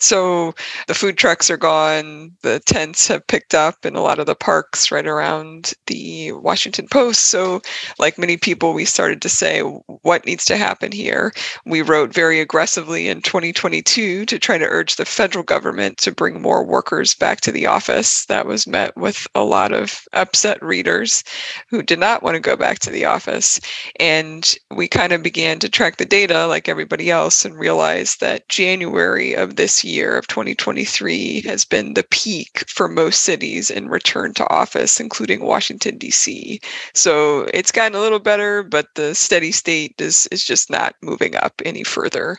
So, 0.00 0.37
the 0.86 0.94
food 0.94 1.18
trucks 1.18 1.50
are 1.50 1.56
gone. 1.56 2.32
The 2.42 2.60
tents 2.60 3.08
have 3.08 3.26
picked 3.26 3.54
up 3.54 3.84
in 3.84 3.96
a 3.96 4.00
lot 4.00 4.18
of 4.18 4.26
the 4.26 4.34
parks 4.34 4.90
right 4.90 5.06
around 5.06 5.74
the 5.86 6.32
Washington 6.32 6.86
Post. 6.88 7.26
So, 7.26 7.60
like 7.98 8.18
many 8.18 8.36
people, 8.36 8.72
we 8.72 8.84
started 8.84 9.22
to 9.22 9.28
say, 9.28 9.60
what 9.60 10.26
needs 10.26 10.44
to 10.46 10.56
happen 10.56 10.92
here? 10.92 11.32
We 11.66 11.82
wrote 11.82 12.12
very 12.12 12.40
aggressively 12.40 13.08
in 13.08 13.22
2022 13.22 14.26
to 14.26 14.38
try 14.38 14.58
to 14.58 14.64
urge 14.64 14.96
the 14.96 15.04
federal 15.04 15.44
government 15.44 15.98
to 15.98 16.12
bring 16.12 16.40
more 16.40 16.64
workers 16.64 17.14
back 17.14 17.40
to 17.42 17.52
the 17.52 17.66
office. 17.66 18.26
That 18.26 18.46
was 18.46 18.66
met 18.66 18.96
with 18.96 19.26
a 19.34 19.42
lot 19.44 19.72
of 19.72 20.02
upset 20.12 20.62
readers 20.62 21.24
who 21.68 21.82
did 21.82 21.98
not 21.98 22.22
want 22.22 22.34
to 22.34 22.40
go 22.40 22.56
back 22.56 22.78
to 22.80 22.90
the 22.90 23.04
office. 23.04 23.60
And 23.98 24.56
we 24.74 24.88
kind 24.88 25.12
of 25.12 25.22
began 25.22 25.58
to 25.58 25.68
track 25.68 25.96
the 25.96 26.04
data 26.04 26.46
like 26.46 26.68
everybody 26.68 27.10
else 27.10 27.44
and 27.44 27.58
realized 27.58 28.20
that 28.20 28.48
January 28.48 29.34
of 29.34 29.56
this 29.56 29.84
year, 29.84 30.16
of 30.16 30.27
2023 30.28 31.42
has 31.42 31.64
been 31.64 31.94
the 31.94 32.04
peak 32.04 32.64
for 32.68 32.88
most 32.88 33.22
cities 33.22 33.70
in 33.70 33.88
return 33.88 34.34
to 34.34 34.48
office, 34.50 35.00
including 35.00 35.44
Washington, 35.44 35.98
D.C. 35.98 36.60
So 36.94 37.48
it's 37.54 37.72
gotten 37.72 37.96
a 37.96 38.00
little 38.00 38.18
better, 38.18 38.62
but 38.62 38.94
the 38.94 39.14
steady 39.14 39.52
state 39.52 39.94
is, 40.00 40.28
is 40.30 40.44
just 40.44 40.70
not 40.70 40.94
moving 41.02 41.34
up 41.36 41.60
any 41.64 41.84
further. 41.84 42.38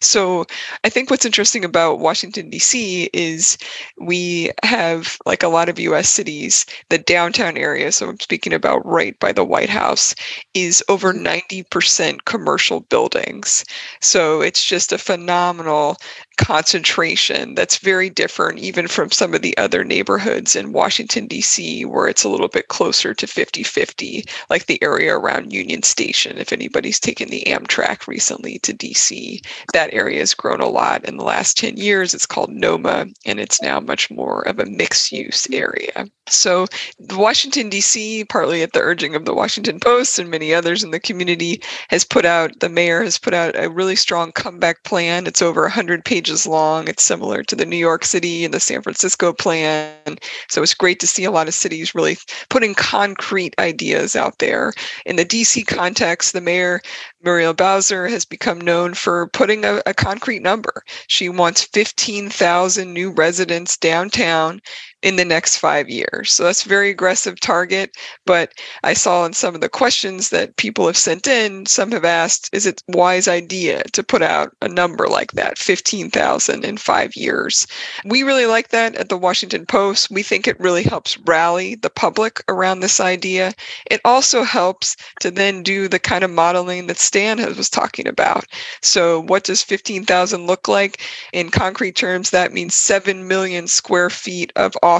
So 0.00 0.44
I 0.84 0.88
think 0.88 1.10
what's 1.10 1.26
interesting 1.26 1.64
about 1.64 2.00
Washington, 2.00 2.50
D.C. 2.50 3.10
is 3.12 3.58
we 4.00 4.50
have, 4.62 5.16
like 5.26 5.42
a 5.42 5.48
lot 5.48 5.68
of 5.68 5.78
US 5.78 6.08
cities, 6.08 6.66
the 6.88 6.98
downtown 6.98 7.56
area, 7.56 7.92
so 7.92 8.08
I'm 8.08 8.20
speaking 8.20 8.52
about 8.52 8.84
right 8.86 9.18
by 9.18 9.32
the 9.32 9.44
White 9.44 9.70
House, 9.70 10.14
is 10.54 10.82
over 10.88 11.12
90% 11.12 12.24
commercial 12.24 12.80
buildings. 12.80 13.64
So 14.00 14.40
it's 14.40 14.64
just 14.64 14.92
a 14.92 14.98
phenomenal 14.98 15.96
concentration 16.36 17.54
that's 17.54 17.78
very 17.78 18.10
different 18.10 18.58
even 18.58 18.86
from 18.88 19.10
some 19.10 19.34
of 19.34 19.42
the 19.42 19.56
other 19.56 19.84
neighborhoods 19.84 20.54
in 20.54 20.72
Washington, 20.72 21.26
D.C., 21.26 21.84
where 21.84 22.08
it's 22.08 22.24
a 22.24 22.28
little 22.28 22.48
bit 22.48 22.68
closer 22.68 23.14
to 23.14 23.26
50 23.26 23.62
50, 23.62 24.24
like 24.50 24.66
the 24.66 24.82
area 24.82 25.16
around 25.16 25.52
Union 25.52 25.82
Station. 25.82 26.38
If 26.38 26.52
anybody's 26.52 27.00
taken 27.00 27.28
the 27.28 27.44
Amtrak 27.46 28.06
recently 28.06 28.58
to 28.60 28.72
D.C., 28.72 29.42
that 29.72 29.92
area 29.92 30.20
has 30.20 30.34
grown 30.34 30.60
a 30.60 30.68
lot 30.68 31.04
in 31.04 31.16
the 31.16 31.24
last 31.24 31.56
10 31.56 31.76
years. 31.76 32.14
It's 32.14 32.26
called 32.26 32.50
NoMa, 32.50 33.12
and 33.24 33.40
it's 33.40 33.62
now 33.62 33.80
much 33.80 34.10
more 34.10 34.42
of 34.42 34.58
a 34.58 34.66
mixed 34.66 35.12
use 35.12 35.48
area. 35.50 36.06
So, 36.28 36.66
Washington, 37.10 37.68
D.C., 37.68 38.24
partly 38.24 38.62
at 38.62 38.72
the 38.72 38.80
urging 38.80 39.14
of 39.14 39.24
the 39.24 39.34
Washington 39.34 39.78
Post 39.80 40.18
and 40.18 40.28
many 40.28 40.52
others 40.52 40.82
in 40.82 40.90
the 40.90 41.00
community, 41.00 41.62
has 41.88 42.04
put 42.04 42.24
out, 42.24 42.58
the 42.60 42.68
mayor 42.68 43.02
has 43.02 43.16
put 43.16 43.32
out 43.32 43.54
a 43.56 43.70
really 43.70 43.96
strong 43.96 44.32
comeback 44.32 44.82
plan. 44.82 45.26
It's 45.26 45.42
over 45.42 45.62
100 45.62 46.04
pages 46.04 46.25
long. 46.46 46.88
It's 46.88 47.02
similar 47.02 47.42
to 47.44 47.56
the 47.56 47.66
New 47.66 47.76
York 47.76 48.04
City 48.04 48.44
and 48.44 48.52
the 48.52 48.60
San 48.60 48.82
Francisco 48.82 49.32
plan. 49.32 50.18
So, 50.48 50.62
it's 50.62 50.74
great 50.74 51.00
to 51.00 51.06
see 51.06 51.24
a 51.24 51.30
lot 51.30 51.48
of 51.48 51.54
cities 51.54 51.94
really 51.94 52.18
putting 52.48 52.74
concrete 52.74 53.54
ideas 53.58 54.16
out 54.16 54.38
there. 54.38 54.72
In 55.04 55.16
the 55.16 55.24
D.C. 55.24 55.62
context, 55.64 56.32
the 56.32 56.40
mayor, 56.40 56.80
Muriel 57.22 57.54
Bowser, 57.54 58.08
has 58.08 58.24
become 58.24 58.60
known 58.60 58.94
for 58.94 59.28
putting 59.28 59.64
a, 59.64 59.82
a 59.86 59.94
concrete 59.94 60.42
number. 60.42 60.82
She 61.08 61.28
wants 61.28 61.64
15,000 61.64 62.92
new 62.92 63.10
residents 63.10 63.76
downtown 63.76 64.60
in 65.06 65.14
the 65.14 65.24
next 65.24 65.58
five 65.58 65.88
years. 65.88 66.32
So 66.32 66.42
that's 66.42 66.66
a 66.66 66.68
very 66.68 66.90
aggressive 66.90 67.38
target. 67.38 67.96
But 68.24 68.52
I 68.82 68.92
saw 68.92 69.24
in 69.24 69.34
some 69.34 69.54
of 69.54 69.60
the 69.60 69.68
questions 69.68 70.30
that 70.30 70.56
people 70.56 70.84
have 70.88 70.96
sent 70.96 71.28
in, 71.28 71.64
some 71.66 71.92
have 71.92 72.04
asked, 72.04 72.50
is 72.52 72.66
it 72.66 72.82
wise 72.88 73.28
idea 73.28 73.84
to 73.92 74.02
put 74.02 74.20
out 74.20 74.56
a 74.62 74.68
number 74.68 75.06
like 75.06 75.30
that, 75.32 75.58
15,000 75.58 76.64
in 76.64 76.76
five 76.76 77.14
years? 77.14 77.68
We 78.04 78.24
really 78.24 78.46
like 78.46 78.70
that 78.70 78.96
at 78.96 79.08
the 79.08 79.16
Washington 79.16 79.64
Post. 79.64 80.10
We 80.10 80.24
think 80.24 80.48
it 80.48 80.58
really 80.58 80.82
helps 80.82 81.16
rally 81.18 81.76
the 81.76 81.88
public 81.88 82.42
around 82.48 82.80
this 82.80 82.98
idea. 82.98 83.54
It 83.88 84.00
also 84.04 84.42
helps 84.42 84.96
to 85.20 85.30
then 85.30 85.62
do 85.62 85.86
the 85.86 86.00
kind 86.00 86.24
of 86.24 86.32
modeling 86.32 86.88
that 86.88 86.98
Stan 86.98 87.38
was 87.56 87.70
talking 87.70 88.08
about. 88.08 88.44
So, 88.82 89.20
what 89.20 89.44
does 89.44 89.62
15,000 89.62 90.48
look 90.48 90.66
like? 90.66 91.00
In 91.32 91.50
concrete 91.50 91.94
terms, 91.94 92.30
that 92.30 92.52
means 92.52 92.74
7 92.74 93.28
million 93.28 93.68
square 93.68 94.10
feet 94.10 94.52
of 94.56 94.74
office 94.82 94.95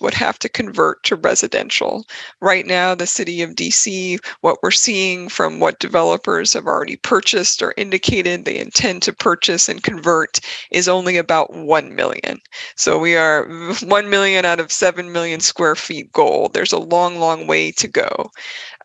would 0.00 0.14
have 0.14 0.38
to 0.38 0.48
convert 0.48 1.02
to 1.04 1.16
residential. 1.16 2.06
Right 2.40 2.66
now, 2.66 2.94
the 2.94 3.06
city 3.06 3.42
of 3.42 3.50
DC, 3.50 4.18
what 4.42 4.62
we're 4.62 4.70
seeing 4.70 5.28
from 5.28 5.60
what 5.60 5.80
developers 5.80 6.52
have 6.52 6.66
already 6.66 6.96
purchased 6.96 7.62
or 7.62 7.74
indicated 7.76 8.44
they 8.44 8.58
intend 8.58 9.02
to 9.02 9.12
purchase 9.12 9.68
and 9.68 9.82
convert 9.82 10.40
is 10.70 10.88
only 10.88 11.16
about 11.16 11.52
1 11.52 11.94
million. 11.94 12.40
So, 12.76 12.98
we 12.98 13.16
are 13.16 13.48
1 13.82 14.10
million 14.10 14.44
out 14.44 14.60
of 14.60 14.70
7 14.70 15.12
million 15.12 15.40
square 15.40 15.76
feet 15.76 16.12
goal. 16.12 16.48
There's 16.48 16.72
a 16.72 16.78
long, 16.78 17.18
long 17.18 17.46
way 17.46 17.72
to 17.72 17.88
go. 17.88 18.30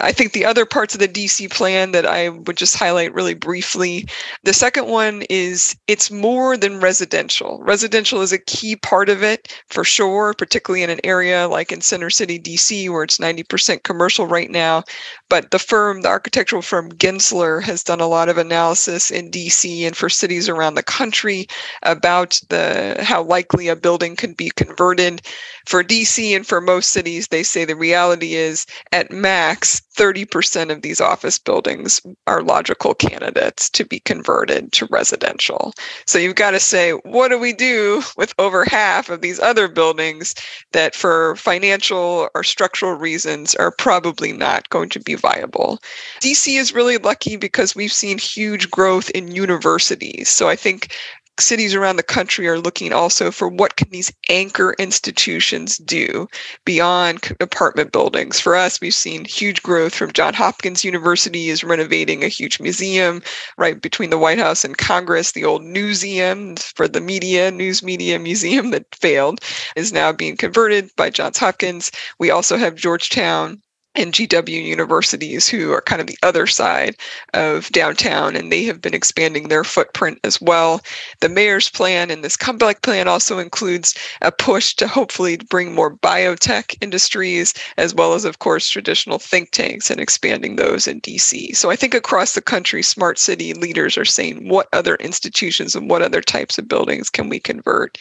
I 0.01 0.11
think 0.11 0.33
the 0.33 0.45
other 0.45 0.65
parts 0.65 0.93
of 0.93 0.99
the 0.99 1.07
DC 1.07 1.51
plan 1.51 1.91
that 1.91 2.05
I 2.05 2.29
would 2.29 2.57
just 2.57 2.75
highlight 2.75 3.13
really 3.13 3.33
briefly. 3.33 4.07
The 4.43 4.53
second 4.53 4.87
one 4.87 5.23
is 5.29 5.75
it's 5.87 6.11
more 6.11 6.57
than 6.57 6.79
residential. 6.79 7.59
Residential 7.63 8.21
is 8.21 8.33
a 8.33 8.39
key 8.39 8.75
part 8.75 9.09
of 9.09 9.23
it 9.23 9.53
for 9.67 9.83
sure, 9.83 10.33
particularly 10.33 10.54
in 10.55 10.89
an 10.89 10.99
area 11.03 11.47
like 11.47 11.71
in 11.71 11.81
Center 11.81 12.09
City, 12.09 12.39
DC, 12.39 12.89
where 12.89 13.03
it's 13.03 13.17
90% 13.17 13.83
commercial 13.83 14.27
right 14.27 14.49
now. 14.49 14.83
But 15.29 15.51
the 15.51 15.59
firm, 15.59 16.01
the 16.01 16.09
architectural 16.09 16.61
firm 16.61 16.91
Gensler, 16.91 17.61
has 17.63 17.83
done 17.83 17.99
a 17.99 18.07
lot 18.07 18.29
of 18.29 18.37
analysis 18.37 19.11
in 19.11 19.31
DC 19.31 19.85
and 19.85 19.95
for 19.95 20.09
cities 20.09 20.47
around 20.49 20.75
the 20.75 20.83
country 20.83 21.47
about 21.83 22.39
the 22.49 22.97
how 23.01 23.23
likely 23.23 23.67
a 23.67 23.75
building 23.75 24.15
can 24.15 24.33
be 24.33 24.49
converted. 24.55 25.21
For 25.67 25.83
DC 25.83 26.35
and 26.35 26.45
for 26.45 26.61
most 26.61 26.91
cities, 26.91 27.27
they 27.27 27.43
say 27.43 27.65
the 27.65 27.75
reality 27.75 28.35
is 28.35 28.65
at 28.91 29.11
max 29.11 29.81
30% 29.95 30.71
of 30.71 30.81
these 30.81 30.99
office 30.99 31.39
buildings 31.39 32.01
are 32.27 32.43
logical 32.43 32.93
candidates 32.93 33.69
to 33.69 33.85
be 33.85 33.99
converted 34.01 34.71
to 34.73 34.85
residential. 34.87 35.73
So 36.05 36.19
you've 36.19 36.35
got 36.35 36.51
to 36.51 36.59
say, 36.59 36.91
what 36.91 37.29
do 37.29 37.39
we 37.39 37.53
do 37.53 38.03
with 38.17 38.33
over 38.37 38.65
half 38.65 39.09
of 39.09 39.21
these 39.21 39.39
other 39.39 39.67
buildings 39.67 40.35
that, 40.73 40.95
for 40.95 41.35
financial 41.37 42.29
or 42.35 42.43
structural 42.43 42.93
reasons, 42.93 43.55
are 43.55 43.71
probably 43.71 44.33
not 44.33 44.69
going 44.69 44.89
to 44.89 44.99
be 44.99 45.15
viable? 45.15 45.79
DC 46.21 46.59
is 46.59 46.73
really 46.73 46.97
lucky 46.97 47.37
because 47.37 47.75
we've 47.75 47.93
seen 47.93 48.17
huge 48.17 48.69
growth 48.69 49.09
in 49.11 49.31
universities. 49.31 50.29
So 50.29 50.49
I 50.49 50.55
think 50.55 50.93
cities 51.39 51.75
around 51.75 51.97
the 51.97 52.03
country 52.03 52.47
are 52.47 52.59
looking 52.59 52.93
also 52.93 53.31
for 53.31 53.47
what 53.47 53.75
can 53.75 53.89
these 53.89 54.11
anchor 54.29 54.73
institutions 54.79 55.77
do 55.77 56.27
beyond 56.65 57.35
apartment 57.39 57.91
buildings. 57.91 58.39
For 58.39 58.55
us, 58.55 58.79
we've 58.79 58.93
seen 58.93 59.25
huge 59.25 59.61
growth 59.61 59.93
from 59.93 60.13
John 60.13 60.33
Hopkins 60.33 60.83
University 60.83 61.49
is 61.49 61.63
renovating 61.63 62.23
a 62.23 62.29
huge 62.29 62.59
museum 62.59 63.21
right 63.57 63.81
between 63.81 64.09
the 64.09 64.17
White 64.17 64.39
House 64.39 64.63
and 64.63 64.77
Congress. 64.77 65.33
The 65.33 65.45
old 65.45 65.63
newseum 65.63 66.59
for 66.75 66.87
the 66.87 67.01
media, 67.01 67.51
news 67.51 67.83
media 67.83 68.17
museum 68.19 68.71
that 68.71 68.95
failed 68.95 69.39
is 69.75 69.91
now 69.91 70.11
being 70.11 70.37
converted 70.37 70.89
by 70.95 71.09
Johns 71.09 71.37
Hopkins. 71.37 71.91
We 72.19 72.31
also 72.31 72.57
have 72.57 72.75
Georgetown 72.75 73.61
and 73.95 74.13
GW 74.13 74.65
universities 74.65 75.47
who 75.47 75.71
are 75.71 75.81
kind 75.81 76.01
of 76.01 76.07
the 76.07 76.17
other 76.23 76.47
side 76.47 76.95
of 77.33 77.69
downtown, 77.69 78.35
and 78.35 78.51
they 78.51 78.63
have 78.63 78.81
been 78.81 78.93
expanding 78.93 79.47
their 79.47 79.63
footprint 79.63 80.19
as 80.23 80.41
well. 80.41 80.81
The 81.21 81.29
mayor's 81.29 81.69
plan 81.69 82.11
and 82.11 82.23
this 82.23 82.37
comeback 82.37 82.81
plan 82.81 83.07
also 83.07 83.39
includes 83.39 83.95
a 84.21 84.31
push 84.31 84.73
to 84.75 84.87
hopefully 84.87 85.37
bring 85.37 85.73
more 85.73 85.95
biotech 85.95 86.75
industries, 86.81 87.53
as 87.77 87.93
well 87.93 88.13
as, 88.13 88.25
of 88.25 88.39
course, 88.39 88.69
traditional 88.69 89.19
think 89.19 89.51
tanks 89.51 89.89
and 89.89 89.99
expanding 89.99 90.55
those 90.55 90.87
in 90.87 91.01
DC. 91.01 91.55
So 91.55 91.69
I 91.69 91.75
think 91.75 91.93
across 91.93 92.33
the 92.33 92.41
country, 92.41 92.83
smart 92.83 93.17
city 93.17 93.53
leaders 93.53 93.97
are 93.97 94.05
saying 94.05 94.49
what 94.49 94.67
other 94.73 94.95
institutions 94.95 95.75
and 95.75 95.89
what 95.89 96.01
other 96.01 96.21
types 96.21 96.57
of 96.57 96.67
buildings 96.67 97.09
can 97.09 97.29
we 97.29 97.39
convert. 97.39 97.97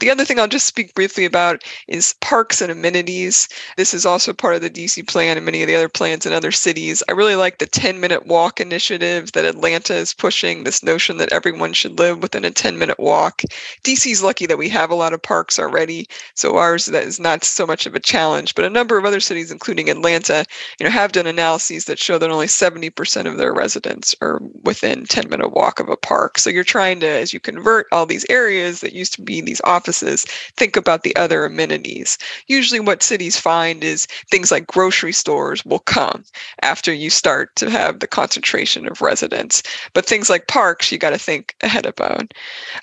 The 0.00 0.10
other 0.10 0.24
thing 0.24 0.38
I'll 0.38 0.48
just 0.48 0.66
speak 0.66 0.94
briefly 0.94 1.24
about 1.24 1.64
is 1.86 2.14
parks 2.20 2.60
and 2.60 2.70
amenities. 2.70 3.48
This 3.76 3.94
is 3.94 4.04
also 4.04 4.32
part 4.32 4.54
of 4.54 4.62
the 4.62 4.70
DC 4.70 5.06
plan 5.08 5.37
and 5.38 5.46
many 5.46 5.62
of 5.62 5.68
the 5.68 5.74
other 5.74 5.88
plans 5.88 6.26
in 6.26 6.32
other 6.34 6.52
cities. 6.52 7.02
I 7.08 7.12
really 7.12 7.36
like 7.36 7.58
the 7.58 7.66
10 7.66 8.00
minute 8.00 8.26
walk 8.26 8.60
initiative 8.60 9.32
that 9.32 9.46
Atlanta 9.46 9.94
is 9.94 10.12
pushing, 10.12 10.64
this 10.64 10.82
notion 10.82 11.16
that 11.16 11.32
everyone 11.32 11.72
should 11.72 11.98
live 11.98 12.20
within 12.20 12.44
a 12.44 12.50
10 12.50 12.76
minute 12.76 12.98
walk. 12.98 13.42
DC's 13.84 14.22
lucky 14.22 14.44
that 14.46 14.58
we 14.58 14.68
have 14.68 14.90
a 14.90 14.94
lot 14.94 15.14
of 15.14 15.22
parks 15.22 15.58
already, 15.58 16.06
so 16.34 16.58
ours 16.58 16.86
that 16.86 17.04
is 17.04 17.18
not 17.18 17.44
so 17.44 17.66
much 17.66 17.86
of 17.86 17.94
a 17.94 18.00
challenge. 18.00 18.54
But 18.54 18.66
a 18.66 18.70
number 18.70 18.98
of 18.98 19.04
other 19.04 19.20
cities, 19.20 19.50
including 19.50 19.88
Atlanta, 19.88 20.44
you 20.78 20.84
know, 20.84 20.90
have 20.90 21.12
done 21.12 21.26
analyses 21.26 21.86
that 21.86 21.98
show 21.98 22.18
that 22.18 22.30
only 22.30 22.46
70% 22.46 23.26
of 23.26 23.38
their 23.38 23.54
residents 23.54 24.14
are 24.20 24.42
within 24.64 25.06
10 25.06 25.30
minute 25.30 25.52
walk 25.52 25.80
of 25.80 25.88
a 25.88 25.96
park. 25.96 26.38
So 26.38 26.50
you're 26.50 26.64
trying 26.64 27.00
to, 27.00 27.06
as 27.06 27.32
you 27.32 27.40
convert 27.40 27.86
all 27.92 28.04
these 28.04 28.26
areas 28.28 28.80
that 28.80 28.92
used 28.92 29.14
to 29.14 29.22
be 29.22 29.40
these 29.40 29.62
offices, 29.62 30.24
think 30.56 30.76
about 30.76 31.04
the 31.04 31.14
other 31.16 31.44
amenities. 31.44 32.18
Usually 32.48 32.80
what 32.80 33.02
cities 33.04 33.38
find 33.38 33.84
is 33.84 34.06
things 34.30 34.50
like 34.50 34.66
grocery 34.66 35.12
stores 35.12 35.27
stores 35.28 35.62
will 35.66 35.80
come 35.80 36.24
after 36.62 36.90
you 36.90 37.10
start 37.10 37.54
to 37.54 37.68
have 37.68 38.00
the 38.00 38.06
concentration 38.06 38.88
of 38.88 39.02
residents. 39.02 39.62
But 39.92 40.06
things 40.06 40.30
like 40.30 40.46
parks, 40.46 40.90
you 40.90 40.96
got 40.96 41.10
to 41.10 41.18
think 41.18 41.54
ahead 41.60 41.84
about. 41.84 42.32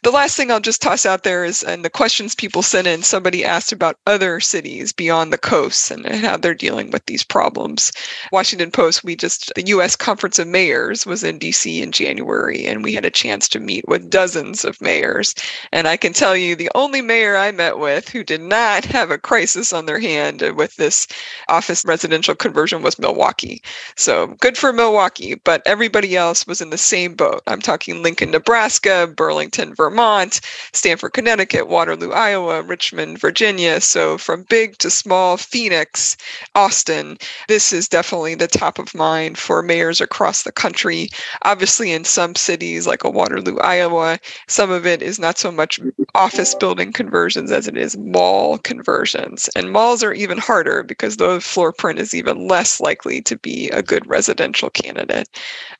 The 0.03 0.11
last 0.11 0.37
thing 0.37 0.51
I'll 0.51 0.59
just 0.59 0.79
toss 0.79 1.07
out 1.07 1.23
there 1.23 1.43
is, 1.43 1.63
and 1.63 1.83
the 1.83 1.89
questions 1.89 2.35
people 2.35 2.61
sent 2.61 2.85
in, 2.85 3.01
somebody 3.01 3.43
asked 3.43 3.71
about 3.71 3.97
other 4.05 4.39
cities 4.39 4.93
beyond 4.93 5.33
the 5.33 5.39
coasts 5.39 5.89
and, 5.89 6.05
and 6.05 6.23
how 6.23 6.37
they're 6.37 6.53
dealing 6.53 6.91
with 6.91 7.03
these 7.07 7.23
problems. 7.23 7.91
Washington 8.31 8.69
Post, 8.69 9.03
we 9.03 9.15
just, 9.15 9.51
the 9.55 9.65
U.S. 9.65 9.95
Conference 9.95 10.37
of 10.37 10.47
Mayors 10.47 11.03
was 11.03 11.23
in 11.23 11.39
D.C. 11.39 11.81
in 11.81 11.91
January, 11.91 12.67
and 12.67 12.83
we 12.83 12.93
had 12.93 13.05
a 13.05 13.09
chance 13.09 13.49
to 13.49 13.59
meet 13.59 13.87
with 13.87 14.11
dozens 14.11 14.63
of 14.63 14.79
mayors. 14.79 15.33
And 15.71 15.87
I 15.87 15.97
can 15.97 16.13
tell 16.13 16.37
you, 16.37 16.55
the 16.55 16.69
only 16.75 17.01
mayor 17.01 17.37
I 17.37 17.49
met 17.51 17.79
with 17.79 18.07
who 18.09 18.23
did 18.23 18.41
not 18.41 18.85
have 18.85 19.09
a 19.09 19.17
crisis 19.17 19.73
on 19.73 19.87
their 19.87 19.99
hand 19.99 20.43
with 20.55 20.75
this 20.75 21.07
office 21.49 21.83
residential 21.83 22.34
conversion 22.45 22.81
was 22.81 22.99
Milwaukee. 22.99 23.61
So 23.95 24.27
good 24.39 24.57
for 24.57 24.73
Milwaukee, 24.73 25.35
but 25.35 25.61
everybody 25.65 26.15
else 26.15 26.47
was 26.47 26.61
in 26.61 26.69
the 26.69 26.77
same 26.77 27.15
boat. 27.15 27.41
I'm 27.47 27.61
talking 27.61 28.01
Lincoln, 28.01 28.31
Nebraska, 28.31 29.07
Burlington, 29.07 29.73
Vermont, 29.73 30.41
Stamford, 30.73 31.13
Connecticut, 31.13 31.67
Waterloo, 31.67 32.11
Iowa, 32.11 32.61
Richmond, 32.63 33.19
Virginia. 33.19 33.81
So 33.81 34.17
from 34.17 34.43
big 34.49 34.77
to 34.79 34.89
small, 34.89 35.37
Phoenix, 35.37 36.17
Austin, 36.55 37.17
this 37.47 37.71
is 37.71 37.87
definitely 37.87 38.35
the 38.35 38.47
top 38.47 38.79
of 38.79 38.95
mind 38.95 39.37
for 39.37 39.61
mayors 39.61 40.01
across 40.01 40.43
the 40.43 40.51
country. 40.51 41.09
Obviously, 41.43 41.91
in 41.91 42.03
some 42.03 42.35
cities 42.35 42.87
like 42.87 43.03
a 43.03 43.09
Waterloo, 43.09 43.57
Iowa, 43.59 44.19
some 44.47 44.71
of 44.71 44.85
it 44.85 45.01
is 45.01 45.19
not 45.19 45.37
so 45.37 45.51
much 45.51 45.79
office 46.15 46.55
building 46.55 46.91
conversions 46.91 47.51
as 47.51 47.67
it 47.67 47.77
is 47.77 47.97
mall 47.97 48.57
conversions. 48.57 49.49
And 49.55 49.71
malls 49.71 50.03
are 50.03 50.13
even 50.13 50.37
harder 50.37 50.83
because 50.83 51.17
the 51.17 51.39
floor 51.41 51.71
print 51.71 51.99
is 51.99 52.13
even 52.13 52.24
even 52.25 52.47
less 52.47 52.81
likely 52.81 53.21
to 53.21 53.37
be 53.37 53.69
a 53.69 53.83
good 53.83 54.07
residential 54.07 54.69
candidate. 54.71 55.29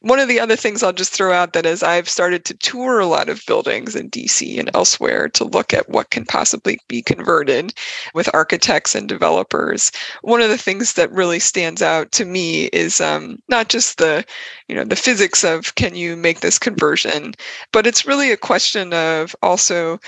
One 0.02 0.20
of 0.20 0.28
the 0.28 0.40
other 0.40 0.56
things 0.56 0.84
I'll 0.84 0.94
just 0.94 1.12
throw 1.12 1.34
out 1.34 1.54
that 1.54 1.66
is 1.66 1.82
I've 1.82 2.08
started 2.08 2.46
to 2.46 2.58
tour 2.58 3.00
a 3.00 3.08
lot 3.08 3.30
of 3.30 3.46
buildings 3.48 3.96
in 3.96 4.12
DC 4.12 4.60
and 4.60 4.70
elsewhere 4.76 5.28
to 5.30 5.44
look 5.44 5.74
at 5.74 5.90
what 5.90 6.12
can 6.12 6.26
possibly 6.26 6.80
be 6.88 7.02
converted 7.02 7.74
with 8.14 8.34
architects 8.34 8.94
and 8.94 9.10
developers. 9.10 9.92
One 10.22 10.42
of 10.42 10.50
the 10.50 10.58
things 10.58 10.94
that 10.94 11.12
really 11.12 11.40
stands 11.40 11.82
out 11.82 12.12
to 12.14 12.26
me 12.26 12.66
is 12.66 13.02
um, 13.02 13.40
not 13.48 13.70
just 13.70 13.98
the, 13.98 14.24
you 14.68 14.76
know, 14.76 14.84
the 14.84 14.96
physics 14.96 15.44
of 15.44 15.74
can 15.76 15.96
you 15.96 16.16
make 16.16 16.42
this 16.42 16.60
conversion, 16.60 17.34
but 17.72 17.88
it's 17.88 18.06
really 18.06 18.32
a 18.32 18.38
question 18.38 18.94
of 18.94 19.36
also 19.42 20.00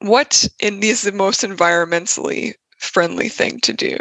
what 0.00 0.46
in 0.60 0.82
is 0.82 1.02
the 1.02 1.12
most 1.12 1.40
environmentally 1.40 2.54
friendly 2.78 3.28
thing 3.28 3.58
to 3.60 3.72
do 3.72 3.98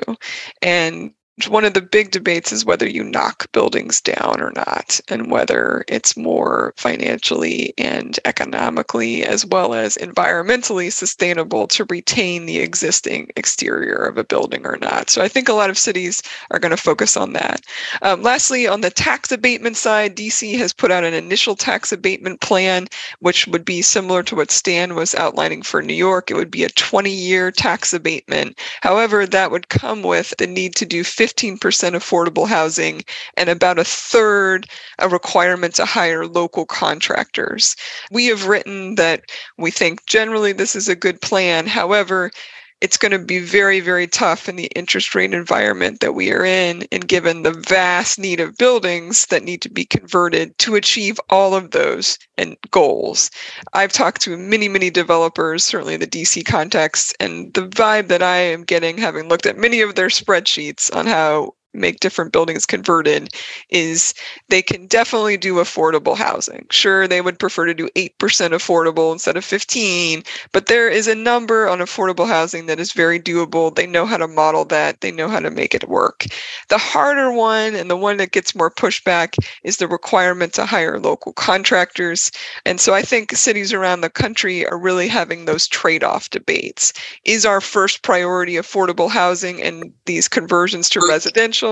and 0.62 1.13
one 1.50 1.65
of 1.65 1.74
the 1.74 1.82
big 1.82 2.12
debates 2.12 2.54
is 2.54 2.63
whether 2.63 2.88
you 2.88 3.04
knock 3.04 3.52
buildings 3.52 4.00
down 4.00 4.39
or 4.39 4.54
not, 4.56 5.02
and 5.10 5.30
whether 5.30 5.84
it's 5.89 6.15
more 6.15 6.74
financially 6.78 7.74
and 7.78 8.17
economically, 8.24 9.26
as 9.26 9.45
well 9.45 9.74
as 9.74 9.98
environmentally 9.98 10.91
sustainable 10.91 11.67
to 11.67 11.86
retain 11.89 12.45
the 12.45 12.60
existing 12.60 13.30
exterior 13.36 13.98
of 13.98 14.17
a 14.17 14.24
building 14.24 14.65
or 14.65 14.78
not. 14.78 15.10
So 15.10 15.21
I 15.21 15.28
think 15.28 15.50
a 15.50 15.54
lot 15.54 15.69
of 15.69 15.78
cities 15.78 16.21
are 16.52 16.60
going 16.60 16.71
to 16.71 16.78
focus 16.78 17.17
on 17.17 17.34
that. 17.34 17.62
Um, 18.02 18.21
lastly, 18.24 18.65
on 18.65 18.80
the 18.80 18.89
tax 18.89 19.30
abatement 19.32 19.76
side, 19.76 20.15
DC 20.15 20.58
has 20.58 20.71
put 20.71 20.89
out 20.89 21.04
an 21.04 21.13
initial 21.13 21.58
tax 21.58 21.91
abatement 21.91 22.39
plan, 22.39 22.88
which 23.19 23.45
would 23.48 23.65
be 23.65 23.82
similar 23.82 24.24
to 24.24 24.36
what 24.36 24.52
Stan 24.52 24.95
was 24.95 25.13
outlining 25.15 25.63
for 25.63 25.82
New 25.82 25.93
York. 25.93 26.32
It 26.32 26.36
would 26.36 26.52
be 26.52 26.63
a 26.63 26.69
20 26.69 27.12
year 27.12 27.52
tax 27.52 27.93
abatement. 27.93 28.58
However, 28.82 29.26
that 29.26 29.52
would 29.52 29.67
come 29.67 30.02
with 30.02 30.34
the 30.38 30.48
need 30.48 30.76
to 30.76 30.86
do 30.86 31.04
15% 31.25 31.57
affordable 31.59 32.47
housing 32.47 33.01
and 33.35 33.49
about 33.49 33.79
a 33.79 33.83
third 33.83 34.67
a 34.99 35.09
requirement 35.09 35.73
to 35.75 35.85
hire 35.85 36.27
local 36.27 36.65
contractors. 36.65 37.75
We 38.11 38.27
have 38.27 38.47
written 38.47 38.95
that 38.95 39.23
we 39.57 39.71
think 39.71 40.05
generally 40.05 40.53
this 40.53 40.75
is 40.75 40.88
a 40.88 40.95
good 40.95 41.21
plan. 41.21 41.65
However, 41.65 42.31
it's 42.81 42.97
going 42.97 43.11
to 43.11 43.19
be 43.19 43.39
very, 43.39 43.79
very 43.79 44.07
tough 44.07 44.49
in 44.49 44.57
the 44.57 44.69
interest 44.75 45.15
rate 45.15 45.33
environment 45.33 46.01
that 46.01 46.13
we 46.13 46.31
are 46.31 46.45
in, 46.45 46.85
and 46.91 47.07
given 47.07 47.43
the 47.43 47.63
vast 47.67 48.19
need 48.19 48.39
of 48.39 48.57
buildings 48.57 49.25
that 49.27 49.43
need 49.43 49.61
to 49.61 49.69
be 49.69 49.85
converted 49.85 50.57
to 50.59 50.75
achieve 50.75 51.19
all 51.29 51.55
of 51.55 51.71
those 51.71 52.17
and 52.38 52.57
goals. 52.71 53.31
I've 53.73 53.93
talked 53.93 54.21
to 54.21 54.38
many, 54.38 54.67
many 54.67 54.89
developers, 54.89 55.63
certainly 55.63 55.93
in 55.93 56.01
the 56.01 56.07
DC 56.07 56.45
context, 56.45 57.15
and 57.19 57.53
the 57.53 57.67
vibe 57.67 58.07
that 58.09 58.21
I 58.21 58.38
am 58.38 58.63
getting, 58.63 58.97
having 58.97 59.29
looked 59.29 59.45
at 59.45 59.57
many 59.57 59.81
of 59.81 59.95
their 59.95 60.09
spreadsheets 60.09 60.93
on 60.95 61.07
how 61.07 61.53
make 61.75 61.99
different 61.99 62.31
buildings 62.31 62.65
converted 62.65 63.33
is 63.69 64.13
they 64.49 64.61
can 64.61 64.88
definitely 64.88 65.38
do 65.38 65.55
affordable 65.55 66.15
housing. 66.15 66.65
Sure, 66.71 67.07
they 67.07 67.21
would 67.21 67.39
prefer 67.39 67.65
to 67.65 67.73
do 67.73 67.89
8% 67.95 68.11
affordable 68.19 69.11
instead 69.11 69.38
of 69.38 69.45
15, 69.45 70.23
but 70.51 70.67
there 70.67 70.89
is 70.89 71.07
a 71.07 71.15
number 71.15 71.67
on 71.67 71.79
affordable 71.79 72.27
housing 72.27 72.65
that 72.65 72.79
is 72.79 72.91
very 72.93 73.19
doable. 73.19 73.75
They 73.75 73.88
know 73.88 74.05
how 74.05 74.17
to 74.17 74.27
model 74.27 74.65
that. 74.65 75.01
They 75.01 75.11
know 75.11 75.27
how 75.27 75.39
to 75.39 75.51
make 75.51 75.73
it 75.73 75.89
work. 75.89 76.25
The 76.69 76.77
harder 76.77 77.31
one 77.31 77.75
and 77.75 77.89
the 77.89 77.97
one 77.97 78.17
that 78.17 78.31
gets 78.31 78.55
more 78.55 78.71
pushback 78.71 79.38
is 79.63 79.77
the 79.77 79.88
requirement 79.88 80.53
to 80.53 80.65
hire 80.65 80.99
local 80.99 81.33
contractors. 81.33 82.31
And 82.65 82.79
so 82.79 82.93
I 82.93 83.01
think 83.01 83.31
cities 83.35 83.73
around 83.73 84.01
the 84.01 84.09
country 84.09 84.65
are 84.67 84.77
really 84.77 85.07
having 85.07 85.45
those 85.45 85.67
trade-off 85.67 86.29
debates. 86.29 86.93
Is 87.25 87.45
our 87.45 87.61
first 87.61 88.03
priority 88.03 88.53
affordable 88.53 89.09
housing 89.09 89.61
and 89.61 89.91
these 90.05 90.27
conversions 90.27 90.89
to 90.89 91.05
residential 91.07 91.64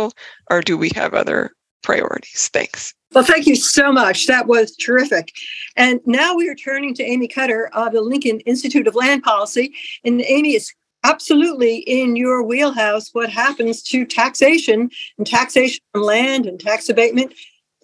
or 0.49 0.61
do 0.61 0.77
we 0.77 0.89
have 0.95 1.13
other 1.13 1.51
priorities? 1.81 2.49
Thanks. 2.53 2.93
Well, 3.13 3.23
thank 3.23 3.45
you 3.45 3.55
so 3.55 3.91
much. 3.91 4.25
That 4.25 4.47
was 4.47 4.75
terrific. 4.75 5.31
And 5.75 5.99
now 6.05 6.35
we 6.35 6.49
are 6.49 6.55
turning 6.55 6.95
to 6.95 7.03
Amy 7.03 7.27
Cotter 7.27 7.69
of 7.73 7.93
the 7.93 8.01
Lincoln 8.01 8.39
Institute 8.41 8.87
of 8.87 8.95
Land 8.95 9.21
Policy. 9.23 9.73
And 10.03 10.21
Amy 10.21 10.55
is 10.55 10.73
absolutely 11.03 11.77
in 11.79 12.15
your 12.15 12.41
wheelhouse 12.41 13.09
what 13.13 13.29
happens 13.29 13.83
to 13.83 14.05
taxation 14.05 14.89
and 15.17 15.27
taxation 15.27 15.81
on 15.93 16.01
land 16.01 16.45
and 16.45 16.59
tax 16.59 16.89
abatement. 16.89 17.33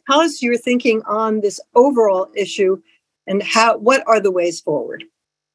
Us 0.10 0.42
your 0.42 0.58
thinking 0.58 1.04
on 1.06 1.42
this 1.42 1.60
overall 1.76 2.30
issue 2.36 2.82
and 3.28 3.44
how 3.44 3.78
what 3.78 4.04
are 4.08 4.20
the 4.20 4.32
ways 4.32 4.60
forward? 4.60 5.04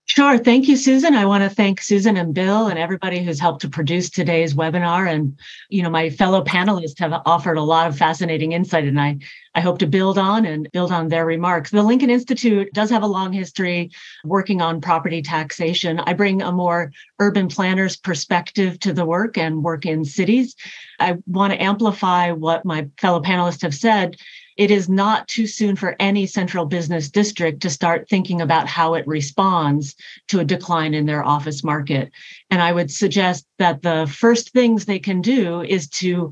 Sure. 0.06 0.36
Thank 0.36 0.68
you, 0.68 0.76
Susan. 0.76 1.14
I 1.14 1.24
want 1.24 1.44
to 1.44 1.48
thank 1.48 1.80
Susan 1.80 2.18
and 2.18 2.34
Bill 2.34 2.66
and 2.68 2.78
everybody 2.78 3.24
who's 3.24 3.40
helped 3.40 3.62
to 3.62 3.70
produce 3.70 4.10
today's 4.10 4.52
webinar. 4.52 5.10
And, 5.10 5.38
you 5.70 5.82
know, 5.82 5.88
my 5.88 6.10
fellow 6.10 6.44
panelists 6.44 6.98
have 6.98 7.22
offered 7.24 7.56
a 7.56 7.62
lot 7.62 7.86
of 7.86 7.96
fascinating 7.96 8.52
insight, 8.52 8.84
and 8.84 9.00
I, 9.00 9.16
I 9.54 9.60
hope 9.60 9.78
to 9.78 9.86
build 9.86 10.18
on 10.18 10.44
and 10.44 10.68
build 10.72 10.92
on 10.92 11.08
their 11.08 11.24
remarks. 11.24 11.70
The 11.70 11.82
Lincoln 11.82 12.10
Institute 12.10 12.70
does 12.74 12.90
have 12.90 13.02
a 13.02 13.06
long 13.06 13.32
history 13.32 13.90
working 14.24 14.60
on 14.60 14.82
property 14.82 15.22
taxation. 15.22 15.98
I 16.00 16.12
bring 16.12 16.42
a 16.42 16.52
more 16.52 16.92
urban 17.18 17.48
planner's 17.48 17.96
perspective 17.96 18.78
to 18.80 18.92
the 18.92 19.06
work 19.06 19.38
and 19.38 19.64
work 19.64 19.86
in 19.86 20.04
cities. 20.04 20.54
I 21.00 21.16
want 21.26 21.54
to 21.54 21.62
amplify 21.62 22.30
what 22.30 22.66
my 22.66 22.88
fellow 22.98 23.22
panelists 23.22 23.62
have 23.62 23.74
said 23.74 24.16
it 24.56 24.70
is 24.70 24.88
not 24.88 25.26
too 25.28 25.46
soon 25.46 25.76
for 25.76 25.96
any 25.98 26.26
central 26.26 26.66
business 26.66 27.10
district 27.10 27.60
to 27.62 27.70
start 27.70 28.08
thinking 28.08 28.40
about 28.40 28.68
how 28.68 28.94
it 28.94 29.06
responds 29.06 29.94
to 30.28 30.40
a 30.40 30.44
decline 30.44 30.94
in 30.94 31.06
their 31.06 31.24
office 31.24 31.64
market. 31.64 32.10
And 32.50 32.62
I 32.62 32.72
would 32.72 32.90
suggest 32.90 33.46
that 33.58 33.82
the 33.82 34.06
first 34.12 34.52
things 34.52 34.84
they 34.84 34.98
can 34.98 35.20
do 35.20 35.62
is 35.62 35.88
to 35.88 36.30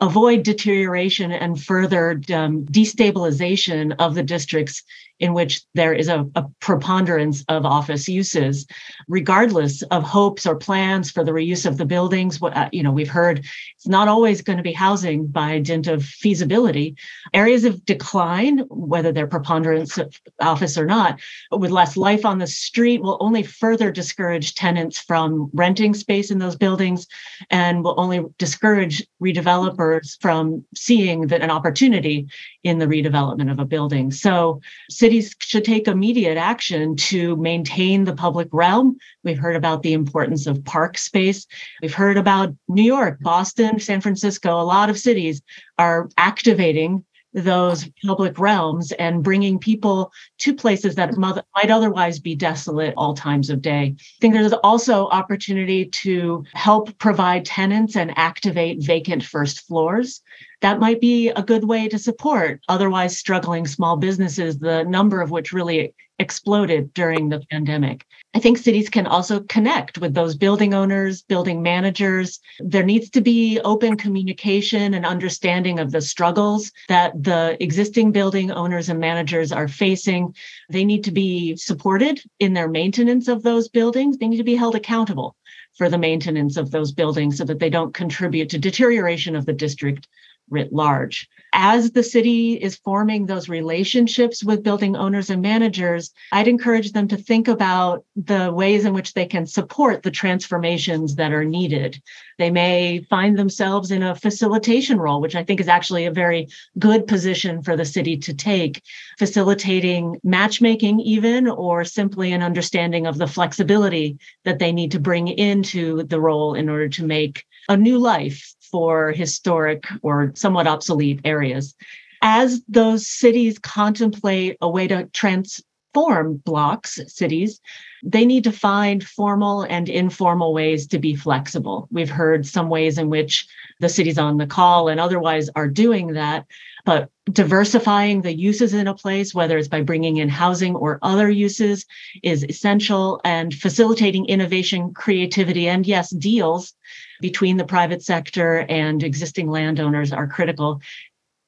avoid 0.00 0.44
deterioration 0.44 1.32
and 1.32 1.62
further 1.62 2.20
um, 2.32 2.64
destabilization 2.66 3.94
of 3.98 4.14
the 4.14 4.22
districts 4.22 4.82
in 5.20 5.34
which 5.34 5.62
there 5.74 5.92
is 5.92 6.06
a, 6.06 6.24
a, 6.36 6.44
preponderance 6.60 7.44
of 7.48 7.64
office 7.66 8.08
uses, 8.08 8.66
regardless 9.08 9.82
of 9.82 10.04
hopes 10.04 10.46
or 10.46 10.54
plans 10.54 11.10
for 11.10 11.24
the 11.24 11.32
reuse 11.32 11.66
of 11.66 11.76
the 11.76 11.84
buildings. 11.84 12.40
Uh, 12.40 12.68
you 12.72 12.82
know, 12.82 12.92
we've 12.92 13.08
heard 13.08 13.44
it's 13.74 13.88
not 13.88 14.06
always 14.06 14.42
going 14.42 14.56
to 14.56 14.62
be 14.62 14.72
housing 14.72 15.26
by 15.26 15.58
dint 15.58 15.88
of 15.88 16.04
feasibility. 16.04 16.94
Areas 17.34 17.64
of 17.64 17.84
decline, 17.84 18.58
whether 18.68 19.10
they're 19.10 19.26
preponderance 19.26 19.98
of 19.98 20.14
office 20.40 20.78
or 20.78 20.86
not, 20.86 21.18
with 21.50 21.72
less 21.72 21.96
life 21.96 22.24
on 22.24 22.38
the 22.38 22.46
street, 22.46 23.02
will 23.02 23.18
only 23.20 23.42
further 23.42 23.90
discourage 23.90 24.54
tenants 24.54 24.98
from 25.00 25.50
renting 25.52 25.94
space 25.94 26.30
in 26.30 26.38
those 26.38 26.56
buildings, 26.56 27.08
and 27.50 27.82
will 27.82 27.98
only 27.98 28.24
discourage 28.38 29.04
redevelopers 29.20 29.87
from 30.20 30.64
seeing 30.74 31.28
that 31.28 31.42
an 31.42 31.50
opportunity 31.50 32.26
in 32.64 32.78
the 32.78 32.86
redevelopment 32.86 33.50
of 33.50 33.58
a 33.58 33.64
building. 33.64 34.10
So 34.10 34.60
cities 34.90 35.34
should 35.38 35.64
take 35.64 35.88
immediate 35.88 36.36
action 36.36 36.96
to 36.96 37.36
maintain 37.36 38.04
the 38.04 38.14
public 38.14 38.48
realm. 38.52 38.98
We've 39.24 39.38
heard 39.38 39.56
about 39.56 39.82
the 39.82 39.92
importance 39.92 40.46
of 40.46 40.64
park 40.64 40.98
space. 40.98 41.46
We've 41.82 41.94
heard 41.94 42.16
about 42.16 42.54
New 42.68 42.82
York, 42.82 43.18
Boston, 43.20 43.78
San 43.78 44.00
Francisco. 44.00 44.60
A 44.60 44.62
lot 44.62 44.90
of 44.90 44.98
cities 44.98 45.42
are 45.78 46.08
activating 46.16 47.04
those 47.34 47.88
public 48.04 48.38
realms 48.38 48.92
and 48.92 49.22
bringing 49.22 49.58
people 49.58 50.10
to 50.38 50.54
places 50.54 50.94
that 50.94 51.16
might 51.16 51.70
otherwise 51.70 52.18
be 52.18 52.34
desolate 52.34 52.94
all 52.96 53.14
times 53.14 53.50
of 53.50 53.62
day. 53.62 53.94
I 53.98 54.02
think 54.20 54.34
there's 54.34 54.52
also 54.52 55.08
opportunity 55.08 55.86
to 55.86 56.44
help 56.54 56.96
provide 56.98 57.44
tenants 57.44 57.96
and 57.96 58.16
activate 58.16 58.82
vacant 58.82 59.22
first 59.22 59.66
floors 59.66 60.22
that 60.60 60.80
might 60.80 61.00
be 61.00 61.28
a 61.28 61.42
good 61.42 61.64
way 61.64 61.88
to 61.88 61.98
support 61.98 62.60
otherwise 62.68 63.16
struggling 63.16 63.66
small 63.66 63.96
businesses, 63.96 64.58
the 64.58 64.84
number 64.84 65.20
of 65.20 65.30
which 65.30 65.52
really 65.52 65.94
exploded 66.18 66.92
during 66.94 67.28
the 67.28 67.40
pandemic. 67.50 68.04
I 68.34 68.40
think 68.40 68.58
cities 68.58 68.88
can 68.88 69.06
also 69.06 69.40
connect 69.40 69.98
with 69.98 70.14
those 70.14 70.36
building 70.36 70.74
owners, 70.74 71.22
building 71.22 71.62
managers. 71.62 72.40
There 72.58 72.82
needs 72.82 73.08
to 73.10 73.20
be 73.20 73.60
open 73.60 73.96
communication 73.96 74.94
and 74.94 75.06
understanding 75.06 75.78
of 75.78 75.92
the 75.92 76.00
struggles 76.00 76.72
that 76.88 77.12
the 77.22 77.56
existing 77.62 78.10
building 78.10 78.50
owners 78.50 78.88
and 78.88 78.98
managers 78.98 79.52
are 79.52 79.68
facing. 79.68 80.34
They 80.68 80.84
need 80.84 81.04
to 81.04 81.12
be 81.12 81.56
supported 81.56 82.20
in 82.40 82.52
their 82.52 82.68
maintenance 82.68 83.28
of 83.28 83.44
those 83.44 83.68
buildings. 83.68 84.18
They 84.18 84.28
need 84.28 84.38
to 84.38 84.44
be 84.44 84.56
held 84.56 84.74
accountable 84.74 85.36
for 85.76 85.88
the 85.88 85.98
maintenance 85.98 86.56
of 86.56 86.72
those 86.72 86.90
buildings 86.90 87.38
so 87.38 87.44
that 87.44 87.60
they 87.60 87.70
don't 87.70 87.94
contribute 87.94 88.48
to 88.50 88.58
deterioration 88.58 89.36
of 89.36 89.46
the 89.46 89.52
district 89.52 90.08
writ 90.50 90.72
large. 90.72 91.28
As 91.54 91.92
the 91.92 92.02
city 92.02 92.54
is 92.54 92.76
forming 92.76 93.26
those 93.26 93.48
relationships 93.48 94.44
with 94.44 94.62
building 94.62 94.96
owners 94.96 95.30
and 95.30 95.40
managers, 95.40 96.12
I'd 96.32 96.48
encourage 96.48 96.92
them 96.92 97.08
to 97.08 97.16
think 97.16 97.48
about 97.48 98.04
the 98.16 98.52
ways 98.52 98.84
in 98.84 98.92
which 98.92 99.14
they 99.14 99.26
can 99.26 99.46
support 99.46 100.02
the 100.02 100.10
transformations 100.10 101.14
that 101.16 101.32
are 101.32 101.44
needed. 101.44 102.02
They 102.38 102.50
may 102.50 103.00
find 103.10 103.38
themselves 103.38 103.90
in 103.90 104.02
a 104.02 104.14
facilitation 104.14 104.98
role, 104.98 105.20
which 105.20 105.34
I 105.34 105.42
think 105.42 105.60
is 105.60 105.68
actually 105.68 106.06
a 106.06 106.12
very 106.12 106.48
good 106.78 107.06
position 107.06 107.62
for 107.62 107.76
the 107.76 107.84
city 107.84 108.16
to 108.18 108.34
take, 108.34 108.82
facilitating 109.18 110.20
matchmaking, 110.22 111.00
even, 111.00 111.48
or 111.48 111.84
simply 111.84 112.32
an 112.32 112.42
understanding 112.42 113.06
of 113.06 113.18
the 113.18 113.26
flexibility 113.26 114.18
that 114.44 114.58
they 114.58 114.70
need 114.70 114.92
to 114.92 115.00
bring 115.00 115.28
into 115.28 116.02
the 116.04 116.20
role 116.20 116.54
in 116.54 116.68
order 116.68 116.88
to 116.88 117.04
make 117.04 117.44
a 117.68 117.76
new 117.76 117.98
life 117.98 118.54
for 118.70 119.12
historic 119.12 119.84
or 120.02 120.32
somewhat 120.34 120.66
obsolete 120.66 121.20
areas. 121.24 121.74
As 122.22 122.62
those 122.68 123.06
cities 123.06 123.58
contemplate 123.58 124.56
a 124.60 124.68
way 124.68 124.88
to 124.88 125.04
transform 125.12 126.36
blocks, 126.44 126.98
cities, 127.06 127.60
they 128.02 128.24
need 128.24 128.44
to 128.44 128.52
find 128.52 129.04
formal 129.04 129.62
and 129.62 129.88
informal 129.88 130.52
ways 130.52 130.86
to 130.88 130.98
be 130.98 131.14
flexible. 131.14 131.88
We've 131.90 132.10
heard 132.10 132.46
some 132.46 132.68
ways 132.68 132.98
in 132.98 133.08
which 133.08 133.46
the 133.80 133.88
cities 133.88 134.18
on 134.18 134.36
the 134.36 134.46
call 134.46 134.88
and 134.88 135.00
otherwise 135.00 135.48
are 135.54 135.68
doing 135.68 136.08
that, 136.14 136.46
but 136.84 137.10
diversifying 137.32 138.22
the 138.22 138.36
uses 138.36 138.74
in 138.74 138.86
a 138.86 138.94
place, 138.94 139.34
whether 139.34 139.58
it's 139.58 139.68
by 139.68 139.82
bringing 139.82 140.16
in 140.16 140.28
housing 140.28 140.74
or 140.74 140.98
other 141.02 141.30
uses, 141.30 141.84
is 142.22 142.44
essential 142.44 143.20
and 143.24 143.54
facilitating 143.54 144.26
innovation, 144.26 144.92
creativity, 144.94 145.68
and 145.68 145.86
yes, 145.86 146.10
deals 146.10 146.74
between 147.20 147.56
the 147.56 147.64
private 147.64 148.02
sector 148.02 148.66
and 148.68 149.02
existing 149.02 149.50
landowners 149.50 150.12
are 150.12 150.26
critical. 150.26 150.80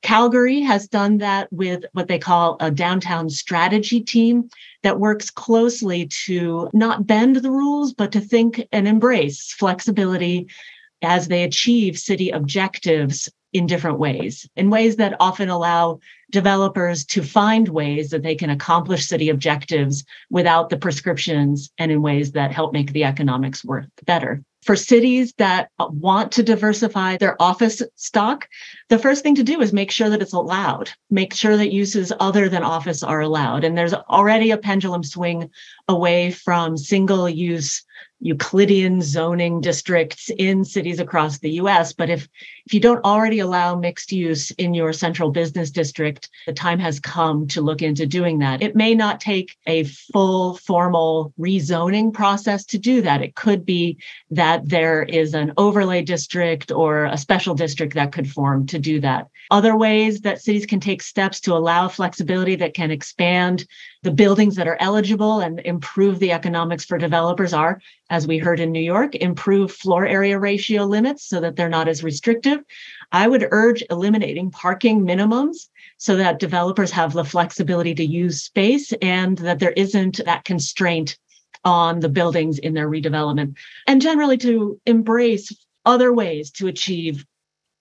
Calgary 0.02 0.60
has 0.60 0.88
done 0.88 1.18
that 1.18 1.52
with 1.52 1.84
what 1.92 2.08
they 2.08 2.18
call 2.18 2.56
a 2.60 2.70
downtown 2.70 3.28
strategy 3.28 4.00
team 4.00 4.48
that 4.82 4.98
works 4.98 5.30
closely 5.30 6.06
to 6.06 6.70
not 6.72 7.06
bend 7.06 7.36
the 7.36 7.50
rules, 7.50 7.92
but 7.92 8.12
to 8.12 8.20
think 8.20 8.66
and 8.72 8.88
embrace 8.88 9.52
flexibility 9.52 10.48
as 11.02 11.28
they 11.28 11.44
achieve 11.44 11.98
city 11.98 12.30
objectives 12.30 13.28
in 13.52 13.66
different 13.66 13.98
ways, 13.98 14.48
in 14.56 14.70
ways 14.70 14.96
that 14.96 15.16
often 15.18 15.48
allow 15.48 15.98
developers 16.30 17.04
to 17.04 17.22
find 17.22 17.68
ways 17.68 18.10
that 18.10 18.22
they 18.22 18.34
can 18.34 18.50
accomplish 18.50 19.06
city 19.06 19.28
objectives 19.28 20.04
without 20.30 20.70
the 20.70 20.76
prescriptions 20.76 21.70
and 21.78 21.90
in 21.90 22.00
ways 22.00 22.32
that 22.32 22.52
help 22.52 22.72
make 22.72 22.92
the 22.92 23.04
economics 23.04 23.64
work 23.64 23.86
better. 24.04 24.42
For 24.62 24.76
cities 24.76 25.32
that 25.38 25.70
want 25.78 26.32
to 26.32 26.42
diversify 26.42 27.16
their 27.16 27.40
office 27.40 27.82
stock, 27.96 28.46
the 28.90 28.98
first 28.98 29.22
thing 29.22 29.34
to 29.36 29.42
do 29.42 29.60
is 29.62 29.72
make 29.72 29.90
sure 29.90 30.10
that 30.10 30.20
it's 30.20 30.34
allowed, 30.34 30.90
make 31.08 31.32
sure 31.32 31.56
that 31.56 31.72
uses 31.72 32.12
other 32.20 32.48
than 32.48 32.62
office 32.62 33.02
are 33.02 33.20
allowed. 33.20 33.64
And 33.64 33.76
there's 33.76 33.94
already 33.94 34.50
a 34.50 34.58
pendulum 34.58 35.02
swing 35.02 35.50
away 35.88 36.30
from 36.30 36.76
single 36.76 37.28
use 37.28 37.82
Euclidean 38.20 39.00
zoning 39.00 39.60
districts 39.60 40.30
in 40.38 40.64
cities 40.64 41.00
across 41.00 41.38
the 41.38 41.52
US. 41.52 41.92
But 41.92 42.10
if, 42.10 42.28
if 42.66 42.74
you 42.74 42.80
don't 42.80 43.04
already 43.04 43.38
allow 43.38 43.76
mixed 43.76 44.12
use 44.12 44.50
in 44.52 44.74
your 44.74 44.92
central 44.92 45.30
business 45.30 45.70
district, 45.70 46.28
the 46.46 46.52
time 46.52 46.78
has 46.78 47.00
come 47.00 47.46
to 47.48 47.62
look 47.62 47.82
into 47.82 48.06
doing 48.06 48.38
that. 48.40 48.62
It 48.62 48.76
may 48.76 48.94
not 48.94 49.20
take 49.20 49.56
a 49.66 49.84
full 49.84 50.56
formal 50.56 51.32
rezoning 51.38 52.12
process 52.12 52.64
to 52.66 52.78
do 52.78 53.02
that. 53.02 53.22
It 53.22 53.34
could 53.34 53.64
be 53.64 53.98
that 54.30 54.68
there 54.68 55.02
is 55.02 55.34
an 55.34 55.52
overlay 55.56 56.02
district 56.02 56.70
or 56.70 57.06
a 57.06 57.16
special 57.16 57.54
district 57.54 57.94
that 57.94 58.12
could 58.12 58.30
form 58.30 58.66
to 58.66 58.78
do 58.78 59.00
that. 59.00 59.28
Other 59.50 59.76
ways 59.76 60.20
that 60.20 60.42
cities 60.42 60.66
can 60.66 60.80
take 60.80 61.02
steps 61.02 61.40
to 61.40 61.54
allow 61.54 61.88
flexibility 61.88 62.56
that 62.56 62.74
can 62.74 62.90
expand 62.90 63.66
the 64.02 64.10
buildings 64.10 64.56
that 64.56 64.66
are 64.66 64.78
eligible 64.80 65.40
and 65.40 65.60
improve 65.60 66.18
the 66.18 66.32
economics 66.32 66.84
for 66.84 66.96
developers 66.96 67.52
are, 67.52 67.82
as 68.08 68.26
we 68.26 68.38
heard 68.38 68.58
in 68.58 68.72
New 68.72 68.80
York, 68.80 69.14
improve 69.14 69.72
floor 69.72 70.06
area 70.06 70.38
ratio 70.38 70.84
limits 70.84 71.28
so 71.28 71.40
that 71.40 71.54
they're 71.54 71.68
not 71.68 71.88
as 71.88 72.02
restrictive. 72.02 72.60
I 73.12 73.28
would 73.28 73.46
urge 73.50 73.82
eliminating 73.90 74.50
parking 74.50 75.02
minimums 75.02 75.68
so 75.98 76.16
that 76.16 76.38
developers 76.38 76.90
have 76.92 77.12
the 77.12 77.24
flexibility 77.24 77.94
to 77.94 78.04
use 78.04 78.42
space 78.42 78.92
and 79.02 79.36
that 79.38 79.58
there 79.58 79.72
isn't 79.72 80.24
that 80.24 80.44
constraint 80.44 81.18
on 81.64 82.00
the 82.00 82.08
buildings 82.08 82.58
in 82.58 82.72
their 82.72 82.88
redevelopment. 82.88 83.56
And 83.86 84.00
generally 84.00 84.38
to 84.38 84.80
embrace 84.86 85.52
other 85.84 86.10
ways 86.12 86.50
to 86.52 86.68
achieve 86.68 87.26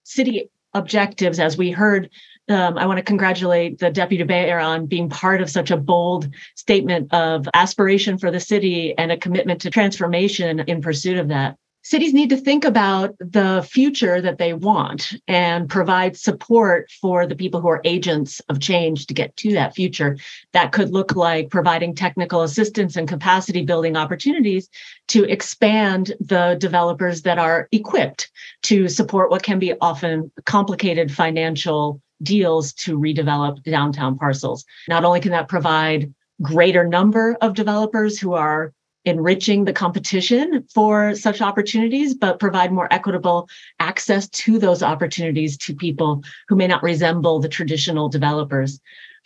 city 0.03 0.49
objectives, 0.73 1.39
as 1.39 1.57
we 1.57 1.71
heard 1.71 2.09
um, 2.49 2.77
I 2.77 2.85
want 2.85 2.97
to 2.97 3.03
congratulate 3.03 3.79
the 3.79 3.91
deputy 3.91 4.23
mayor 4.23 4.59
on 4.59 4.87
being 4.87 5.09
part 5.09 5.41
of 5.41 5.49
such 5.49 5.71
a 5.71 5.77
bold 5.77 6.29
statement 6.55 7.13
of 7.13 7.47
aspiration 7.53 8.17
for 8.17 8.31
the 8.31 8.39
city 8.39 8.97
and 8.97 9.11
a 9.11 9.17
commitment 9.17 9.61
to 9.61 9.69
transformation 9.69 10.59
in 10.61 10.81
pursuit 10.81 11.17
of 11.17 11.27
that. 11.27 11.57
Cities 11.81 12.13
need 12.13 12.29
to 12.29 12.37
think 12.37 12.65
about 12.65 13.15
the 13.19 13.65
future 13.67 14.21
that 14.21 14.37
they 14.37 14.53
want 14.53 15.13
and 15.27 15.69
provide 15.69 16.17
support 16.17 16.91
for 17.01 17.25
the 17.25 17.35
people 17.35 17.61
who 17.61 17.69
are 17.69 17.81
agents 17.85 18.41
of 18.49 18.59
change 18.59 19.07
to 19.07 19.13
get 19.13 19.35
to 19.37 19.53
that 19.53 19.75
future. 19.75 20.17
That 20.51 20.73
could 20.73 20.91
look 20.91 21.15
like 21.15 21.49
providing 21.49 21.95
technical 21.95 22.41
assistance 22.41 22.97
and 22.97 23.07
capacity 23.07 23.63
building 23.63 23.95
opportunities 23.95 24.69
to 25.07 25.23
expand 25.23 26.13
the 26.19 26.57
developers 26.59 27.21
that 27.21 27.39
are 27.39 27.69
equipped 27.71 28.29
to 28.63 28.89
support 28.89 29.31
what 29.31 29.43
can 29.43 29.57
be 29.57 29.73
often 29.79 30.31
complicated 30.45 31.11
financial 31.13 32.01
deals 32.21 32.73
to 32.73 32.97
redevelop 32.97 33.63
downtown 33.63 34.17
parcels. 34.17 34.65
Not 34.87 35.05
only 35.05 35.19
can 35.19 35.31
that 35.31 35.47
provide 35.47 36.13
greater 36.41 36.83
number 36.83 37.37
of 37.41 37.53
developers 37.53 38.19
who 38.19 38.33
are 38.33 38.73
enriching 39.05 39.65
the 39.65 39.73
competition 39.73 40.65
for 40.73 41.15
such 41.15 41.41
opportunities, 41.41 42.13
but 42.13 42.39
provide 42.39 42.71
more 42.71 42.91
equitable 42.91 43.47
access 43.79 44.27
to 44.29 44.59
those 44.59 44.83
opportunities 44.83 45.57
to 45.57 45.73
people 45.73 46.21
who 46.47 46.55
may 46.55 46.67
not 46.67 46.83
resemble 46.83 47.39
the 47.39 47.49
traditional 47.49 48.09
developers 48.09 48.79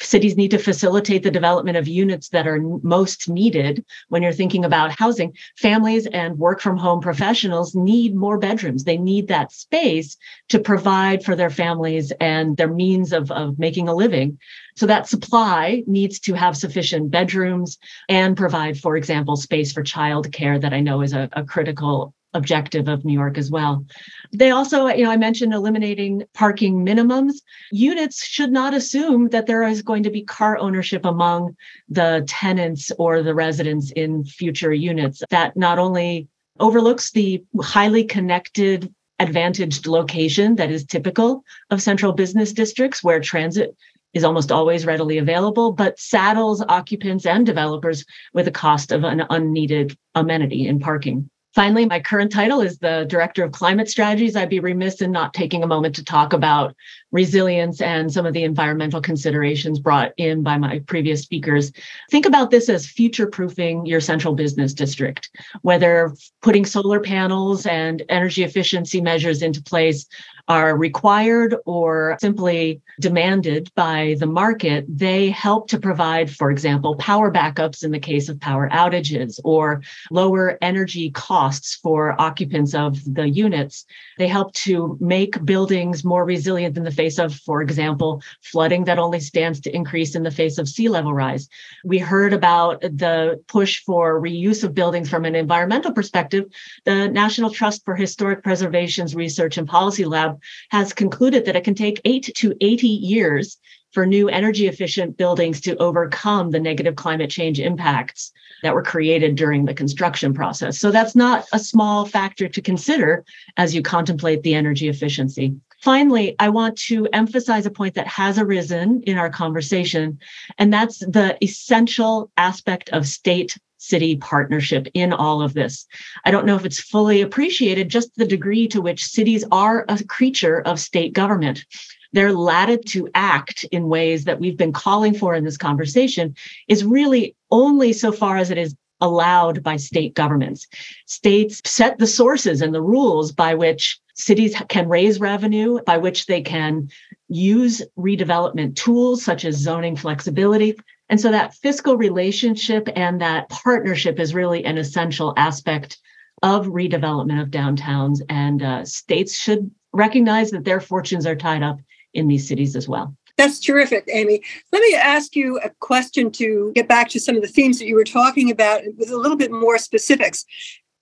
cities 0.04 0.38
need 0.38 0.52
to 0.52 0.58
facilitate 0.58 1.24
the 1.24 1.32
development 1.32 1.78
of 1.78 1.88
units 1.88 2.30
that 2.30 2.48
are 2.48 2.60
most 2.84 3.30
needed 3.30 3.84
when 4.10 4.22
you're 4.22 4.34
thinking 4.34 4.66
about 4.66 4.92
housing. 4.92 5.34
Families 5.58 6.06
and 6.08 6.38
work 6.38 6.62
from 6.62 6.78
home 6.78 7.02
professionals 7.02 7.76
need 7.76 8.16
more 8.16 8.38
bedrooms. 8.38 8.84
They 8.84 8.98
need 8.98 9.28
that 9.28 9.52
space 9.52 10.18
to 10.50 10.60
provide 10.60 11.24
for 11.24 11.36
their 11.36 11.50
families 11.50 12.12
and 12.20 12.58
their 12.58 12.68
means 12.68 13.14
of, 13.14 13.32
of 13.32 13.60
making 13.60 13.88
a 13.88 13.96
living. 13.96 14.40
So 14.76 14.86
that 14.88 15.08
supply 15.08 15.84
needs 15.88 16.20
to 16.22 16.34
have 16.34 16.58
sufficient 16.58 17.12
bedrooms 17.12 17.78
and 18.10 18.36
provide, 18.36 18.80
for 18.80 18.98
example, 18.98 19.36
space 19.36 19.72
for 19.72 19.84
childcare 19.84 20.60
that 20.62 20.74
I 20.74 20.80
know 20.80 21.02
is 21.02 21.14
a, 21.14 21.30
a 21.34 21.44
critical 21.44 22.14
objective 22.34 22.88
of 22.88 23.06
New 23.06 23.14
York 23.14 23.38
as 23.38 23.52
well. 23.52 23.86
They 24.32 24.52
also, 24.52 24.88
you 24.88 25.04
know, 25.04 25.12
I 25.12 25.18
mentioned 25.18 25.54
eliminating 25.54 26.24
parking 26.34 26.86
minimums. 26.86 27.36
Units 27.72 28.26
should 28.26 28.52
not 28.52 28.74
assume 28.74 29.30
that 29.30 29.46
there 29.46 29.64
is 29.64 29.82
going 29.82 30.04
to 30.04 30.10
be 30.10 30.24
car 30.24 30.58
ownership 30.58 31.06
among 31.06 31.56
the 31.90 32.24
tenants 32.28 32.92
or 32.98 33.22
the 33.22 33.36
residents 33.36 33.92
in 33.92 34.24
future 34.24 34.74
units. 34.74 35.22
That 35.30 35.56
not 35.56 35.80
only 35.80 36.28
overlooks 36.60 37.12
the 37.12 37.44
highly 37.62 38.04
connected 38.04 38.94
advantaged 39.20 39.88
location 39.88 40.56
that 40.56 40.72
is 40.72 40.86
typical 40.86 41.44
of 41.70 41.82
central 41.82 42.14
business 42.14 42.52
districts 42.52 43.04
where 43.04 43.20
transit 43.20 43.76
is 44.14 44.24
almost 44.24 44.52
always 44.52 44.86
readily 44.86 45.18
available, 45.18 45.72
but 45.72 46.00
saddles 46.00 46.64
occupants 46.70 47.26
and 47.26 47.46
developers 47.46 48.06
with 48.34 48.46
the 48.46 48.52
cost 48.52 48.92
of 48.92 49.04
an 49.04 49.24
unneeded 49.30 49.98
amenity 50.14 50.68
in 50.68 50.80
parking. 50.80 51.30
Finally, 51.54 51.86
my 51.86 52.00
current 52.00 52.32
title 52.32 52.62
is 52.62 52.80
the 52.80 53.06
Director 53.08 53.44
of 53.44 53.52
Climate 53.52 53.88
Strategies. 53.88 54.36
I'd 54.36 54.50
be 54.50 54.60
remiss 54.60 55.02
in 55.02 55.12
not 55.12 55.36
taking 55.36 55.64
a 55.64 55.68
moment 55.68 55.96
to 55.96 56.04
talk 56.04 56.34
about 56.34 56.76
resilience 57.14 57.80
and 57.80 58.12
some 58.12 58.26
of 58.26 58.34
the 58.34 58.44
environmental 58.44 59.00
considerations 59.00 59.80
brought 59.80 60.12
in 60.18 60.44
by 60.44 60.58
my 60.58 60.80
previous 60.80 61.22
speakers. 61.22 61.72
Think 62.12 62.26
about 62.26 62.52
this 62.52 62.68
as 62.68 62.88
future 62.88 63.28
proofing 63.28 63.86
your 63.86 64.02
central 64.02 64.34
business 64.34 64.74
district, 64.74 65.30
whether 65.62 66.14
putting 66.42 66.66
solar 66.66 67.00
panels 67.00 67.66
and 67.66 68.02
energy 68.10 68.44
efficiency 68.44 69.00
measures 69.00 69.42
into 69.42 69.62
place 69.62 70.08
are 70.50 70.76
required 70.76 71.56
or 71.66 72.18
simply 72.20 72.82
demanded 73.00 73.72
by 73.76 74.16
the 74.20 74.26
market, 74.26 74.86
they 74.90 75.30
help 75.30 75.70
to 75.70 75.80
provide, 75.80 76.30
for 76.30 76.52
example, 76.52 76.96
power 76.98 77.32
backups 77.32 77.84
in 77.84 77.92
the 77.92 78.00
case 78.00 78.28
of 78.28 78.40
power 78.42 78.70
outages 78.70 79.40
or 79.46 79.82
lower 80.12 80.58
energy 80.62 81.12
costs 81.12 81.76
for 81.76 82.20
occupants 82.20 82.74
of 82.74 83.00
the 83.14 83.30
units. 83.30 83.86
They 84.18 84.28
help 84.28 84.54
to 84.54 84.98
make 85.00 85.46
buildings 85.46 86.04
more 86.04 86.26
resilient 86.26 86.76
in 86.76 86.84
the 86.84 86.92
face 86.92 87.03
of, 87.20 87.36
for 87.36 87.62
example, 87.62 88.22
flooding 88.42 88.86
that 88.86 89.00
only 89.00 89.20
stands 89.20 89.60
to 89.62 89.76
increase 89.76 90.16
in 90.16 90.24
the 90.24 90.32
face 90.32 90.58
of 90.58 90.68
sea 90.68 90.90
level 90.90 91.14
rise. 91.14 91.48
We 91.84 92.00
heard 92.00 92.34
about 92.34 92.82
the 92.82 93.42
push 93.48 93.84
for 93.84 94.22
reuse 94.22 94.64
of 94.64 94.74
buildings 94.74 95.10
from 95.10 95.26
an 95.26 95.36
environmental 95.36 95.92
perspective. 95.92 96.46
The 96.86 97.10
National 97.10 97.50
Trust 97.50 97.84
for 97.86 97.96
Historic 97.96 98.44
Preservation's 98.44 99.16
Research 99.16 99.58
and 99.58 99.68
Policy 99.68 100.06
Lab 100.06 100.40
has 100.70 100.94
concluded 100.94 101.46
that 101.46 101.56
it 101.56 101.64
can 101.64 101.76
take 101.76 102.02
eight 102.06 102.32
to 102.36 102.56
80 102.62 102.88
years 102.88 103.58
for 103.94 104.06
new 104.06 104.28
energy 104.28 104.68
efficient 104.68 105.18
buildings 105.18 105.62
to 105.62 105.78
overcome 105.78 106.50
the 106.50 106.60
negative 106.60 106.96
climate 106.96 107.30
change 107.30 107.60
impacts 107.60 108.32
that 108.64 108.74
were 108.74 108.82
created 108.82 109.36
during 109.36 109.66
the 109.66 109.74
construction 109.74 110.34
process. 110.34 110.80
So 110.80 110.90
that's 110.90 111.16
not 111.16 111.46
a 111.54 111.60
small 111.60 112.06
factor 112.06 112.50
to 112.50 112.62
consider 112.62 113.24
as 113.56 113.76
you 113.76 113.84
contemplate 113.84 114.42
the 114.42 114.56
energy 114.56 114.90
efficiency. 114.90 115.56
Finally, 115.84 116.34
I 116.40 116.48
want 116.48 116.78
to 116.78 117.10
emphasize 117.12 117.66
a 117.66 117.70
point 117.70 117.96
that 117.96 118.08
has 118.08 118.40
arisen 118.40 119.04
in 119.04 119.18
our 119.18 119.30
conversation, 119.30 120.18
and 120.58 120.72
that's 120.72 121.00
the 121.00 121.38
essential 121.44 122.32
aspect 122.38 122.90
of 122.92 123.06
state 123.06 123.58
city 123.80 124.16
partnership 124.16 124.88
in 124.94 125.12
all 125.12 125.42
of 125.42 125.54
this. 125.54 125.86
I 126.24 126.32
don't 126.32 126.46
know 126.46 126.56
if 126.56 126.64
it's 126.64 126.80
fully 126.80 127.20
appreciated 127.20 127.90
just 127.90 128.16
the 128.16 128.24
degree 128.26 128.66
to 128.70 128.82
which 128.82 129.04
cities 129.04 129.44
are 129.52 129.84
a 129.90 130.02
creature 130.06 130.62
of 130.62 130.80
state 130.80 131.12
government. 131.12 131.66
Their 132.14 132.32
latitude 132.32 132.88
to 132.94 133.10
act 133.14 133.66
in 133.70 133.90
ways 133.90 134.24
that 134.24 134.40
we've 134.40 134.56
been 134.56 134.72
calling 134.72 135.14
for 135.14 135.36
in 135.36 135.44
this 135.44 135.58
conversation 135.58 136.34
is 136.70 136.86
really 136.86 137.36
only 137.52 137.92
so 137.92 138.14
far 138.14 138.38
as 138.38 138.52
it 138.52 138.58
is 138.58 138.74
allowed 139.04 139.62
by 139.62 139.76
state 139.76 140.16
governments. 140.16 140.66
States 141.06 141.62
set 141.66 142.00
the 142.00 142.08
sources 142.08 142.62
and 142.62 142.74
the 142.74 142.82
rules 142.82 143.32
by 143.32 143.54
which 143.54 144.00
cities 144.16 144.56
can 144.70 144.88
raise 144.88 145.20
revenue, 145.20 145.80
by 145.86 145.98
which 145.98 146.26
they 146.26 146.42
can 146.42 146.90
use 147.28 147.82
redevelopment 147.98 148.76
tools 148.76 149.24
such 149.24 149.44
as 149.44 149.58
zoning 149.58 149.96
flexibility. 149.96 150.76
And 151.10 151.20
so 151.20 151.32
that 151.32 151.54
fiscal 151.56 151.98
relationship 151.98 152.88
and 152.96 153.20
that 153.22 153.50
partnership 153.50 154.20
is 154.20 154.34
really 154.34 154.64
an 154.64 154.78
essential 154.78 155.34
aspect 155.36 156.00
of 156.42 156.68
redevelopment 156.68 157.42
of 157.42 157.50
downtowns. 157.50 158.22
And 158.30 158.64
uh, 158.64 158.86
states 158.86 159.36
should 159.36 159.70
recognize 159.92 160.52
that 160.52 160.64
their 160.64 160.80
fortunes 160.80 161.26
are 161.26 161.36
tied 161.36 161.64
up 161.64 161.80
in 162.14 162.28
these 162.28 162.48
cities 162.48 162.76
as 162.76 162.88
well. 162.88 163.16
That's 163.38 163.60
terrific, 163.60 164.06
Amy. 164.12 164.42
Let 164.72 164.82
me 164.82 164.96
ask 164.96 165.36
you 165.36 165.60
a 165.60 165.72
question 165.80 166.32
to 166.34 166.72
get 166.76 166.88
back 166.88 167.10
to 167.10 167.20
some 167.20 167.36
of 167.36 167.42
the 167.42 167.48
themes 167.48 167.80
that 167.80 167.88
you 167.88 167.96
were 167.96 168.04
talking 168.04 168.52
about 168.52 168.82
with 168.98 169.10
a 169.10 169.18
little 169.18 169.38
bit 169.38 169.52
more 169.52 169.78
specifics. 169.78 170.46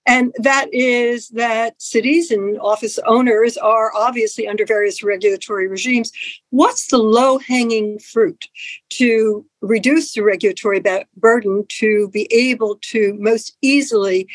And 0.06 0.32
that 0.38 0.72
is 0.72 1.28
that 1.28 1.80
cities 1.80 2.30
and 2.30 2.58
office 2.60 2.98
owners 3.06 3.56
are 3.56 3.92
obviously 3.94 4.48
under 4.48 4.66
various 4.66 5.02
regulatory 5.02 5.68
regimes. 5.68 6.10
What's 6.50 6.88
the 6.88 6.98
low 6.98 7.38
hanging 7.38 7.98
fruit 8.00 8.48
to 8.94 9.46
reduce 9.60 10.14
the 10.14 10.24
regulatory 10.24 10.82
burden 11.16 11.64
to 11.78 12.08
be 12.08 12.26
able 12.32 12.78
to 12.90 13.14
most 13.20 13.56
easily 13.62 14.26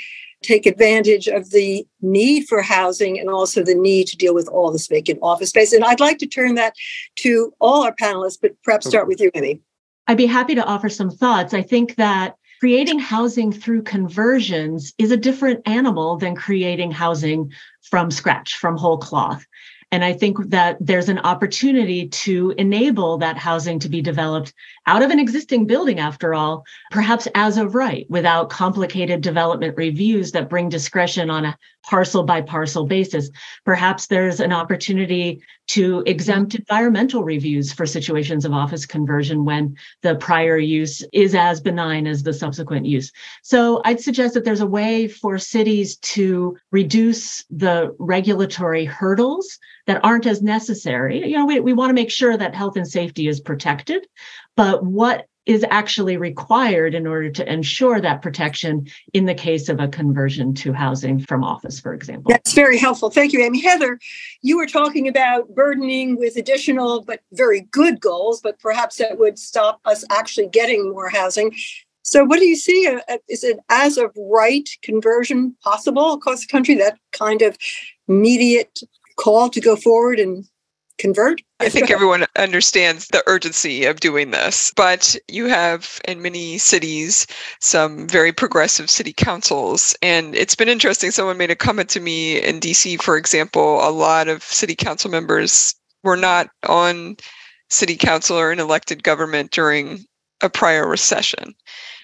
take 0.44 0.66
advantage 0.66 1.28
of 1.28 1.50
the 1.52 1.86
need 2.02 2.48
for 2.48 2.62
housing 2.62 3.20
and 3.20 3.30
also 3.30 3.64
the 3.64 3.76
need 3.76 4.08
to 4.08 4.18
deal 4.18 4.34
with 4.34 4.48
all 4.48 4.72
this 4.72 4.88
vacant 4.88 5.20
office 5.22 5.50
space? 5.50 5.74
And 5.74 5.84
I'd 5.84 6.00
like 6.00 6.18
to 6.20 6.28
turn 6.28 6.56
that 6.56 6.74
to 7.18 7.54
all 7.60 7.84
our 7.84 7.96
panelists, 7.96 8.38
but 8.42 8.52
perhaps 8.64 8.88
start 8.88 9.08
with 9.08 9.20
you, 9.20 9.32
Amy. 9.34 9.62
I'd 10.08 10.18
be 10.18 10.26
happy 10.26 10.56
to 10.56 10.64
offer 10.64 10.90
some 10.90 11.12
thoughts. 11.12 11.54
I 11.54 11.62
think 11.62 11.96
that 11.96 12.36
creating 12.60 13.00
housing 13.00 13.52
through 13.52 13.84
conversions 13.84 14.94
is 14.98 15.12
a 15.12 15.18
different 15.18 15.68
animal 15.68 16.18
than 16.18 16.36
creating 16.36 16.92
housing 16.92 17.52
from 17.84 18.10
scratch, 18.10 18.56
from 18.56 18.78
whole 18.78 18.98
cloth. 18.98 19.46
And 19.92 20.04
I 20.04 20.12
think 20.12 20.50
that 20.50 20.78
there's 20.82 21.08
an 21.08 21.20
opportunity 21.20 22.10
to 22.10 22.54
enable 22.58 23.18
that 23.20 23.38
housing 23.38 23.80
to 23.80 23.90
be 23.90 24.02
developed 24.02 24.54
out 24.86 25.02
of 25.02 25.12
an 25.12 25.20
existing 25.20 25.66
building, 25.66 26.00
after 26.00 26.34
all, 26.34 26.66
perhaps 26.92 27.28
as 27.36 27.58
of 27.58 27.74
right, 27.74 28.06
without 28.10 28.50
complicated 28.50 29.22
development 29.22 29.78
reviews 29.78 30.34
that 30.34 30.50
bring 30.50 30.68
discretion 30.68 31.30
on 31.30 31.46
a 31.46 31.58
parcel 31.88 32.24
by 32.24 32.42
parcel 32.42 32.86
basis. 32.86 33.30
Perhaps 33.66 34.08
there's 34.08 34.40
an 34.40 34.52
opportunity 34.52 35.42
to 35.68 36.04
exempt 36.06 36.56
environmental 36.56 37.24
reviews 37.24 37.74
for 37.74 37.86
situations 37.86 38.46
of 38.46 38.54
office 38.54 38.86
conversion 38.86 39.46
when 39.46 39.76
the 40.02 40.16
prior 40.16 40.58
use 40.58 41.04
is 41.12 41.34
as 41.34 41.60
benign 41.60 42.08
as 42.08 42.24
the 42.24 42.34
subsequent 42.34 42.86
use. 42.86 43.12
So 43.42 43.82
I'd 43.86 44.00
suggest 44.00 44.34
that 44.34 44.46
there's 44.46 44.62
a 44.62 44.68
way 44.68 45.08
for 45.08 45.38
cities 45.38 45.98
to 45.98 46.58
reduce 46.72 47.44
the 47.50 47.96
regulatory 48.00 48.86
hurdles 48.86 49.58
that 49.88 50.04
aren't 50.04 50.26
as 50.26 50.42
necessary. 50.42 51.28
You 51.28 51.38
know, 51.38 51.46
we, 51.46 51.60
we 51.60 51.74
want 51.74 51.90
to 51.90 51.96
make 51.96 52.12
sure 52.12 52.38
that 52.38 52.56
health 52.56 52.78
and 52.78 52.88
safety 52.88 53.28
is 53.28 53.40
protected, 53.40 54.08
but 54.56 54.84
what 54.84 55.26
is 55.48 55.66
actually 55.72 56.18
required 56.18 56.93
in 56.93 57.08
order 57.08 57.32
to 57.32 57.52
ensure 57.52 58.02
that 58.02 58.22
protection 58.22 58.86
in 59.14 59.26
the 59.26 59.34
case 59.34 59.70
of 59.70 59.80
a 59.80 59.88
conversion 59.88 60.54
to 60.54 60.74
housing 60.74 61.20
from 61.20 61.43
office, 61.43 61.80
for 61.80 61.93
example. 61.93 62.30
That's 62.30 62.54
very 62.54 62.78
helpful. 62.78 63.10
Thank 63.10 63.32
you, 63.32 63.41
Amy. 63.41 63.62
Heather, 63.62 63.98
you 64.41 64.58
were 64.58 64.68
talking 64.68 65.08
about 65.08 65.56
burdening 65.56 66.18
with 66.18 66.36
additional 66.36 67.02
but 67.02 67.22
very 67.32 67.62
good 67.72 68.02
goals, 68.02 68.41
but 68.41 68.60
perhaps 68.60 68.98
that 68.98 69.18
would 69.18 69.39
stop 69.39 69.80
us 69.86 70.04
actually 70.12 70.50
getting 70.50 70.91
more 70.91 71.10
housing. 71.10 71.56
So, 72.04 72.26
what 72.26 72.39
do 72.39 72.45
you 72.45 72.56
see? 72.56 72.88
Uh, 72.88 73.00
uh, 73.10 73.18
is 73.30 73.43
it 73.43 73.58
as 73.70 73.98
of 73.98 74.12
right 74.18 74.70
conversion 74.82 75.56
possible 75.64 76.14
across 76.14 76.41
the 76.41 76.48
country? 76.48 76.76
That 76.76 76.98
kind 77.12 77.41
of 77.41 77.58
immediate 78.08 78.80
call 79.18 79.50
to 79.50 79.60
go 79.60 79.76
forward 79.76 80.20
and 80.20 80.45
convert? 80.98 81.41
I 81.60 81.70
think 81.70 81.89
everyone 81.89 82.26
understands 82.36 83.08
the 83.08 83.24
urgency 83.28 83.86
of 83.86 84.00
doing 84.00 84.32
this, 84.32 84.72
but 84.76 85.16
you 85.28 85.48
have 85.48 86.00
in 86.08 86.22
many 86.22 86.58
cities 86.58 87.26
some 87.60 88.08
very 88.08 88.32
progressive 88.32 88.89
city 88.89 89.14
councils. 89.14 89.95
And 90.02 90.36
it's 90.36 90.56
been 90.56 90.70
interesting. 90.70 91.12
Someone 91.12 91.38
made 91.38 91.52
a 91.52 91.56
comment 91.56 91.89
to 91.89 92.00
me 92.00 92.41
in 92.41 92.60
DC, 92.60 93.02
for 93.02 93.18
example, 93.18 93.88
a 93.88 93.89
lot 93.89 94.28
of 94.28 94.43
city 94.43 94.76
council 94.76 95.10
members 95.10 95.74
were 96.04 96.18
not 96.18 96.50
on 96.68 97.18
city 97.70 97.95
council 97.95 98.38
or 98.38 98.52
in 98.52 98.60
elected 98.60 99.04
government 99.04 99.52
during 99.52 100.06
a 100.41 100.50
prior 100.50 100.88
recession. 100.88 101.56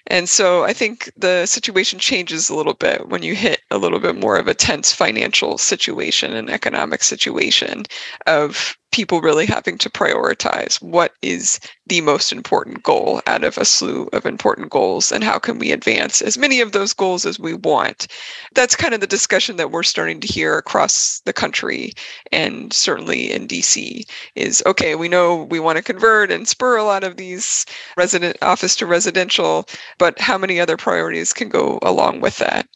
And 0.07 0.27
so 0.27 0.65
I 0.65 0.73
think 0.73 1.11
the 1.15 1.45
situation 1.45 1.97
changes 1.97 2.49
a 2.49 2.55
little 2.55 2.73
bit 2.73 3.07
when 3.07 3.23
you 3.23 3.35
hit 3.35 3.61
a 3.71 3.77
little 3.77 3.99
bit 3.99 4.17
more 4.17 4.35
of 4.35 4.47
a 4.47 4.53
tense 4.53 4.91
financial 4.91 5.57
situation 5.57 6.33
and 6.33 6.49
economic 6.49 7.03
situation 7.03 7.83
of 8.27 8.75
people 8.93 9.21
really 9.21 9.47
having 9.47 9.75
to 9.79 9.89
prioritize 9.89 10.79
what 10.81 11.15
is 11.23 11.59
the 11.87 11.99
most 12.01 12.31
important 12.31 12.83
goal 12.83 13.21
out 13.25 13.43
of 13.43 13.57
a 13.57 13.65
slew 13.65 14.07
of 14.13 14.25
important 14.25 14.69
goals 14.69 15.11
and 15.11 15.23
how 15.23 15.39
can 15.39 15.57
we 15.57 15.71
advance 15.71 16.21
as 16.21 16.37
many 16.37 16.61
of 16.61 16.71
those 16.71 16.93
goals 16.93 17.25
as 17.25 17.39
we 17.39 17.55
want. 17.55 18.07
That's 18.53 18.75
kind 18.75 18.93
of 18.93 19.01
the 19.01 19.07
discussion 19.07 19.55
that 19.57 19.71
we're 19.71 19.81
starting 19.81 20.19
to 20.21 20.27
hear 20.27 20.59
across 20.59 21.21
the 21.25 21.33
country 21.33 21.93
and 22.31 22.71
certainly 22.71 23.31
in 23.31 23.47
dc 23.47 24.07
is 24.35 24.61
okay 24.65 24.95
we 24.95 25.09
know 25.09 25.43
we 25.45 25.59
want 25.59 25.77
to 25.77 25.83
convert 25.83 26.31
and 26.31 26.47
spur 26.47 26.77
a 26.77 26.83
lot 26.83 27.03
of 27.03 27.17
these 27.17 27.65
resident 27.97 28.37
office 28.43 28.75
to 28.75 28.85
residential 28.85 29.67
but 29.97 30.19
how 30.19 30.37
many 30.37 30.59
other 30.59 30.77
priorities 30.77 31.33
can 31.33 31.49
go 31.49 31.79
along 31.81 32.21
with 32.21 32.37
that? 32.37 32.67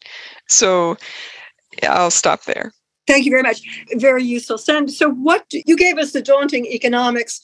So 0.48 0.96
i'll 1.84 2.10
stop 2.10 2.42
there 2.44 2.72
Thank 3.08 3.24
you 3.24 3.32
very 3.32 3.42
much. 3.42 3.62
Very 3.94 4.22
useful. 4.22 4.58
So 4.58 5.10
what 5.10 5.44
you 5.50 5.76
gave 5.76 5.98
us 5.98 6.12
the 6.12 6.22
daunting 6.22 6.66
economics. 6.66 7.40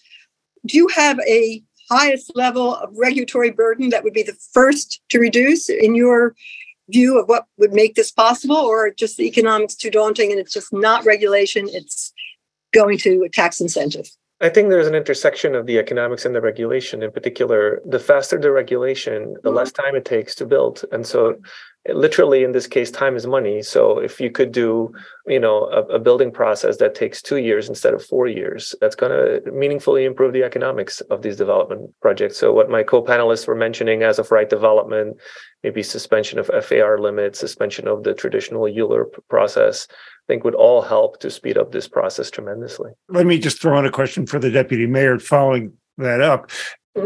Do 0.66 0.76
you 0.76 0.88
have 0.88 1.18
a 1.26 1.62
highest 1.90 2.30
level 2.34 2.76
of 2.76 2.90
regulatory 2.96 3.50
burden 3.50 3.88
that 3.90 4.04
would 4.04 4.12
be 4.12 4.22
the 4.22 4.36
first 4.52 5.00
to 5.10 5.18
reduce 5.18 5.68
in 5.68 5.94
your 5.94 6.34
view 6.90 7.18
of 7.18 7.28
what 7.28 7.46
would 7.56 7.72
make 7.72 7.94
this 7.94 8.10
possible, 8.10 8.56
or 8.56 8.90
just 8.90 9.16
the 9.16 9.26
economics 9.26 9.74
too 9.74 9.90
daunting 9.90 10.30
and 10.30 10.38
it's 10.38 10.52
just 10.52 10.72
not 10.72 11.04
regulation, 11.04 11.66
it's 11.70 12.12
going 12.72 12.98
to 12.98 13.22
a 13.22 13.28
tax 13.28 13.60
incentive? 13.60 14.08
I 14.40 14.50
think 14.50 14.68
there's 14.68 14.86
an 14.86 14.94
intersection 14.94 15.54
of 15.54 15.66
the 15.66 15.78
economics 15.78 16.26
and 16.26 16.34
the 16.34 16.40
regulation. 16.40 17.02
In 17.02 17.10
particular, 17.10 17.80
the 17.86 17.98
faster 17.98 18.38
the 18.38 18.50
regulation, 18.50 19.34
the 19.34 19.48
mm-hmm. 19.48 19.56
less 19.56 19.72
time 19.72 19.94
it 19.94 20.04
takes 20.04 20.34
to 20.36 20.46
build. 20.46 20.84
And 20.92 21.06
so 21.06 21.36
literally 21.88 22.44
in 22.44 22.52
this 22.52 22.66
case 22.66 22.90
time 22.90 23.16
is 23.16 23.26
money. 23.26 23.62
So 23.62 23.98
if 23.98 24.20
you 24.20 24.30
could 24.30 24.52
do 24.52 24.92
you 25.26 25.40
know 25.40 25.64
a, 25.66 25.96
a 25.96 25.98
building 25.98 26.30
process 26.30 26.78
that 26.78 26.94
takes 26.94 27.20
two 27.20 27.36
years 27.36 27.68
instead 27.68 27.94
of 27.94 28.04
four 28.04 28.26
years 28.26 28.74
that's 28.80 28.96
going 28.96 29.12
to 29.12 29.50
meaningfully 29.50 30.04
improve 30.04 30.32
the 30.32 30.44
economics 30.44 31.00
of 31.02 31.22
these 31.22 31.36
development 31.36 31.90
projects. 32.00 32.38
So 32.38 32.52
what 32.52 32.70
my 32.70 32.82
co-panelists 32.82 33.46
were 33.46 33.54
mentioning 33.54 34.02
as 34.02 34.18
of 34.18 34.30
right 34.30 34.48
development 34.48 35.16
maybe 35.62 35.82
suspension 35.82 36.38
of 36.38 36.50
far 36.64 36.98
limits 36.98 37.38
suspension 37.38 37.88
of 37.88 38.04
the 38.04 38.14
traditional 38.14 38.62
ULURP 38.62 39.18
process 39.28 39.86
I 39.90 40.26
think 40.32 40.44
would 40.44 40.54
all 40.54 40.80
help 40.80 41.20
to 41.20 41.30
speed 41.30 41.58
up 41.58 41.72
this 41.72 41.86
process 41.86 42.30
tremendously. 42.30 42.92
Let 43.10 43.26
me 43.26 43.38
just 43.38 43.60
throw 43.60 43.78
in 43.78 43.84
a 43.84 43.90
question 43.90 44.26
for 44.26 44.38
the 44.38 44.50
deputy 44.50 44.86
mayor 44.86 45.18
following 45.18 45.74
that 45.98 46.22
up 46.22 46.50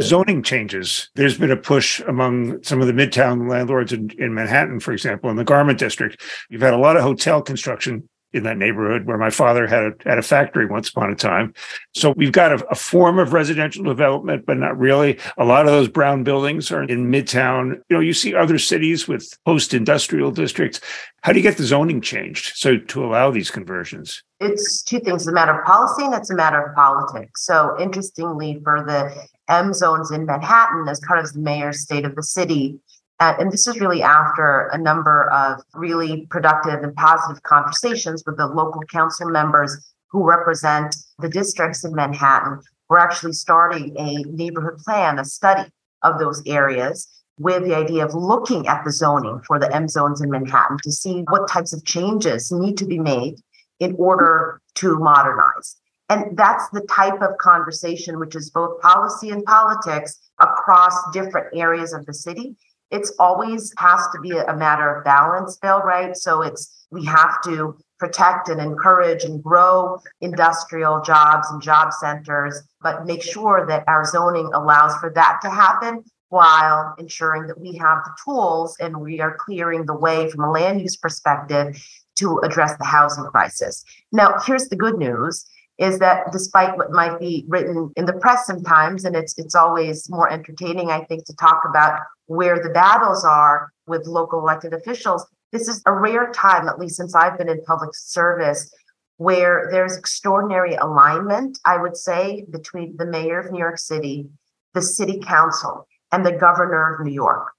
zoning 0.00 0.42
changes. 0.42 1.10
There's 1.14 1.38
been 1.38 1.50
a 1.50 1.56
push 1.56 2.00
among 2.00 2.62
some 2.62 2.80
of 2.80 2.86
the 2.86 2.92
midtown 2.92 3.48
landlords 3.48 3.92
in, 3.92 4.10
in 4.18 4.34
Manhattan, 4.34 4.80
for 4.80 4.92
example, 4.92 5.30
in 5.30 5.36
the 5.36 5.44
garment 5.44 5.78
district. 5.78 6.22
You've 6.50 6.62
had 6.62 6.74
a 6.74 6.78
lot 6.78 6.96
of 6.96 7.02
hotel 7.02 7.42
construction 7.42 8.08
in 8.32 8.42
that 8.42 8.58
neighborhood 8.58 9.06
where 9.06 9.16
my 9.16 9.30
father 9.30 9.66
had 9.66 9.84
a, 9.84 9.92
had 10.04 10.18
a 10.18 10.22
factory 10.22 10.66
once 10.66 10.90
upon 10.90 11.10
a 11.10 11.14
time. 11.14 11.54
So 11.94 12.12
we've 12.14 12.32
got 12.32 12.52
a, 12.52 12.66
a, 12.66 12.74
form 12.74 13.18
of 13.18 13.32
residential 13.32 13.82
development, 13.84 14.44
but 14.44 14.58
not 14.58 14.78
really. 14.78 15.18
A 15.38 15.46
lot 15.46 15.64
of 15.64 15.72
those 15.72 15.88
brown 15.88 16.24
buildings 16.24 16.70
are 16.70 16.82
in 16.82 17.10
Midtown. 17.10 17.80
You 17.88 17.96
know, 17.96 18.00
you 18.00 18.12
see 18.12 18.34
other 18.34 18.58
cities 18.58 19.08
with 19.08 19.32
post 19.46 19.72
industrial 19.72 20.30
districts. 20.30 20.80
How 21.22 21.32
do 21.32 21.38
you 21.38 21.42
get 21.42 21.56
the 21.56 21.64
zoning 21.64 22.02
changed 22.02 22.52
so 22.56 22.76
to 22.76 23.04
allow 23.04 23.30
these 23.30 23.50
conversions? 23.50 24.22
It's 24.40 24.82
two 24.82 25.00
things. 25.00 25.22
It's 25.22 25.28
a 25.28 25.32
matter 25.32 25.58
of 25.58 25.64
policy 25.64 26.04
and 26.04 26.14
it's 26.14 26.30
a 26.30 26.36
matter 26.36 26.62
of 26.62 26.74
politics. 26.76 27.46
So 27.46 27.76
interestingly, 27.80 28.60
for 28.62 28.84
the 28.86 29.26
M 29.48 29.72
zones 29.72 30.10
in 30.10 30.26
Manhattan 30.26 30.88
as 30.88 31.00
part 31.00 31.18
of 31.18 31.32
the 31.32 31.40
mayor's 31.40 31.80
state 31.80 32.04
of 32.04 32.14
the 32.14 32.22
city. 32.22 32.78
Uh, 33.20 33.34
and 33.38 33.50
this 33.50 33.66
is 33.66 33.80
really 33.80 34.02
after 34.02 34.68
a 34.72 34.78
number 34.78 35.28
of 35.30 35.60
really 35.74 36.26
productive 36.26 36.82
and 36.82 36.94
positive 36.94 37.42
conversations 37.42 38.22
with 38.26 38.36
the 38.36 38.46
local 38.46 38.82
council 38.82 39.28
members 39.28 39.94
who 40.10 40.24
represent 40.24 40.96
the 41.18 41.28
districts 41.28 41.84
in 41.84 41.94
Manhattan. 41.94 42.60
We're 42.88 42.98
actually 42.98 43.32
starting 43.32 43.94
a 43.98 44.22
neighborhood 44.24 44.78
plan, 44.78 45.18
a 45.18 45.24
study 45.24 45.70
of 46.02 46.18
those 46.18 46.42
areas 46.46 47.08
with 47.38 47.64
the 47.64 47.74
idea 47.74 48.04
of 48.04 48.14
looking 48.14 48.66
at 48.66 48.84
the 48.84 48.92
zoning 48.92 49.40
for 49.46 49.58
the 49.58 49.74
M 49.74 49.88
zones 49.88 50.20
in 50.20 50.30
Manhattan 50.30 50.78
to 50.82 50.92
see 50.92 51.24
what 51.28 51.48
types 51.48 51.72
of 51.72 51.84
changes 51.84 52.50
need 52.50 52.76
to 52.78 52.84
be 52.84 52.98
made 52.98 53.36
in 53.80 53.94
order 53.98 54.60
to 54.74 54.98
modernize. 54.98 55.76
And 56.08 56.36
that's 56.36 56.68
the 56.70 56.86
type 56.90 57.20
of 57.20 57.36
conversation 57.38 58.18
which 58.18 58.34
is 58.34 58.50
both 58.50 58.80
policy 58.80 59.30
and 59.30 59.44
politics 59.44 60.18
across 60.38 60.94
different 61.12 61.48
areas 61.54 61.92
of 61.92 62.06
the 62.06 62.14
city. 62.14 62.56
It's 62.90 63.12
always 63.18 63.74
has 63.76 64.00
to 64.14 64.20
be 64.20 64.30
a 64.30 64.56
matter 64.56 64.96
of 64.96 65.04
balance, 65.04 65.58
Bill, 65.58 65.80
right? 65.80 66.16
So 66.16 66.40
it's 66.40 66.86
we 66.90 67.04
have 67.04 67.42
to 67.44 67.76
protect 67.98 68.48
and 68.48 68.60
encourage 68.60 69.24
and 69.24 69.42
grow 69.42 69.98
industrial 70.20 71.02
jobs 71.02 71.50
and 71.50 71.60
job 71.60 71.92
centers, 71.92 72.62
but 72.80 73.04
make 73.04 73.22
sure 73.22 73.66
that 73.66 73.84
our 73.88 74.04
zoning 74.04 74.50
allows 74.54 74.94
for 74.96 75.10
that 75.14 75.40
to 75.42 75.50
happen 75.50 76.02
while 76.30 76.94
ensuring 76.98 77.46
that 77.46 77.60
we 77.60 77.74
have 77.76 77.98
the 78.04 78.12
tools 78.24 78.76
and 78.80 79.00
we 79.00 79.20
are 79.20 79.36
clearing 79.38 79.84
the 79.84 79.94
way 79.94 80.30
from 80.30 80.44
a 80.44 80.50
land 80.50 80.80
use 80.80 80.96
perspective 80.96 81.82
to 82.16 82.38
address 82.38 82.76
the 82.78 82.84
housing 82.84 83.24
crisis. 83.24 83.84
Now, 84.12 84.34
here's 84.46 84.68
the 84.68 84.76
good 84.76 84.98
news 84.98 85.44
is 85.78 86.00
that 86.00 86.32
despite 86.32 86.76
what 86.76 86.90
might 86.90 87.18
be 87.20 87.44
written 87.48 87.92
in 87.96 88.04
the 88.04 88.12
press 88.12 88.46
sometimes, 88.46 89.04
and 89.04 89.14
it's 89.14 89.38
it's 89.38 89.54
always 89.54 90.10
more 90.10 90.30
entertaining, 90.30 90.90
I 90.90 91.04
think, 91.04 91.24
to 91.26 91.36
talk 91.36 91.62
about 91.68 92.00
where 92.26 92.60
the 92.62 92.70
battles 92.70 93.24
are 93.24 93.72
with 93.86 94.06
local 94.06 94.40
elected 94.40 94.74
officials. 94.74 95.24
This 95.52 95.68
is 95.68 95.82
a 95.86 95.92
rare 95.92 96.30
time, 96.32 96.68
at 96.68 96.78
least 96.78 96.96
since 96.96 97.14
I've 97.14 97.38
been 97.38 97.48
in 97.48 97.62
public 97.64 97.90
service, 97.94 98.70
where 99.16 99.68
there's 99.70 99.96
extraordinary 99.96 100.74
alignment, 100.74 101.58
I 101.64 101.78
would 101.78 101.96
say, 101.96 102.44
between 102.50 102.96
the 102.96 103.06
mayor 103.06 103.38
of 103.38 103.52
New 103.52 103.58
York 103.58 103.78
City, 103.78 104.28
the 104.74 104.82
city 104.82 105.20
council, 105.20 105.86
and 106.12 106.26
the 106.26 106.32
governor 106.32 106.94
of 106.94 107.06
New 107.06 107.12
York 107.12 107.52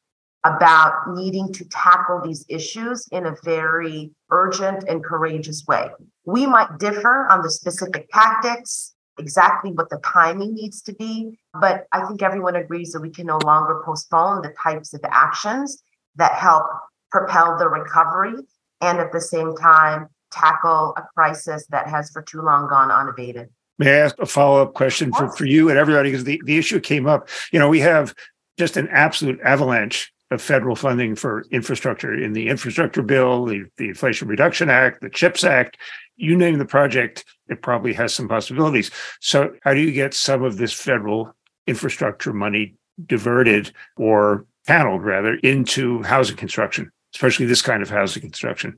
about 0.45 1.15
needing 1.15 1.51
to 1.53 1.65
tackle 1.65 2.21
these 2.23 2.45
issues 2.47 3.07
in 3.11 3.25
a 3.25 3.35
very 3.43 4.11
urgent 4.31 4.83
and 4.87 5.03
courageous 5.03 5.65
way. 5.67 5.89
We 6.25 6.45
might 6.45 6.79
differ 6.79 7.27
on 7.29 7.41
the 7.41 7.49
specific 7.49 8.09
tactics 8.13 8.93
exactly 9.17 9.71
what 9.71 9.89
the 9.89 9.99
timing 10.03 10.55
needs 10.55 10.81
to 10.83 10.93
be. 10.93 11.37
But 11.59 11.85
I 11.91 12.05
think 12.07 12.21
everyone 12.21 12.55
agrees 12.55 12.91
that 12.93 13.01
we 13.01 13.09
can 13.09 13.27
no 13.27 13.37
longer 13.39 13.81
postpone 13.85 14.41
the 14.41 14.53
types 14.61 14.93
of 14.93 15.01
actions 15.03 15.83
that 16.15 16.33
help 16.33 16.65
propel 17.11 17.57
the 17.57 17.67
recovery 17.67 18.33
and 18.81 18.99
at 18.99 19.11
the 19.11 19.21
same 19.21 19.55
time 19.55 20.07
tackle 20.31 20.93
a 20.95 21.03
crisis 21.13 21.65
that 21.67 21.87
has 21.87 22.09
for 22.11 22.21
too 22.21 22.41
long 22.41 22.67
gone 22.69 22.91
unabated. 22.91 23.49
May 23.77 23.91
I 23.91 23.97
ask 23.97 24.19
a 24.19 24.25
follow 24.25 24.61
up 24.61 24.73
question 24.73 25.11
for, 25.13 25.29
for 25.29 25.45
you 25.45 25.69
and 25.69 25.77
everybody? 25.77 26.11
Because 26.11 26.25
the, 26.25 26.41
the 26.45 26.57
issue 26.57 26.79
came 26.79 27.07
up. 27.07 27.29
You 27.51 27.59
know, 27.59 27.69
we 27.69 27.79
have 27.79 28.13
just 28.57 28.77
an 28.77 28.89
absolute 28.89 29.39
avalanche 29.41 30.11
of 30.31 30.41
federal 30.41 30.75
funding 30.75 31.15
for 31.15 31.45
infrastructure 31.51 32.13
in 32.13 32.33
the 32.33 32.47
infrastructure 32.47 33.01
bill, 33.01 33.45
the, 33.45 33.65
the 33.77 33.89
Inflation 33.89 34.27
Reduction 34.27 34.69
Act, 34.69 35.01
the 35.01 35.09
CHIPS 35.09 35.43
Act. 35.43 35.77
You 36.17 36.35
name 36.35 36.57
the 36.57 36.65
project, 36.65 37.25
it 37.47 37.61
probably 37.61 37.93
has 37.93 38.13
some 38.13 38.27
possibilities. 38.27 38.91
So, 39.21 39.55
how 39.63 39.73
do 39.73 39.79
you 39.79 39.91
get 39.91 40.13
some 40.13 40.43
of 40.43 40.57
this 40.57 40.73
federal 40.73 41.33
infrastructure 41.65 42.33
money 42.33 42.75
diverted 43.05 43.71
or 43.95 44.45
channeled 44.67 45.03
rather 45.03 45.35
into 45.35 46.03
housing 46.03 46.35
construction, 46.35 46.91
especially 47.15 47.45
this 47.45 47.61
kind 47.61 47.81
of 47.81 47.89
housing 47.89 48.21
construction? 48.21 48.77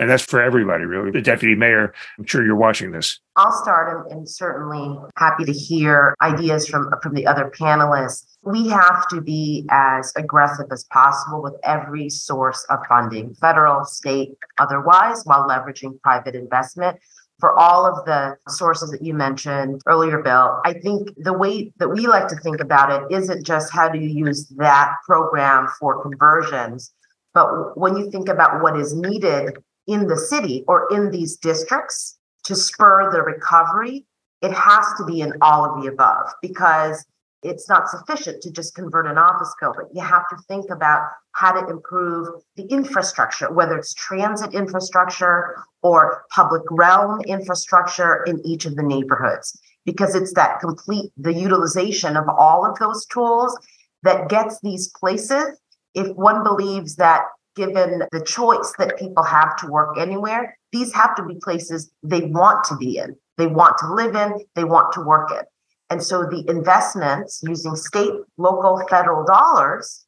And 0.00 0.08
that's 0.08 0.24
for 0.24 0.40
everybody, 0.40 0.84
really. 0.84 1.10
The 1.10 1.20
deputy 1.20 1.54
mayor, 1.54 1.92
I'm 2.18 2.24
sure 2.24 2.42
you're 2.42 2.56
watching 2.56 2.90
this. 2.90 3.20
I'll 3.36 3.52
start 3.52 4.06
and, 4.06 4.20
and 4.20 4.28
certainly 4.28 4.98
happy 5.16 5.44
to 5.44 5.52
hear 5.52 6.14
ideas 6.22 6.66
from, 6.66 6.90
from 7.02 7.12
the 7.12 7.26
other 7.26 7.52
panelists. 7.54 8.24
We 8.42 8.68
have 8.68 9.06
to 9.08 9.20
be 9.20 9.66
as 9.70 10.10
aggressive 10.16 10.68
as 10.72 10.84
possible 10.84 11.42
with 11.42 11.54
every 11.64 12.08
source 12.08 12.64
of 12.70 12.78
funding, 12.88 13.34
federal, 13.34 13.84
state, 13.84 14.30
otherwise, 14.58 15.22
while 15.26 15.46
leveraging 15.46 16.00
private 16.00 16.34
investment 16.34 16.98
for 17.38 17.58
all 17.58 17.84
of 17.84 18.06
the 18.06 18.36
sources 18.48 18.90
that 18.92 19.02
you 19.02 19.12
mentioned 19.12 19.82
earlier, 19.86 20.22
Bill, 20.22 20.60
I 20.64 20.72
think 20.74 21.10
the 21.18 21.36
way 21.36 21.72
that 21.76 21.88
we 21.88 22.06
like 22.06 22.28
to 22.28 22.36
think 22.36 22.60
about 22.60 22.90
it 22.90 23.14
isn't 23.14 23.44
just 23.44 23.70
how 23.70 23.90
do 23.90 23.98
you 23.98 24.08
use 24.08 24.46
that 24.56 24.94
program 25.06 25.68
for 25.78 26.02
conversions, 26.02 26.92
but 27.34 27.76
when 27.76 27.96
you 27.96 28.10
think 28.10 28.30
about 28.30 28.62
what 28.62 28.78
is 28.78 28.94
needed 28.94 29.58
in 29.90 30.06
the 30.06 30.16
city 30.16 30.64
or 30.68 30.86
in 30.92 31.10
these 31.10 31.36
districts 31.36 32.16
to 32.44 32.54
spur 32.54 33.10
the 33.10 33.22
recovery, 33.22 34.06
it 34.40 34.52
has 34.52 34.86
to 34.96 35.04
be 35.04 35.20
in 35.20 35.32
all 35.42 35.64
of 35.64 35.82
the 35.82 35.88
above 35.88 36.32
because 36.40 37.04
it's 37.42 37.68
not 37.68 37.88
sufficient 37.88 38.40
to 38.42 38.52
just 38.52 38.74
convert 38.74 39.06
an 39.06 39.18
office 39.18 39.52
building. 39.60 39.86
You 39.92 40.02
have 40.02 40.28
to 40.28 40.36
think 40.46 40.70
about 40.70 41.08
how 41.32 41.52
to 41.52 41.68
improve 41.68 42.28
the 42.56 42.64
infrastructure, 42.64 43.52
whether 43.52 43.76
it's 43.76 43.92
transit 43.94 44.54
infrastructure 44.54 45.56
or 45.82 46.24
public 46.30 46.62
realm 46.70 47.20
infrastructure 47.22 48.22
in 48.24 48.40
each 48.46 48.66
of 48.66 48.76
the 48.76 48.82
neighborhoods, 48.84 49.58
because 49.84 50.14
it's 50.14 50.34
that 50.34 50.60
complete 50.60 51.10
the 51.16 51.34
utilization 51.34 52.16
of 52.16 52.28
all 52.28 52.64
of 52.64 52.78
those 52.78 53.06
tools 53.06 53.58
that 54.04 54.28
gets 54.28 54.60
these 54.62 54.88
places. 54.88 55.58
If 55.94 56.14
one 56.16 56.44
believes 56.44 56.96
that 56.96 57.22
given 57.56 58.02
the 58.12 58.22
choice 58.24 58.74
that 58.78 58.98
people 58.98 59.22
have 59.22 59.56
to 59.56 59.66
work 59.66 59.98
anywhere, 59.98 60.56
these 60.72 60.92
have 60.92 61.14
to 61.16 61.24
be 61.24 61.36
places 61.42 61.90
they 62.02 62.22
want 62.22 62.64
to 62.64 62.76
be 62.76 62.98
in, 62.98 63.16
they 63.38 63.46
want 63.46 63.76
to 63.78 63.92
live 63.92 64.14
in, 64.14 64.44
they 64.54 64.64
want 64.64 64.92
to 64.92 65.02
work 65.02 65.30
in. 65.30 65.42
And 65.90 66.02
so 66.02 66.22
the 66.22 66.44
investments 66.48 67.42
using 67.44 67.74
state, 67.74 68.12
local, 68.36 68.80
federal 68.88 69.24
dollars 69.24 70.06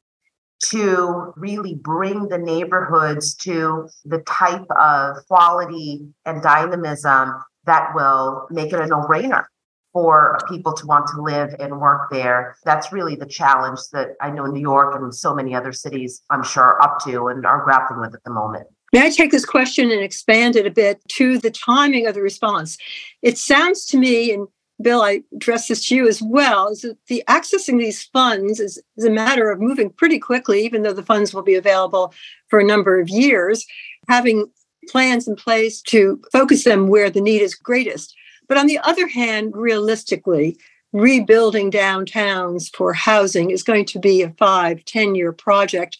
to 0.69 1.33
really 1.35 1.75
bring 1.75 2.29
the 2.29 2.37
neighborhoods 2.37 3.35
to 3.35 3.89
the 4.05 4.19
type 4.19 4.65
of 4.79 5.17
quality 5.27 6.07
and 6.25 6.41
dynamism 6.41 7.33
that 7.65 7.89
will 7.93 8.47
make 8.49 8.71
it 8.71 8.79
a 8.79 8.87
no 8.87 9.01
brainer 9.01 9.45
for 9.93 10.39
people 10.49 10.73
to 10.73 10.85
want 10.87 11.07
to 11.07 11.21
live 11.21 11.55
and 11.59 11.79
work 11.79 12.09
there. 12.11 12.57
That's 12.65 12.91
really 12.91 13.15
the 13.15 13.27
challenge 13.27 13.79
that 13.93 14.09
I 14.19 14.31
know 14.31 14.45
New 14.47 14.59
York 14.59 14.95
and 14.99 15.13
so 15.13 15.33
many 15.33 15.53
other 15.53 15.71
cities, 15.71 16.23
I'm 16.31 16.43
sure, 16.43 16.63
are 16.63 16.81
up 16.81 16.99
to 17.05 17.27
and 17.27 17.45
are 17.45 17.63
grappling 17.63 18.01
with 18.01 18.15
at 18.15 18.23
the 18.23 18.31
moment. 18.31 18.67
May 18.91 19.05
I 19.05 19.09
take 19.09 19.31
this 19.31 19.45
question 19.45 19.91
and 19.91 20.01
expand 20.01 20.55
it 20.55 20.67
a 20.67 20.71
bit 20.71 21.01
to 21.09 21.37
the 21.37 21.51
timing 21.51 22.07
of 22.07 22.15
the 22.15 22.21
response? 22.21 22.77
It 23.21 23.37
sounds 23.37 23.85
to 23.87 23.97
me, 23.97 24.31
and 24.31 24.47
Bill, 24.81 25.01
I 25.01 25.23
address 25.33 25.67
this 25.67 25.87
to 25.87 25.95
you 25.95 26.07
as 26.07 26.21
well, 26.21 26.69
is 26.69 26.81
that 26.81 26.97
the 27.07 27.23
accessing 27.27 27.79
these 27.79 28.03
funds 28.03 28.59
is, 28.59 28.81
is 28.97 29.05
a 29.05 29.09
matter 29.09 29.49
of 29.49 29.59
moving 29.59 29.89
pretty 29.89 30.19
quickly, 30.19 30.63
even 30.63 30.81
though 30.81 30.93
the 30.93 31.03
funds 31.03 31.33
will 31.33 31.43
be 31.43 31.55
available 31.55 32.13
for 32.49 32.59
a 32.59 32.65
number 32.65 32.99
of 32.99 33.09
years, 33.09 33.65
having 34.09 34.47
plans 34.89 35.27
in 35.27 35.35
place 35.35 35.81
to 35.81 36.21
focus 36.31 36.63
them 36.63 36.87
where 36.87 37.09
the 37.09 37.21
need 37.21 37.41
is 37.41 37.55
greatest. 37.55 38.15
But 38.47 38.57
on 38.57 38.67
the 38.67 38.79
other 38.79 39.07
hand, 39.07 39.55
realistically, 39.55 40.57
rebuilding 40.91 41.71
downtowns 41.71 42.73
for 42.75 42.93
housing 42.93 43.51
is 43.51 43.63
going 43.63 43.85
to 43.85 43.99
be 43.99 44.21
a 44.21 44.29
five, 44.31 44.85
10 44.85 45.15
year 45.15 45.33
project. 45.33 45.97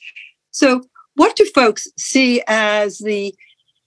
So, 0.52 0.84
what 1.16 1.36
do 1.36 1.46
folks 1.46 1.88
see 1.98 2.42
as 2.48 3.00
the 3.00 3.36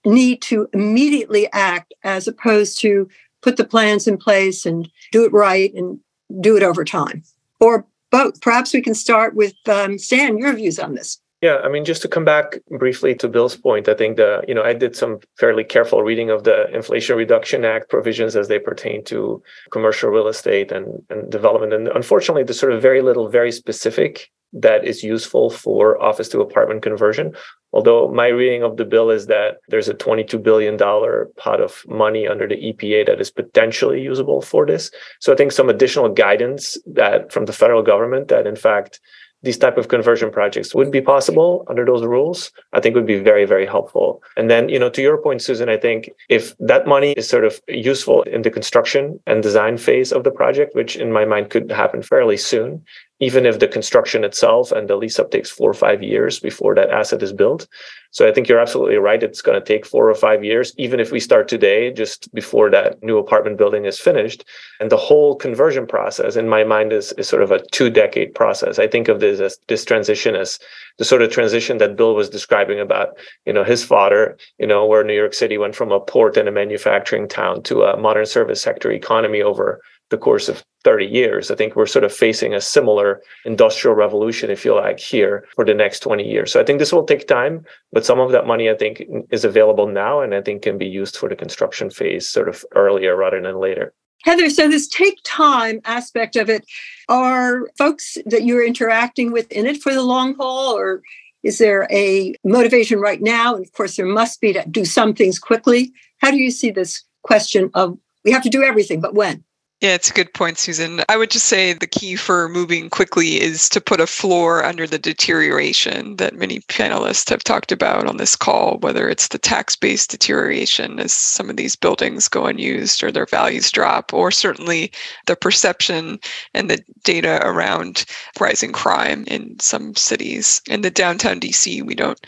need 0.05 0.43
to 0.43 0.69
immediately 0.73 1.49
act 1.53 1.93
as 2.05 2.29
opposed 2.29 2.79
to 2.81 3.09
put 3.43 3.57
the 3.57 3.65
plans 3.65 4.07
in 4.07 4.17
place 4.17 4.65
and 4.65 4.89
do 5.11 5.25
it 5.25 5.33
right 5.33 5.73
and 5.75 5.99
do 6.41 6.57
it 6.57 6.63
over 6.63 6.85
time? 6.85 7.23
Or 7.61 7.87
both? 8.11 8.41
Perhaps 8.41 8.73
we 8.73 8.83
can 8.83 8.95
start 8.95 9.35
with 9.35 9.55
um, 9.67 9.99
Stan, 9.99 10.39
your 10.39 10.53
views 10.53 10.79
on 10.79 10.95
this. 10.95 11.21
Yeah, 11.43 11.59
I 11.63 11.69
mean, 11.69 11.85
just 11.85 12.01
to 12.03 12.09
come 12.09 12.25
back 12.25 12.59
briefly 12.79 13.15
to 13.17 13.29
Bill's 13.29 13.57
point, 13.57 13.89
I 13.89 13.95
think 13.95 14.17
the 14.17 14.43
you 14.49 14.55
know 14.55 14.63
I 14.63 14.73
did 14.73 14.97
some 14.97 15.19
fairly 15.39 15.65
careful 15.65 16.03
reading 16.03 16.31
of 16.31 16.45
the 16.45 16.67
Inflation 16.75 17.17
Reduction 17.17 17.65
Act 17.65 17.91
provisions 17.91 18.37
as 18.37 18.49
they 18.49 18.59
pertain 18.59 19.05
to 19.05 19.43
commercial 19.71 20.09
real 20.11 20.29
estate 20.29 20.73
and, 20.73 21.03
and 21.11 21.31
development, 21.31 21.75
and 21.75 21.89
unfortunately, 21.89 22.43
there's 22.43 22.59
sort 22.59 22.73
of 22.73 22.81
very 22.81 23.03
little, 23.03 23.29
very 23.29 23.53
specific 23.53 24.31
that 24.55 24.85
is 24.85 25.03
useful 25.03 25.51
for 25.51 26.01
office 26.03 26.29
to 26.31 26.41
apartment 26.41 26.83
conversion. 26.83 27.35
Although 27.73 28.09
my 28.09 28.29
reading 28.29 28.63
of 28.63 28.79
the 28.79 28.87
bill 28.87 29.11
is 29.11 29.27
that 29.27 29.59
there's 29.69 29.89
a 29.89 29.95
$22 29.95 30.43
billion 30.43 30.79
pot 30.79 31.61
of 31.61 31.83
money 31.87 32.27
under 32.27 32.49
the 32.49 32.55
EPA 32.55 33.07
that 33.07 33.21
is 33.21 33.31
potentially 33.31 34.01
usable 34.01 34.41
for 34.41 34.65
this. 34.65 34.91
So 35.21 35.33
I 35.33 35.37
think 35.37 35.53
some 35.53 35.69
additional 35.69 36.09
guidance 36.09 36.79
that 36.87 37.33
from 37.33 37.45
the 37.45 37.53
federal 37.53 37.83
government 37.83 38.29
that 38.29 38.47
in 38.47 38.57
fact 38.57 39.01
these 39.47 39.57
type 39.57 39.79
of 39.79 39.87
conversion 39.89 40.31
projects 40.31 40.75
would 40.75 40.91
be 40.91 41.01
possible 41.01 41.65
under 41.71 41.85
those 41.87 42.05
rules 42.15 42.51
i 42.73 42.81
think 42.81 42.95
would 42.97 43.07
be 43.15 43.21
very 43.31 43.47
very 43.47 43.67
helpful. 43.75 44.21
And 44.37 44.51
then 44.51 44.69
you 44.69 44.79
know 44.79 44.91
to 44.91 45.03
your 45.07 45.19
point 45.27 45.41
susan 45.41 45.69
i 45.69 45.79
think 45.85 46.11
if 46.29 46.55
that 46.59 46.87
money 46.95 47.13
is 47.13 47.29
sort 47.29 47.45
of 47.45 47.61
useful 47.69 48.23
in 48.35 48.43
the 48.43 48.51
construction 48.51 49.03
and 49.27 49.43
design 49.43 49.79
phase 49.79 50.11
of 50.13 50.25
the 50.25 50.35
project 50.41 50.75
which 50.75 50.97
in 50.97 51.13
my 51.19 51.25
mind 51.25 51.51
could 51.51 51.71
happen 51.71 52.03
fairly 52.03 52.37
soon 52.37 52.85
even 53.21 53.47
if 53.47 53.59
the 53.59 53.69
construction 53.69 54.25
itself 54.25 54.73
and 54.73 54.89
the 54.89 54.97
lease 54.97 55.19
up 55.19 55.31
takes 55.31 55.51
four 55.51 55.71
or 55.71 55.75
five 55.75 56.03
years 56.03 56.39
before 56.39 56.75
that 56.75 56.91
asset 56.91 57.23
is 57.23 57.33
built. 57.33 57.67
So 58.11 58.27
I 58.27 58.33
think 58.33 58.49
you're 58.49 58.61
absolutely 58.61 58.97
right. 58.97 59.23
It's 59.23 59.43
going 59.43 59.59
to 59.59 59.65
take 59.65 59.87
four 59.87 60.09
or 60.09 60.15
five 60.15 60.45
years, 60.45 60.73
even 60.79 61.01
if 61.01 61.13
we 61.13 61.21
start 61.21 61.49
today, 61.49 61.93
just 61.93 62.33
before 62.35 62.71
that 62.71 63.03
new 63.03 63.19
apartment 63.19 63.59
building 63.59 63.85
is 63.85 63.99
finished. 63.99 64.45
And 64.81 64.91
the 64.91 64.97
whole 64.97 65.35
conversion 65.35 65.87
process, 65.87 66.37
in 66.37 66.49
my 66.49 66.65
mind, 66.65 66.93
is, 66.93 67.13
is 67.13 67.29
sort 67.29 67.43
of 67.43 67.53
a 67.53 67.63
two 67.73 67.91
decade 67.91 68.35
process. 68.35 68.79
I 68.79 68.87
think 68.87 69.09
of 69.09 69.21
this 69.21 69.41
as 69.41 69.59
this 69.69 69.85
transition 69.85 70.35
as 70.35 70.59
the 70.99 71.05
sort 71.05 71.23
of 71.23 71.31
transition 71.31 71.79
that 71.79 71.97
Bill 71.97 72.15
was 72.15 72.31
describing 72.31 72.81
about, 72.81 73.19
you 73.45 73.53
know, 73.53 73.65
his 73.65 73.85
father, 73.85 74.37
you 74.59 74.67
know, 74.67 74.87
where 74.87 75.05
New 75.05 75.15
York 75.15 75.35
City 75.35 75.59
went 75.59 75.75
from 75.75 75.93
a 75.93 76.01
port 76.01 76.37
and 76.37 76.49
a 76.49 76.53
manufacturing 76.53 77.29
town 77.29 77.63
to 77.65 77.83
a 77.83 77.99
modern 77.99 78.27
service 78.27 78.63
sector 78.63 78.91
economy 78.91 79.43
over 79.43 79.81
the 80.11 80.19
course 80.19 80.49
of 80.49 80.65
30 80.87 81.05
years. 81.05 81.51
I 81.51 81.57
think 81.57 81.75
we're 81.75 81.85
sort 81.85 82.05
of 82.05 82.13
facing 82.13 82.55
a 82.55 82.61
similar 82.61 83.21
industrial 83.45 83.97
revolution, 83.97 84.51
if 84.51 84.65
you 84.65 84.73
like, 84.73 85.01
here 85.01 85.45
for 85.57 85.65
the 85.65 85.75
next 85.75 85.99
20 85.99 86.23
years. 86.23 86.53
So 86.53 86.61
I 86.61 86.65
think 86.65 86.79
this 86.79 86.93
will 86.93 87.03
take 87.03 87.27
time, 87.27 87.67
but 87.93 88.07
some 88.07 88.21
of 88.21 88.31
that 88.31 88.47
money 88.47 88.71
I 88.71 88.77
think 88.77 89.03
is 89.33 89.45
available 89.45 89.89
now 89.89 90.21
and 90.21 90.33
I 90.33 90.41
think 90.43 90.63
can 90.63 90.79
be 90.79 90.87
used 90.87 91.17
for 91.17 91.29
the 91.29 91.35
construction 91.35 91.91
phase 91.91 92.29
sort 92.29 92.49
of 92.49 92.65
earlier 92.77 93.17
rather 93.17 93.43
than 93.43 93.59
later. 93.59 93.95
Heather, 94.23 94.49
so 94.49 94.69
this 94.69 94.87
take 94.87 95.19
time 95.25 95.81
aspect 95.85 96.37
of 96.37 96.49
it, 96.49 96.65
are 97.09 97.69
folks 97.77 98.17
that 98.25 98.45
you're 98.45 98.65
interacting 98.65 99.33
with 99.33 99.51
in 99.51 99.67
it 99.67 99.83
for 99.83 99.93
the 99.93 100.05
long 100.05 100.37
haul 100.37 100.73
or 100.73 101.03
is 101.43 101.59
there 101.59 101.89
a 101.91 102.33
motivation 102.45 103.01
right 103.01 103.21
now? 103.21 103.57
And 103.57 103.67
of 103.67 103.73
course, 103.73 103.97
there 103.97 104.07
must 104.07 104.41
be 104.41 104.53
to 104.53 104.65
do 104.71 104.85
some 104.85 105.15
things 105.15 105.41
quickly. 105.41 105.93
How 106.19 106.31
do 106.31 106.37
you 106.37 106.53
see 106.53 106.71
this 106.71 107.03
question 107.25 107.71
of 107.75 107.99
we 108.25 108.31
have 108.31 108.45
to 108.45 108.51
do 108.51 108.63
everything, 108.63 109.01
but 109.01 109.15
when? 109.15 109.43
Yeah, 109.83 109.95
it's 109.95 110.09
a 110.11 110.15
good 110.15 110.33
point, 110.33 110.57
Susan. 110.57 111.03
I 111.07 111.19
would 111.19 111.31
just 111.31 111.47
say 111.47 111.75
the 111.75 111.87
key 111.87 112.17
for 112.17 112.49
moving 112.49 112.89
quickly 112.89 113.39
is 113.43 113.69
to 113.69 113.81
put 113.81 114.01
a 114.01 114.07
floor 114.07 114.65
under 114.65 114.87
the 114.87 114.99
deterioration 114.99 116.17
that 116.17 116.35
many 116.35 116.61
panelists 116.61 117.29
have 117.29 117.45
talked 117.45 117.71
about 117.71 118.07
on 118.07 118.17
this 118.17 118.37
call, 118.37 118.79
whether 118.79 119.07
it's 119.07 119.29
the 119.29 119.39
tax 119.39 119.77
based 119.77 120.11
deterioration 120.11 120.99
as 120.99 121.13
some 121.13 121.51
of 121.51 121.57
these 121.57 121.77
buildings 121.77 122.27
go 122.27 122.47
unused 122.47 123.05
or 123.05 123.13
their 123.13 123.27
values 123.27 123.71
drop, 123.71 124.15
or 124.15 124.31
certainly 124.31 124.91
the 125.27 125.37
perception 125.37 126.21
and 126.55 126.71
the 126.71 126.83
data 127.05 127.39
around 127.47 128.07
rising 128.41 128.73
crime 128.73 129.25
in 129.27 129.61
some 129.61 129.95
cities. 129.95 130.63
In 130.71 130.81
the 130.81 130.91
downtown 130.91 131.39
DC, 131.39 131.83
we 131.85 131.95
don't 131.95 132.27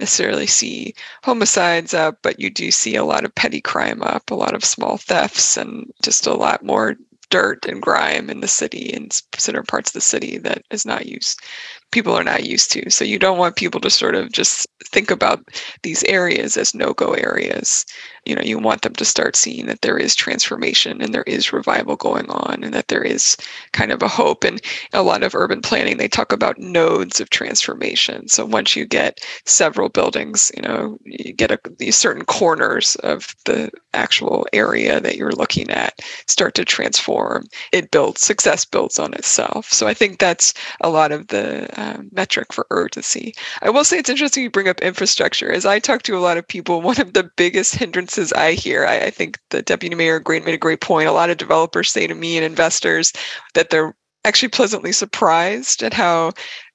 necessarily 0.00 0.46
see 0.46 0.94
homicides 1.22 1.94
up, 1.94 2.18
but 2.22 2.40
you 2.40 2.50
do 2.50 2.70
see 2.70 2.96
a 2.96 3.04
lot 3.04 3.24
of 3.24 3.34
petty 3.34 3.60
crime 3.60 4.02
up, 4.02 4.30
a 4.30 4.34
lot 4.34 4.54
of 4.54 4.64
small 4.64 4.96
thefts, 4.96 5.56
and 5.56 5.92
just 6.02 6.26
a 6.26 6.34
lot 6.34 6.64
more 6.64 6.96
dirt 7.28 7.64
and 7.66 7.80
grime 7.80 8.28
in 8.28 8.40
the 8.40 8.48
city 8.48 8.92
and 8.92 9.22
certain 9.36 9.62
parts 9.62 9.90
of 9.90 9.94
the 9.94 10.00
city 10.00 10.36
that 10.38 10.64
is 10.70 10.84
not 10.84 11.06
used 11.06 11.40
people 11.90 12.14
are 12.14 12.24
not 12.24 12.44
used 12.44 12.70
to. 12.72 12.88
So 12.90 13.04
you 13.04 13.18
don't 13.18 13.38
want 13.38 13.56
people 13.56 13.80
to 13.80 13.90
sort 13.90 14.14
of 14.14 14.32
just 14.32 14.66
think 14.84 15.10
about 15.10 15.44
these 15.82 16.04
areas 16.04 16.56
as 16.56 16.74
no-go 16.74 17.12
areas 17.12 17.84
you 18.26 18.34
know 18.34 18.42
you 18.42 18.58
want 18.58 18.82
them 18.82 18.94
to 18.94 19.04
start 19.04 19.36
seeing 19.36 19.66
that 19.66 19.82
there 19.82 19.98
is 19.98 20.14
transformation 20.14 21.00
and 21.00 21.14
there 21.14 21.24
is 21.24 21.52
revival 21.52 21.96
going 21.96 22.28
on 22.30 22.62
and 22.62 22.74
that 22.74 22.88
there 22.88 23.02
is 23.02 23.36
kind 23.72 23.92
of 23.92 24.02
a 24.02 24.08
hope. 24.08 24.44
And 24.44 24.60
a 24.92 25.02
lot 25.02 25.22
of 25.22 25.34
urban 25.34 25.62
planning 25.62 25.96
they 25.96 26.08
talk 26.08 26.32
about 26.32 26.58
nodes 26.58 27.20
of 27.20 27.30
transformation. 27.30 28.28
So 28.28 28.44
once 28.44 28.76
you 28.76 28.84
get 28.86 29.20
several 29.46 29.88
buildings 29.88 30.52
you 30.56 30.62
know 30.62 30.98
you 31.04 31.32
get 31.32 31.50
a, 31.50 31.58
these 31.78 31.96
certain 31.96 32.24
corners 32.24 32.96
of 32.96 33.34
the 33.46 33.70
actual 33.94 34.46
area 34.52 35.00
that 35.00 35.16
you're 35.16 35.32
looking 35.32 35.70
at 35.70 35.98
start 36.26 36.54
to 36.54 36.64
transform 36.64 37.46
it 37.72 37.90
builds 37.90 38.20
success 38.20 38.64
builds 38.64 38.98
on 38.98 39.14
itself. 39.14 39.72
So 39.72 39.86
i 39.86 39.94
think 39.94 40.18
that's 40.18 40.52
a 40.80 40.90
lot 40.90 41.12
of 41.12 41.28
the 41.28 41.68
uh, 41.80 42.02
metric 42.12 42.52
for 42.52 42.66
urgency. 42.70 43.34
I 43.62 43.70
will 43.70 43.84
say 43.84 43.98
it's 43.98 44.10
interesting 44.10 44.42
you 44.42 44.50
bring 44.50 44.68
up 44.68 44.80
infrastructure. 44.80 45.50
As 45.50 45.66
i 45.66 45.78
talk 45.78 46.02
to 46.02 46.16
a 46.16 46.20
lot 46.20 46.36
of 46.36 46.46
people 46.46 46.82
one 46.90 47.00
of 47.00 47.14
the 47.14 47.30
biggest 47.36 47.76
hindrances 47.76 48.09
responses 48.16 48.32
I 48.32 48.52
hear. 48.52 48.86
I, 48.86 49.06
I 49.06 49.10
think 49.10 49.38
the 49.50 49.62
deputy 49.62 49.94
mayor 49.94 50.20
great 50.20 50.44
made 50.44 50.54
a 50.54 50.58
great 50.58 50.80
point. 50.80 51.08
A 51.08 51.12
lot 51.12 51.30
of 51.30 51.36
developers 51.36 51.90
say 51.90 52.06
to 52.06 52.14
me 52.14 52.36
and 52.36 52.44
investors 52.44 53.12
that 53.54 53.70
they're 53.70 53.94
actually 54.24 54.48
pleasantly 54.48 54.92
surprised 54.92 55.82
at 55.82 55.94
how 55.94 56.32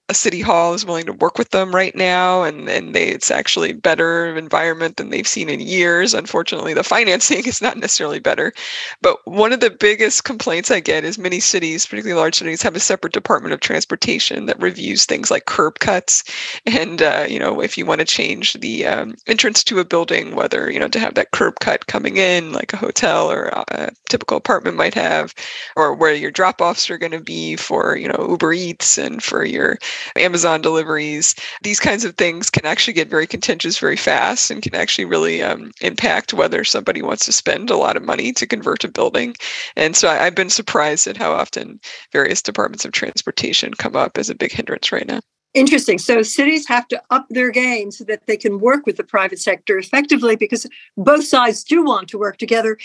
a 0.08 0.14
city 0.14 0.40
hall 0.40 0.74
is 0.76 0.86
willing 0.86 1.06
to 1.08 1.14
work 1.14 1.38
with 1.38 1.50
them 1.50 1.74
right 1.74 1.96
now 1.96 2.44
and 2.44 2.70
and 2.70 2.94
they 2.94 3.08
it's 3.08 3.32
actually 3.32 3.74
better 3.74 4.36
environment 4.36 4.98
than 4.98 5.10
they've 5.10 5.28
seen 5.28 5.50
in 5.50 5.60
years. 5.60 6.14
Unfortunately 6.14 6.76
the 6.76 6.84
financing 6.96 7.46
is 7.46 7.62
not 7.62 7.78
necessarily 7.78 8.20
better. 8.20 8.54
But 9.02 9.18
one 9.26 9.52
of 9.52 9.62
the 9.62 9.72
biggest 9.72 10.24
complaints 10.24 10.70
i 10.70 10.80
get 10.80 11.04
is 11.04 11.18
many 11.18 11.40
cities 11.40 11.88
particularly 11.88 12.20
large 12.20 12.36
cities 12.36 12.62
have 12.62 12.76
a 12.76 12.80
separate 12.80 13.14
department 13.14 13.54
of 13.54 13.62
transportation 13.62 14.46
that 14.46 14.62
reviews 14.62 15.06
things 15.06 15.32
like 15.32 15.46
curb 15.46 15.80
cuts. 15.80 16.24
And 16.68 17.02
uh, 17.02 17.26
you 17.28 17.40
know 17.40 17.60
if 17.60 17.76
you 17.76 17.86
want 17.86 18.00
to 18.00 18.06
change 18.06 18.54
the 18.54 18.86
um, 18.86 19.16
entrance 19.26 19.64
to 19.64 19.80
a 19.80 19.86
building 19.86 20.36
whether 20.36 20.70
you 20.70 20.80
know 20.80 20.88
to 20.90 21.00
have 21.00 21.16
that 21.16 21.32
curb 21.32 21.60
cut 21.62 21.88
coming 21.88 22.18
in 22.18 22.52
like 22.54 22.74
a 22.74 22.78
hotel 22.78 23.32
or 23.32 23.46
a 23.70 23.92
typical 24.08 24.38
apartment 24.38 24.78
might 24.78 24.94
have 24.94 25.34
or 25.76 25.96
where 25.96 26.14
your 26.14 26.32
drop 26.32 26.62
offs 26.62 26.92
are 26.92 27.00
going 27.00 27.12
to 27.12 27.22
be 27.22 27.56
for 27.56 27.98
you 27.98 28.08
know 28.08 28.28
uber 28.30 28.54
eats 28.54 29.00
and 29.00 29.24
for 29.24 29.44
your 29.44 29.80
Amazon 30.16 30.62
deliveries. 30.62 31.36
These 31.62 31.80
kinds 31.80 32.06
of 32.06 32.16
things 32.16 32.50
can 32.50 32.66
actually 32.66 32.94
get 32.94 33.10
very 33.10 33.28
contentious 33.28 33.80
very 33.80 33.98
fast 33.98 34.52
and 34.52 34.62
can 34.62 34.76
actually 34.76 35.06
really 35.06 35.42
um, 35.42 35.72
impact 35.82 36.34
whether 36.34 36.64
somebody 36.64 37.02
wants 37.02 37.26
to 37.26 37.32
spend 37.32 37.70
a 37.70 37.78
lot 37.78 37.98
of 37.98 38.04
money 38.04 38.32
to 38.34 38.48
convert 38.48 38.84
a 38.84 38.88
building. 38.88 39.36
And 39.76 39.96
so 39.96 40.08
I, 40.08 40.26
I've 40.26 40.36
been 40.36 40.50
surprised 40.50 41.08
at 41.08 41.18
how 41.18 41.32
often 41.32 41.80
various 42.12 42.42
departments 42.42 42.86
of 42.86 42.92
transportation 42.92 43.74
come 43.74 43.96
up 43.96 44.18
as 44.18 44.30
a 44.30 44.36
big 44.36 44.52
hindrance 44.52 44.92
right 44.92 45.08
now. 45.08 45.22
Interesting. 45.54 45.98
So 46.00 46.22
cities 46.22 46.68
have 46.68 46.86
to 46.90 47.02
up 47.12 47.28
their 47.30 47.50
game 47.50 47.90
so 47.90 48.04
that 48.06 48.28
they 48.28 48.36
can 48.36 48.60
work 48.60 48.86
with 48.86 48.98
the 48.98 49.06
private 49.06 49.40
sector 49.40 49.78
effectively 49.78 50.36
because 50.36 50.68
both 50.98 51.24
sides 51.24 51.64
do 51.64 51.84
want 51.84 52.10
to 52.10 52.18
work 52.18 52.38
together. 52.38 52.78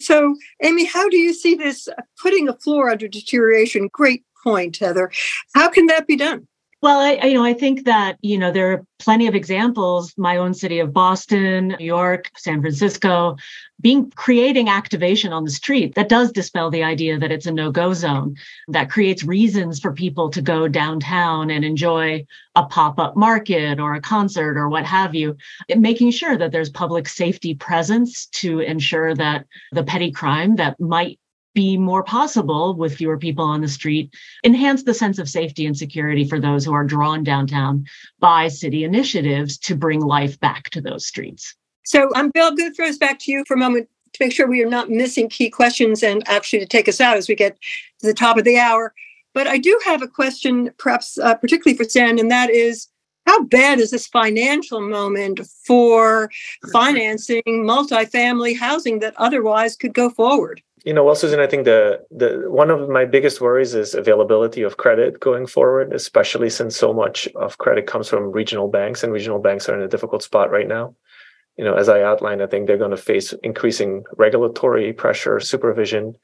So, 0.00 0.36
Amy, 0.62 0.84
how 0.84 1.08
do 1.08 1.16
you 1.16 1.32
see 1.32 1.54
this 1.54 1.88
putting 2.20 2.48
a 2.48 2.52
floor 2.54 2.90
under 2.90 3.08
deterioration? 3.08 3.88
Great 3.92 4.22
point, 4.44 4.76
Heather. 4.76 5.10
How 5.54 5.68
can 5.68 5.86
that 5.86 6.06
be 6.06 6.16
done? 6.16 6.46
Well, 6.84 7.00
I, 7.00 7.12
you 7.28 7.32
know, 7.32 7.44
I 7.44 7.54
think 7.54 7.86
that 7.86 8.18
you 8.20 8.36
know 8.36 8.52
there 8.52 8.72
are 8.72 8.86
plenty 8.98 9.26
of 9.26 9.34
examples. 9.34 10.12
My 10.18 10.36
own 10.36 10.52
city 10.52 10.80
of 10.80 10.92
Boston, 10.92 11.68
New 11.78 11.86
York, 11.86 12.30
San 12.36 12.60
Francisco, 12.60 13.38
being 13.80 14.10
creating 14.10 14.68
activation 14.68 15.32
on 15.32 15.44
the 15.44 15.50
street 15.50 15.94
that 15.94 16.10
does 16.10 16.30
dispel 16.30 16.70
the 16.70 16.82
idea 16.82 17.18
that 17.18 17.32
it's 17.32 17.46
a 17.46 17.52
no-go 17.52 17.94
zone. 17.94 18.36
That 18.68 18.90
creates 18.90 19.24
reasons 19.24 19.80
for 19.80 19.92
people 19.94 20.28
to 20.28 20.42
go 20.42 20.68
downtown 20.68 21.48
and 21.48 21.64
enjoy 21.64 22.26
a 22.54 22.66
pop-up 22.66 23.16
market 23.16 23.80
or 23.80 23.94
a 23.94 24.00
concert 24.02 24.58
or 24.58 24.68
what 24.68 24.84
have 24.84 25.14
you. 25.14 25.38
Making 25.74 26.10
sure 26.10 26.36
that 26.36 26.52
there's 26.52 26.68
public 26.68 27.08
safety 27.08 27.54
presence 27.54 28.26
to 28.42 28.60
ensure 28.60 29.14
that 29.14 29.46
the 29.72 29.84
petty 29.84 30.12
crime 30.12 30.56
that 30.56 30.78
might 30.78 31.18
be 31.54 31.76
more 31.76 32.02
possible 32.02 32.74
with 32.74 32.96
fewer 32.96 33.16
people 33.16 33.44
on 33.44 33.60
the 33.60 33.68
street, 33.68 34.14
enhance 34.44 34.82
the 34.82 34.94
sense 34.94 35.18
of 35.18 35.28
safety 35.28 35.66
and 35.66 35.76
security 35.76 36.24
for 36.28 36.40
those 36.40 36.64
who 36.64 36.74
are 36.74 36.84
drawn 36.84 37.22
downtown 37.22 37.86
by 38.18 38.48
city 38.48 38.84
initiatives 38.84 39.56
to 39.58 39.74
bring 39.74 40.00
life 40.00 40.38
back 40.40 40.70
to 40.70 40.80
those 40.80 41.06
streets. 41.06 41.54
So 41.84 42.10
I'm 42.14 42.26
um, 42.26 42.30
Bill, 42.32 42.48
I'm 42.48 42.56
going 42.56 42.70
to 42.70 42.74
throw 42.74 42.90
back 42.98 43.18
to 43.20 43.32
you 43.32 43.44
for 43.46 43.54
a 43.54 43.58
moment 43.58 43.88
to 44.14 44.24
make 44.24 44.32
sure 44.32 44.46
we 44.46 44.62
are 44.62 44.68
not 44.68 44.90
missing 44.90 45.28
key 45.28 45.50
questions 45.50 46.02
and 46.02 46.26
actually 46.28 46.60
to 46.60 46.66
take 46.66 46.88
us 46.88 47.00
out 47.00 47.16
as 47.16 47.28
we 47.28 47.34
get 47.34 47.58
to 48.00 48.06
the 48.06 48.14
top 48.14 48.38
of 48.38 48.44
the 48.44 48.58
hour. 48.58 48.94
But 49.34 49.46
I 49.46 49.58
do 49.58 49.78
have 49.84 50.00
a 50.00 50.08
question, 50.08 50.70
perhaps 50.78 51.18
uh, 51.18 51.34
particularly 51.34 51.76
for 51.76 51.84
Stan, 51.84 52.18
and 52.18 52.30
that 52.30 52.50
is 52.50 52.88
how 53.26 53.44
bad 53.44 53.80
is 53.80 53.90
this 53.90 54.06
financial 54.06 54.80
moment 54.80 55.40
for 55.66 56.30
financing 56.72 57.42
multifamily 57.46 58.56
housing 58.56 59.00
that 59.00 59.14
otherwise 59.16 59.76
could 59.76 59.94
go 59.94 60.10
forward? 60.10 60.62
You 60.84 60.92
know, 60.92 61.02
well, 61.02 61.14
Susan, 61.14 61.40
I 61.40 61.46
think 61.46 61.64
the 61.64 62.04
the 62.10 62.44
one 62.46 62.70
of 62.70 62.88
my 62.90 63.06
biggest 63.06 63.40
worries 63.40 63.74
is 63.74 63.94
availability 63.94 64.62
of 64.62 64.76
credit 64.76 65.18
going 65.18 65.46
forward, 65.46 65.94
especially 65.94 66.50
since 66.50 66.76
so 66.76 66.92
much 66.92 67.26
of 67.36 67.56
credit 67.56 67.86
comes 67.86 68.08
from 68.08 68.32
regional 68.32 68.68
banks, 68.68 69.02
and 69.02 69.12
regional 69.12 69.38
banks 69.38 69.68
are 69.68 69.74
in 69.74 69.82
a 69.82 69.88
difficult 69.88 70.22
spot 70.22 70.50
right 70.50 70.68
now. 70.68 70.94
You 71.56 71.64
know, 71.64 71.74
as 71.74 71.88
I 71.88 72.02
outlined, 72.02 72.42
I 72.42 72.46
think 72.46 72.66
they're 72.66 72.76
going 72.76 72.90
to 72.90 72.96
face 72.98 73.32
increasing 73.42 74.04
regulatory 74.16 74.92
pressure, 74.92 75.40
supervision, 75.40 76.16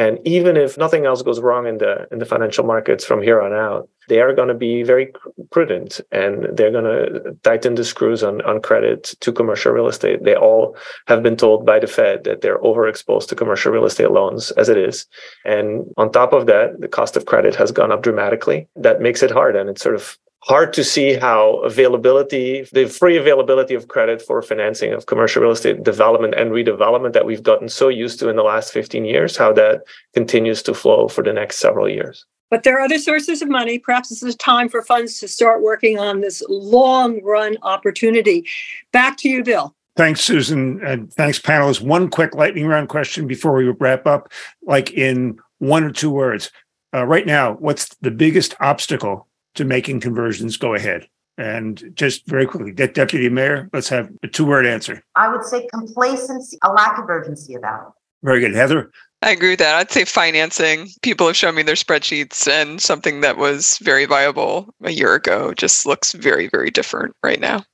and 0.00 0.18
even 0.24 0.56
if 0.56 0.78
nothing 0.78 1.04
else 1.04 1.20
goes 1.20 1.40
wrong 1.40 1.66
in 1.66 1.76
the 1.76 2.08
in 2.10 2.20
the 2.20 2.24
financial 2.24 2.64
markets 2.64 3.04
from 3.04 3.20
here 3.20 3.42
on 3.42 3.52
out, 3.52 3.86
they 4.08 4.20
are 4.24 4.34
going 4.34 4.48
to 4.48 4.54
be 4.54 4.82
very 4.82 5.12
prudent 5.50 6.00
and 6.10 6.46
they're 6.56 6.76
going 6.78 6.90
to 6.92 7.36
tighten 7.42 7.74
the 7.74 7.84
screws 7.84 8.22
on, 8.22 8.40
on 8.50 8.62
credit 8.62 9.14
to 9.20 9.30
commercial 9.30 9.72
real 9.72 9.88
estate. 9.88 10.24
They 10.24 10.34
all 10.34 10.74
have 11.06 11.22
been 11.22 11.36
told 11.36 11.66
by 11.66 11.78
the 11.80 11.86
Fed 11.86 12.24
that 12.24 12.40
they're 12.40 12.64
overexposed 12.70 13.28
to 13.28 13.36
commercial 13.36 13.72
real 13.72 13.84
estate 13.84 14.10
loans 14.10 14.52
as 14.52 14.70
it 14.70 14.78
is. 14.78 15.06
And 15.44 15.84
on 15.98 16.10
top 16.10 16.32
of 16.32 16.46
that, 16.46 16.80
the 16.80 16.88
cost 16.88 17.14
of 17.14 17.26
credit 17.26 17.54
has 17.56 17.70
gone 17.70 17.92
up 17.92 18.02
dramatically. 18.02 18.68
That 18.76 19.02
makes 19.02 19.22
it 19.22 19.30
hard. 19.30 19.54
And 19.54 19.68
it's 19.68 19.82
sort 19.82 19.96
of 19.96 20.16
hard 20.42 20.72
to 20.72 20.82
see 20.82 21.14
how 21.14 21.56
availability, 21.58 22.66
the 22.72 22.86
free 22.86 23.16
availability 23.16 23.74
of 23.74 23.88
credit 23.88 24.22
for 24.22 24.40
financing 24.42 24.92
of 24.92 25.06
commercial 25.06 25.42
real 25.42 25.50
estate 25.50 25.82
development 25.82 26.34
and 26.34 26.50
redevelopment 26.50 27.12
that 27.12 27.26
we've 27.26 27.42
gotten 27.42 27.68
so 27.68 27.88
used 27.88 28.18
to 28.18 28.28
in 28.28 28.36
the 28.36 28.42
last 28.42 28.72
15 28.72 29.04
years, 29.04 29.36
how 29.36 29.52
that 29.52 29.82
continues 30.14 30.62
to 30.62 30.74
flow 30.74 31.08
for 31.08 31.22
the 31.22 31.32
next 31.32 31.58
several 31.58 31.88
years. 31.88 32.24
But 32.50 32.64
there 32.64 32.78
are 32.78 32.80
other 32.80 32.98
sources 32.98 33.42
of 33.42 33.48
money. 33.48 33.78
Perhaps 33.78 34.08
this 34.08 34.22
is 34.22 34.34
time 34.36 34.68
for 34.68 34.82
funds 34.82 35.20
to 35.20 35.28
start 35.28 35.62
working 35.62 35.98
on 35.98 36.20
this 36.20 36.42
long 36.48 37.22
run 37.22 37.56
opportunity. 37.62 38.44
Back 38.92 39.18
to 39.18 39.28
you, 39.28 39.44
Bill. 39.44 39.74
Thanks, 39.96 40.22
Susan. 40.22 40.84
And 40.84 41.12
thanks, 41.12 41.38
panelists. 41.38 41.80
One 41.80 42.08
quick 42.08 42.34
lightning 42.34 42.66
round 42.66 42.88
question 42.88 43.26
before 43.26 43.52
we 43.52 43.68
wrap 43.68 44.06
up, 44.06 44.32
like 44.62 44.92
in 44.92 45.38
one 45.58 45.84
or 45.84 45.92
two 45.92 46.10
words. 46.10 46.50
Uh, 46.92 47.06
right 47.06 47.26
now, 47.26 47.52
what's 47.54 47.94
the 48.00 48.10
biggest 48.10 48.54
obstacle 48.58 49.28
to 49.60 49.64
making 49.66 50.00
conversions 50.00 50.56
go 50.56 50.74
ahead? 50.74 51.06
And 51.38 51.92
just 51.94 52.26
very 52.26 52.46
quickly, 52.46 52.72
Deputy 52.72 53.28
Mayor, 53.28 53.70
let's 53.72 53.88
have 53.88 54.10
a 54.22 54.28
two 54.28 54.44
word 54.44 54.66
answer. 54.66 55.02
I 55.16 55.30
would 55.30 55.44
say 55.44 55.68
complacency, 55.72 56.58
a 56.62 56.72
lack 56.72 56.98
of 56.98 57.08
urgency 57.08 57.54
about 57.54 57.88
it. 57.88 57.92
Very 58.22 58.40
good. 58.40 58.54
Heather? 58.54 58.90
I 59.22 59.30
agree 59.30 59.50
with 59.50 59.58
that. 59.58 59.76
I'd 59.76 59.90
say 59.90 60.04
financing. 60.04 60.88
People 61.02 61.26
have 61.26 61.36
shown 61.36 61.54
me 61.54 61.62
their 61.62 61.74
spreadsheets, 61.74 62.48
and 62.48 62.80
something 62.80 63.20
that 63.20 63.36
was 63.36 63.78
very 63.78 64.06
viable 64.06 64.74
a 64.82 64.90
year 64.90 65.14
ago 65.14 65.52
just 65.54 65.86
looks 65.86 66.12
very, 66.12 66.48
very 66.48 66.70
different 66.70 67.14
right 67.22 67.40
now. 67.40 67.64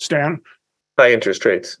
Stan? 0.00 0.40
High 0.98 1.12
interest 1.12 1.44
rates. 1.44 1.78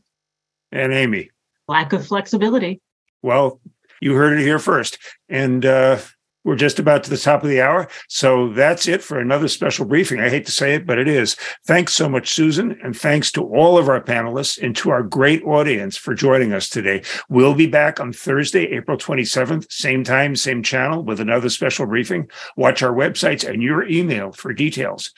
And 0.70 0.92
Amy? 0.92 1.30
Lack 1.68 1.92
of 1.92 2.06
flexibility. 2.06 2.80
Well, 3.22 3.60
you 4.00 4.14
heard 4.14 4.38
it 4.38 4.42
here 4.42 4.58
first. 4.58 4.98
And 5.28 5.64
uh, 5.64 5.98
we're 6.44 6.56
just 6.56 6.78
about 6.78 7.04
to 7.04 7.10
the 7.10 7.16
top 7.16 7.42
of 7.42 7.48
the 7.48 7.60
hour. 7.60 7.88
So 8.08 8.48
that's 8.48 8.88
it 8.88 9.02
for 9.02 9.18
another 9.18 9.48
special 9.48 9.84
briefing. 9.84 10.20
I 10.20 10.28
hate 10.28 10.46
to 10.46 10.52
say 10.52 10.74
it, 10.74 10.86
but 10.86 10.98
it 10.98 11.08
is. 11.08 11.36
Thanks 11.64 11.94
so 11.94 12.08
much, 12.08 12.30
Susan. 12.30 12.78
And 12.82 12.96
thanks 12.96 13.30
to 13.32 13.42
all 13.42 13.78
of 13.78 13.88
our 13.88 14.00
panelists 14.00 14.62
and 14.62 14.74
to 14.76 14.90
our 14.90 15.02
great 15.02 15.42
audience 15.44 15.96
for 15.96 16.14
joining 16.14 16.52
us 16.52 16.68
today. 16.68 17.02
We'll 17.28 17.54
be 17.54 17.66
back 17.66 18.00
on 18.00 18.12
Thursday, 18.12 18.64
April 18.72 18.96
27th, 18.96 19.70
same 19.70 20.04
time, 20.04 20.36
same 20.36 20.62
channel 20.62 21.02
with 21.02 21.20
another 21.20 21.48
special 21.48 21.86
briefing. 21.86 22.30
Watch 22.56 22.82
our 22.82 22.92
websites 22.92 23.48
and 23.48 23.62
your 23.62 23.86
email 23.88 24.32
for 24.32 24.52
details. 24.52 25.12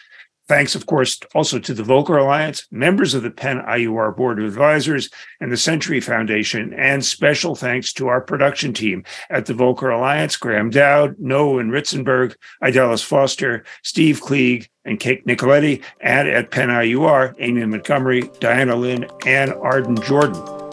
Thanks, 0.46 0.74
of 0.74 0.84
course, 0.84 1.18
also 1.34 1.58
to 1.58 1.72
the 1.72 1.82
Volcker 1.82 2.20
Alliance, 2.20 2.66
members 2.70 3.14
of 3.14 3.22
the 3.22 3.30
Penn 3.30 3.62
IUR 3.66 4.14
Board 4.14 4.38
of 4.38 4.44
Advisors, 4.44 5.08
and 5.40 5.50
the 5.50 5.56
Century 5.56 6.00
Foundation, 6.00 6.74
and 6.74 7.02
special 7.02 7.54
thanks 7.54 7.94
to 7.94 8.08
our 8.08 8.20
production 8.20 8.74
team 8.74 9.04
at 9.30 9.46
the 9.46 9.54
Volcker 9.54 9.94
Alliance 9.94 10.36
Graham 10.36 10.68
Dowd, 10.68 11.16
Noah 11.18 11.60
and 11.60 11.70
Ritzenberg, 11.70 12.36
Idalis 12.62 13.02
Foster, 13.02 13.64
Steve 13.82 14.20
Klieg, 14.20 14.68
and 14.84 15.00
Kate 15.00 15.26
Nicoletti, 15.26 15.82
and 16.00 16.28
at 16.28 16.50
Penn 16.50 16.68
IUR, 16.68 17.34
Amy 17.38 17.64
Montgomery, 17.64 18.30
Diana 18.40 18.76
Lynn, 18.76 19.06
and 19.24 19.50
Arden 19.54 19.96
Jordan. 19.96 20.63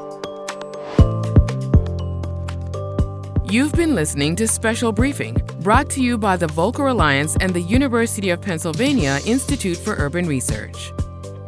You've 3.52 3.74
been 3.74 3.96
listening 3.96 4.38
to 4.38 4.48
Special 4.48 4.94
Briefing, 4.94 5.34
brought 5.60 5.90
to 5.90 6.02
you 6.02 6.18
by 6.18 6.38
the 6.38 6.48
Volcker 6.48 6.90
Alliance 6.90 7.36
and 7.42 7.54
the 7.54 7.60
University 7.60 8.30
of 8.30 8.42
Pennsylvania 8.42 9.20
Institute 9.26 9.76
for 9.76 9.94
Urban 9.96 10.26
Research. 10.26 10.94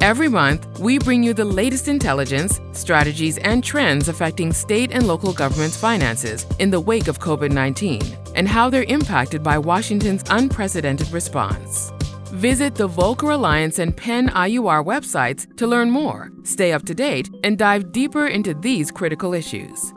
Every 0.02 0.28
month, 0.28 0.68
we 0.80 1.00
bring 1.00 1.24
you 1.24 1.34
the 1.34 1.46
latest 1.46 1.88
intelligence, 1.88 2.60
strategies, 2.74 3.38
and 3.38 3.64
trends 3.64 4.10
affecting 4.10 4.52
state 4.52 4.92
and 4.92 5.08
local 5.08 5.32
governments' 5.32 5.78
finances 5.78 6.46
in 6.60 6.70
the 6.70 6.82
wake 6.82 7.08
of 7.08 7.20
COVID 7.20 7.54
19 7.54 8.02
and 8.36 8.50
how 8.50 8.70
they're 8.70 8.84
impacted 8.84 9.42
by 9.42 9.58
Washington's 9.58 10.26
unprecedented 10.30 11.10
response. 11.14 11.94
Visit 12.34 12.76
the 12.76 12.90
Volcker 12.90 13.34
Alliance 13.34 13.80
and 13.80 13.96
Penn 13.96 14.28
IUR 14.28 14.84
websites 14.84 15.56
to 15.56 15.66
learn 15.66 15.90
more, 15.90 16.34
stay 16.44 16.74
up 16.74 16.84
to 16.84 16.94
date, 16.94 17.34
and 17.46 17.58
dive 17.58 17.94
deeper 17.94 18.28
into 18.28 18.54
these 18.56 18.92
critical 18.92 19.34
issues. 19.34 19.94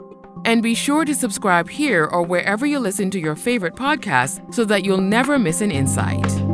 And 0.47 0.63
be 0.63 0.75
sure 0.77 1.05
to 1.05 1.13
subscribe 1.13 1.69
here 1.69 2.05
or 2.05 2.23
wherever 2.23 2.65
you 2.65 2.79
listen 2.79 3.11
to 3.11 3.19
your 3.19 3.35
favorite 3.35 3.75
podcasts 3.75 4.55
so 4.55 4.65
that 4.67 4.85
you'll 4.85 5.01
never 5.01 5.41
miss 5.41 5.61
an 5.61 5.73
insight. 5.73 6.46